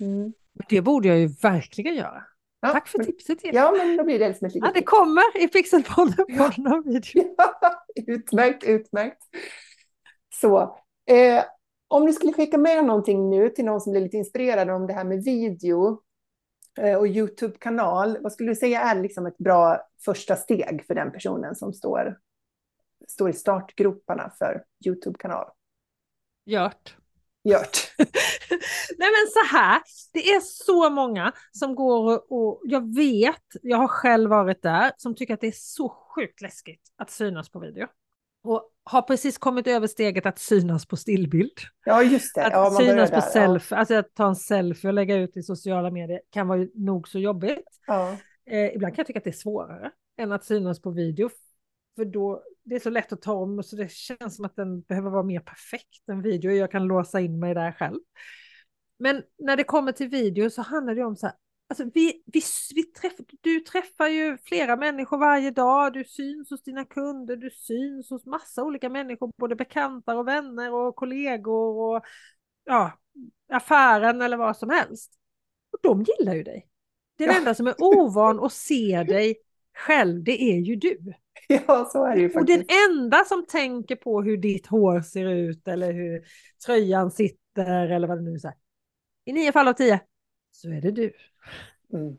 Mm. 0.00 0.32
Det 0.68 0.82
borde 0.82 1.08
jag 1.08 1.18
ju 1.18 1.26
verkligen 1.26 1.94
göra. 1.94 2.24
Ja, 2.60 2.68
Tack 2.68 2.88
för 2.88 2.98
tipset. 2.98 3.38
Till. 3.38 3.54
Ja, 3.54 3.74
men 3.76 3.96
då 3.96 4.04
blir 4.04 4.18
det 4.18 4.34
som 4.34 4.46
ett 4.46 4.54
litet 4.54 4.68
ja, 4.68 4.72
Det 4.74 4.82
kommer 4.82 5.42
i 5.42 5.48
Pixelpodden 5.48 6.26
ja. 6.28 6.82
video. 6.84 7.34
Ja, 7.36 7.84
utmärkt, 8.06 8.64
utmärkt. 8.64 9.22
Så, 10.34 10.60
eh, 11.06 11.44
om 11.88 12.06
du 12.06 12.12
skulle 12.12 12.32
skicka 12.32 12.58
med 12.58 12.84
någonting 12.84 13.30
nu 13.30 13.48
till 13.48 13.64
någon 13.64 13.80
som 13.80 13.92
blir 13.92 14.02
lite 14.02 14.16
inspirerad 14.16 14.70
om 14.70 14.86
det 14.86 14.92
här 14.92 15.04
med 15.04 15.24
video 15.24 16.02
eh, 16.80 16.98
och 16.98 17.06
Youtube-kanal, 17.06 18.18
vad 18.20 18.32
skulle 18.32 18.50
du 18.50 18.56
säga 18.56 18.80
är 18.80 19.02
liksom 19.02 19.26
ett 19.26 19.38
bra 19.38 19.80
första 20.04 20.36
steg 20.36 20.84
för 20.86 20.94
den 20.94 21.12
personen 21.12 21.54
som 21.54 21.72
står, 21.72 22.18
står 23.08 23.30
i 23.30 23.32
startgroparna 23.32 24.32
för 24.38 24.64
Youtube-kanal? 24.86 25.46
Gjort 26.44 26.96
gjort. 27.44 27.92
Nej 28.98 29.08
men 29.08 29.26
så 29.32 29.56
här, 29.56 29.82
det 30.12 30.30
är 30.30 30.40
så 30.40 30.90
många 30.90 31.32
som 31.52 31.74
går 31.74 32.14
och, 32.14 32.32
och, 32.32 32.62
jag 32.64 32.94
vet, 32.94 33.44
jag 33.62 33.76
har 33.76 33.88
själv 33.88 34.30
varit 34.30 34.62
där, 34.62 34.92
som 34.96 35.14
tycker 35.14 35.34
att 35.34 35.40
det 35.40 35.46
är 35.46 35.54
så 35.56 35.88
sjukt 35.88 36.40
läskigt 36.40 36.82
att 36.98 37.10
synas 37.10 37.50
på 37.50 37.58
video. 37.58 37.86
Och 38.44 38.70
har 38.84 39.02
precis 39.02 39.38
kommit 39.38 39.66
över 39.66 39.86
steget 39.86 40.26
att 40.26 40.38
synas 40.38 40.86
på 40.86 40.96
stillbild. 40.96 41.52
Ja, 41.84 42.02
just 42.02 42.34
det. 42.34 42.46
Att 42.46 42.52
ja, 42.52 42.76
synas 42.80 43.10
på 43.10 43.16
där, 43.16 43.22
selfie, 43.22 43.76
ja. 43.76 43.80
alltså 43.80 43.94
att 43.94 44.14
ta 44.14 44.28
en 44.28 44.36
selfie 44.36 44.88
och 44.88 44.94
lägga 44.94 45.16
ut 45.16 45.36
i 45.36 45.42
sociala 45.42 45.90
medier 45.90 46.20
kan 46.30 46.48
vara 46.48 46.66
nog 46.74 47.08
så 47.08 47.18
jobbigt. 47.18 47.68
Ja. 47.86 48.16
Eh, 48.50 48.74
ibland 48.74 48.94
kan 48.94 49.00
jag 49.00 49.06
tycka 49.06 49.18
att 49.18 49.24
det 49.24 49.30
är 49.30 49.32
svårare 49.32 49.90
än 50.18 50.32
att 50.32 50.44
synas 50.44 50.82
på 50.82 50.90
video. 50.90 51.30
För 51.98 52.04
då, 52.04 52.42
det 52.64 52.74
är 52.74 52.80
så 52.80 52.90
lätt 52.90 53.12
att 53.12 53.22
ta 53.22 53.32
om 53.32 53.58
och 53.58 53.64
så 53.64 53.76
det 53.76 53.92
känns 53.92 54.36
som 54.36 54.44
att 54.44 54.56
den 54.56 54.80
behöver 54.80 55.10
vara 55.10 55.22
mer 55.22 55.40
perfekt 55.40 56.08
än 56.08 56.22
video. 56.22 56.52
Jag 56.52 56.70
kan 56.70 56.84
låsa 56.84 57.20
in 57.20 57.38
mig 57.38 57.54
där 57.54 57.72
själv. 57.72 57.98
Men 58.98 59.22
när 59.38 59.56
det 59.56 59.64
kommer 59.64 59.92
till 59.92 60.08
video 60.08 60.50
så 60.50 60.62
handlar 60.62 60.94
det 60.94 61.04
om 61.04 61.16
så 61.16 61.26
här, 61.26 61.36
alltså 61.68 61.84
vi, 61.94 62.22
vi, 62.26 62.42
vi 62.74 62.82
träff, 62.82 63.12
du 63.40 63.60
träffar 63.60 64.08
ju 64.08 64.38
flera 64.44 64.76
människor 64.76 65.18
varje 65.18 65.50
dag, 65.50 65.92
du 65.92 66.04
syns 66.04 66.50
hos 66.50 66.62
dina 66.62 66.84
kunder, 66.84 67.36
du 67.36 67.50
syns 67.50 68.10
hos 68.10 68.26
massa 68.26 68.64
olika 68.64 68.88
människor, 68.88 69.32
både 69.36 69.56
bekanta 69.56 70.16
och 70.16 70.28
vänner 70.28 70.74
och 70.74 70.96
kollegor 70.96 71.76
och 71.76 72.04
ja, 72.64 72.98
affären 73.52 74.22
eller 74.22 74.36
vad 74.36 74.56
som 74.56 74.70
helst. 74.70 75.12
Och 75.72 75.78
de 75.82 76.02
gillar 76.02 76.34
ju 76.34 76.42
dig. 76.42 76.68
Den 77.16 77.28
ja. 77.28 77.38
enda 77.38 77.54
som 77.54 77.66
är 77.66 77.74
ovan 77.78 78.44
att 78.44 78.52
se 78.52 79.02
dig 79.02 79.36
själv, 79.76 80.24
det 80.24 80.42
är 80.42 80.58
ju 80.58 80.76
du. 80.76 81.14
Ja, 81.48 81.88
så 81.92 82.04
är 82.04 82.14
det 82.14 82.20
ju 82.20 82.30
faktiskt. 82.30 82.58
Och 82.58 82.66
den 82.66 82.76
enda 82.90 83.24
som 83.24 83.46
tänker 83.46 83.96
på 83.96 84.22
hur 84.22 84.36
ditt 84.36 84.66
hår 84.66 85.00
ser 85.00 85.26
ut 85.26 85.68
eller 85.68 85.92
hur 85.92 86.24
tröjan 86.66 87.10
sitter 87.10 87.88
eller 87.88 88.08
vad 88.08 88.18
det 88.18 88.24
nu 88.24 88.34
är. 88.34 88.54
I 89.24 89.32
nio 89.32 89.52
fall 89.52 89.68
av 89.68 89.72
tio 89.72 90.00
så 90.50 90.70
är 90.70 90.80
det 90.80 90.90
du. 90.90 91.12
Mm. 91.92 92.18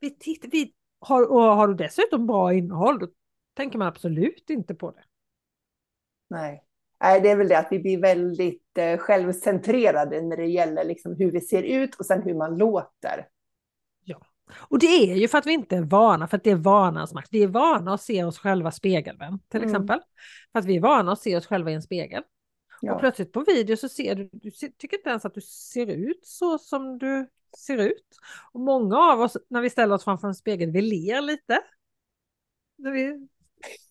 Vi 0.00 0.10
tittar, 0.10 0.48
vi, 0.48 0.74
har, 0.98 1.30
och 1.30 1.40
har 1.40 1.68
du 1.68 1.74
dessutom 1.74 2.26
bra 2.26 2.54
innehåll, 2.54 2.98
då 2.98 3.08
tänker 3.54 3.78
man 3.78 3.88
absolut 3.88 4.50
inte 4.50 4.74
på 4.74 4.90
det. 4.90 5.04
Nej. 6.30 6.64
Nej, 7.00 7.20
det 7.20 7.30
är 7.30 7.36
väl 7.36 7.48
det 7.48 7.58
att 7.58 7.68
vi 7.70 7.78
blir 7.78 8.00
väldigt 8.00 8.78
eh, 8.78 8.98
självcentrerade 8.98 10.22
när 10.22 10.36
det 10.36 10.46
gäller 10.46 10.84
liksom 10.84 11.16
hur 11.18 11.30
vi 11.30 11.40
ser 11.40 11.62
ut 11.62 11.94
och 11.94 12.06
sen 12.06 12.22
hur 12.22 12.34
man 12.34 12.58
låter. 12.58 13.28
Och 14.52 14.78
det 14.78 14.86
är 14.86 15.14
ju 15.14 15.28
för 15.28 15.38
att 15.38 15.46
vi 15.46 15.52
inte 15.52 15.76
är 15.76 15.82
vana, 15.82 16.28
för 16.28 16.36
att 16.36 16.44
det 16.44 16.50
är 16.50 16.56
vanans 16.56 17.14
makt. 17.14 17.28
Vi 17.32 17.42
är 17.42 17.48
vana 17.48 17.94
att 17.94 18.02
se 18.02 18.24
oss 18.24 18.38
själva 18.38 18.70
spegelvänd 18.70 19.48
till 19.48 19.60
mm. 19.60 19.70
exempel. 19.70 20.00
För 20.52 20.58
att 20.58 20.64
vi 20.64 20.76
är 20.76 20.80
vana 20.80 21.12
att 21.12 21.20
se 21.20 21.36
oss 21.36 21.46
själva 21.46 21.70
i 21.70 21.74
en 21.74 21.82
spegel. 21.82 22.22
Ja. 22.80 22.94
Och 22.94 23.00
plötsligt 23.00 23.32
på 23.32 23.40
video 23.40 23.76
så 23.76 23.88
ser 23.88 24.14
du, 24.14 24.30
du 24.32 24.50
tycker 24.50 24.96
inte 24.96 25.10
ens 25.10 25.24
att 25.24 25.34
du 25.34 25.40
ser 25.40 25.86
ut 25.86 26.26
så 26.26 26.58
som 26.58 26.98
du 26.98 27.28
ser 27.58 27.78
ut. 27.78 28.18
Och 28.52 28.60
många 28.60 28.98
av 28.98 29.20
oss, 29.20 29.36
när 29.48 29.60
vi 29.60 29.70
ställer 29.70 29.94
oss 29.94 30.04
framför 30.04 30.28
en 30.28 30.34
spegel, 30.34 30.70
vi 30.70 30.82
ler 30.82 31.20
lite. 31.20 31.60
När 32.78 32.90
vi 32.90 33.28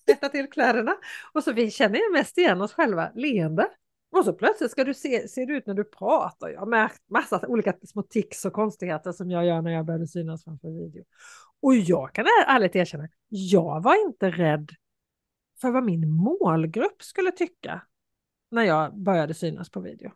rättar 0.08 0.30
till 0.30 0.50
kläderna. 0.50 0.96
Och 1.34 1.44
så 1.44 1.54
vi 1.54 1.72
känner 1.72 2.00
ju 2.00 2.12
mest 2.12 2.38
igen 2.38 2.62
oss 2.62 2.74
själva 2.74 3.12
leende. 3.16 3.68
Och 4.14 4.26
så 4.26 4.34
plötsligt 4.34 4.72
ska 4.72 4.84
du 4.84 4.94
se, 4.94 5.28
ser 5.28 5.46
du 5.46 5.58
ut 5.58 5.68
när 5.68 5.74
du 5.74 5.84
pratar. 5.84 6.50
Jag 6.50 6.60
har 6.60 6.68
märkt 6.68 7.10
massa 7.10 7.48
olika 7.48 7.74
små 7.84 8.04
tics 8.04 8.46
och 8.46 8.54
konstigheter 8.54 9.12
som 9.12 9.32
jag 9.32 9.46
gör 9.46 9.62
när 9.62 9.72
jag 9.72 9.86
började 9.86 10.08
synas 10.08 10.44
framför 10.44 10.68
video. 10.68 11.04
Och 11.62 11.76
jag 11.76 12.14
kan 12.14 12.26
ärligt 12.48 12.76
erkänna, 12.76 13.08
jag 13.30 13.84
var 13.84 14.06
inte 14.06 14.32
rädd 14.32 14.72
för 15.62 15.72
vad 15.72 15.84
min 15.84 16.10
målgrupp 16.10 17.04
skulle 17.04 17.32
tycka 17.32 17.82
när 18.52 18.64
jag 18.64 18.98
började 18.98 19.34
synas 19.34 19.70
på 19.70 19.80
video. 19.80 20.12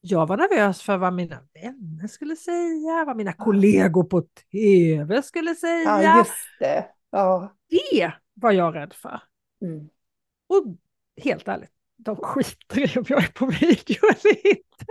Jag 0.00 0.26
var 0.26 0.36
nervös 0.36 0.82
för 0.82 0.96
vad 0.96 1.12
mina 1.12 1.40
vänner 1.54 2.06
skulle 2.06 2.36
säga, 2.36 3.04
vad 3.06 3.16
mina 3.16 3.32
kollegor 3.32 4.04
på 4.04 4.22
tv 4.52 5.22
skulle 5.22 5.54
säga. 5.54 6.02
Ja, 6.02 6.18
just 6.18 6.32
det. 6.58 6.86
Ja. 7.10 7.56
Det 7.68 8.12
var 8.34 8.52
jag 8.52 8.74
rädd 8.74 8.92
för. 8.92 9.22
Mm. 9.62 9.88
Och 10.46 10.76
helt 11.16 11.48
ärligt, 11.48 11.72
de 11.98 12.16
skiter 12.16 12.96
i 12.96 12.98
om 12.98 13.04
jag 13.08 13.22
är 13.22 13.32
på 13.32 13.46
video 13.46 13.98
eller 14.02 14.48
inte. 14.48 14.84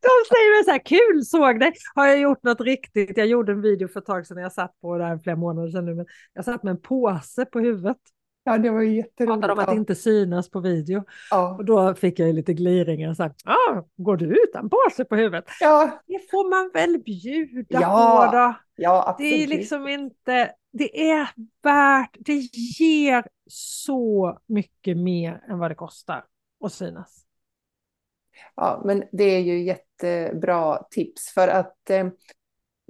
De 0.00 0.10
säger 0.28 0.64
så 0.64 0.70
här, 0.70 0.84
kul 0.84 1.24
såg 1.24 1.60
dig, 1.60 1.72
har 1.94 2.06
jag 2.06 2.20
gjort 2.20 2.42
något 2.42 2.60
riktigt? 2.60 3.16
Jag 3.16 3.26
gjorde 3.26 3.52
en 3.52 3.62
video 3.62 3.88
för 3.88 4.00
ett 4.00 4.06
tag 4.06 4.26
sedan, 4.26 4.42
jag 4.42 4.52
satt 4.52 4.80
på 4.80 4.98
det 4.98 5.04
här 5.04 5.18
flera 5.18 5.36
månader 5.36 5.68
sedan 5.68 5.84
nu, 5.84 5.94
men 5.94 6.06
jag 6.32 6.44
satt 6.44 6.62
med 6.62 6.70
en 6.70 6.80
påse 6.80 7.44
på 7.44 7.60
huvudet. 7.60 7.96
Ja, 8.44 8.58
det 8.58 8.70
var 8.70 8.82
jätteroligt. 8.82 9.42
Pratade 9.42 9.52
om 9.52 9.58
att 9.58 9.76
inte 9.76 9.94
synas 9.94 10.50
på 10.50 10.60
video. 10.60 11.04
Ja. 11.30 11.56
Och 11.56 11.64
då 11.64 11.94
fick 11.94 12.18
jag 12.18 12.34
lite 12.34 12.54
gliringar. 12.54 13.14
Så 13.14 13.22
här, 13.22 13.32
ah, 13.44 13.82
går 13.96 14.16
du 14.16 14.44
utan 14.44 14.70
påse 14.70 15.04
på 15.04 15.16
huvudet? 15.16 15.44
Ja. 15.60 16.02
Det 16.06 16.30
får 16.30 16.50
man 16.50 16.70
väl 16.74 16.98
bjuda 16.98 17.80
ja. 17.80 18.28
på 18.30 18.36
då. 18.36 18.54
Ja, 18.76 19.04
absolut. 19.08 19.32
Det 19.32 19.42
är 19.42 19.46
liksom 19.46 19.88
inte, 19.88 20.52
det 20.72 21.10
är 21.10 21.28
värt, 21.62 22.16
det 22.18 22.34
ger 22.80 23.24
så 23.50 24.38
mycket 24.46 24.96
mer 24.96 25.44
än 25.48 25.58
vad 25.58 25.70
det 25.70 25.74
kostar 25.74 26.24
att 26.62 26.72
synas. 26.72 27.24
Ja, 28.56 28.82
men 28.84 29.04
det 29.12 29.24
är 29.24 29.40
ju 29.40 29.62
jättebra 29.62 30.82
tips 30.90 31.32
för 31.34 31.48
att 31.48 31.90
eh, 31.90 32.08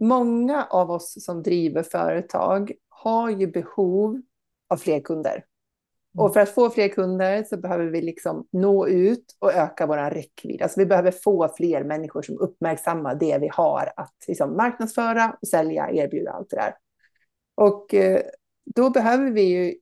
många 0.00 0.66
av 0.70 0.90
oss 0.90 1.24
som 1.24 1.42
driver 1.42 1.82
företag 1.82 2.72
har 2.88 3.30
ju 3.30 3.46
behov 3.46 4.22
av 4.68 4.76
fler 4.76 5.00
kunder. 5.00 5.44
Och 6.18 6.26
mm. 6.26 6.32
för 6.32 6.40
att 6.40 6.54
få 6.54 6.70
fler 6.70 6.88
kunder 6.88 7.44
så 7.44 7.56
behöver 7.56 7.84
vi 7.84 8.02
liksom 8.02 8.46
nå 8.50 8.86
ut 8.86 9.36
och 9.38 9.54
öka 9.54 9.86
vår 9.86 10.10
räckvidd. 10.10 10.62
Alltså 10.62 10.80
vi 10.80 10.86
behöver 10.86 11.10
få 11.10 11.48
fler 11.56 11.84
människor 11.84 12.22
som 12.22 12.38
uppmärksammar 12.38 13.14
det 13.14 13.38
vi 13.38 13.48
har 13.48 13.92
att 13.96 14.14
liksom 14.28 14.56
marknadsföra, 14.56 15.36
sälja, 15.50 15.90
erbjuda 15.90 16.30
allt 16.30 16.50
det 16.50 16.56
där. 16.56 16.74
Och 17.54 17.94
eh, 17.94 18.20
då 18.74 18.90
behöver 18.90 19.30
vi 19.30 19.42
ju 19.42 19.74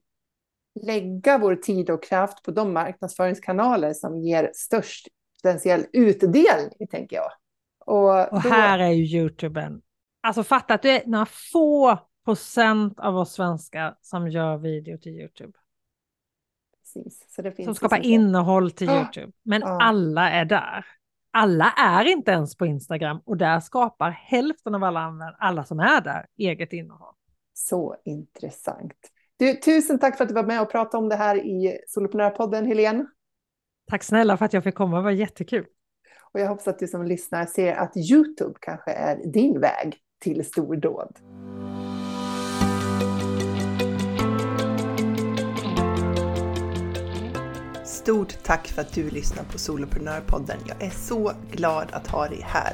lägga 0.75 1.37
vår 1.37 1.55
tid 1.55 1.89
och 1.89 2.03
kraft 2.03 2.43
på 2.43 2.51
de 2.51 2.73
marknadsföringskanaler 2.73 3.93
som 3.93 4.19
ger 4.19 4.51
störst 4.55 5.07
potentiell 5.41 5.85
utdelning, 5.93 6.87
tänker 6.89 7.15
jag. 7.15 7.31
Och, 7.85 8.33
och 8.33 8.41
här 8.41 8.79
är 8.79 8.89
ju 8.89 9.03
YouTube 9.03 9.61
en... 9.61 9.81
Alltså 10.23 10.43
fatta 10.43 10.73
att 10.73 10.81
det 10.81 11.03
är 11.03 11.07
några 11.07 11.25
få 11.25 11.99
procent 12.25 12.99
av 12.99 13.17
oss 13.17 13.33
svenskar 13.33 13.97
som 14.01 14.29
gör 14.29 14.57
video 14.57 14.97
till 14.97 15.11
YouTube. 15.11 15.53
som 17.65 17.75
skapar 17.75 17.97
liksom 17.97 18.11
innehåll 18.11 18.71
till 18.71 18.89
YouTube. 18.89 19.31
Men 19.43 19.63
ah. 19.63 19.81
alla 19.81 20.31
är 20.31 20.45
där. 20.45 20.85
Alla 21.31 21.71
är 21.71 22.05
inte 22.05 22.31
ens 22.31 22.55
på 22.57 22.65
Instagram 22.65 23.21
och 23.25 23.37
där 23.37 23.59
skapar 23.59 24.09
hälften 24.09 24.75
av 24.75 24.83
alla, 24.83 25.35
alla 25.39 25.63
som 25.63 25.79
är 25.79 26.01
där 26.01 26.25
eget 26.37 26.73
innehåll. 26.73 27.13
Så 27.53 27.95
intressant. 28.05 29.11
Du, 29.41 29.55
tusen 29.55 29.99
tack 29.99 30.17
för 30.17 30.23
att 30.23 30.27
du 30.27 30.33
var 30.33 30.43
med 30.43 30.61
och 30.61 30.71
pratade 30.71 31.03
om 31.03 31.09
det 31.09 31.15
här 31.15 31.35
i 31.35 31.79
Soloprenörpodden, 31.87 32.65
Helene. 32.65 33.05
Tack 33.89 34.03
snälla 34.03 34.37
för 34.37 34.45
att 34.45 34.53
jag 34.53 34.63
fick 34.63 34.75
komma, 34.75 34.97
det 34.97 35.03
var 35.03 35.11
jättekul. 35.11 35.65
Och 36.31 36.39
jag 36.39 36.47
hoppas 36.47 36.67
att 36.67 36.79
du 36.79 36.87
som 36.87 37.05
lyssnar 37.05 37.45
ser 37.45 37.75
att 37.75 37.97
YouTube 37.97 38.53
kanske 38.61 38.91
är 38.91 39.31
din 39.33 39.59
väg 39.59 39.97
till 40.23 40.45
stordåd. 40.45 41.17
Stort 47.85 48.43
tack 48.43 48.67
för 48.67 48.81
att 48.81 48.93
du 48.93 49.09
lyssnar 49.09 49.43
på 49.43 49.57
Soloprenörpodden. 49.57 50.57
Jag 50.67 50.83
är 50.83 50.89
så 50.89 51.31
glad 51.51 51.87
att 51.91 52.07
ha 52.07 52.27
dig 52.27 52.41
här. 52.43 52.73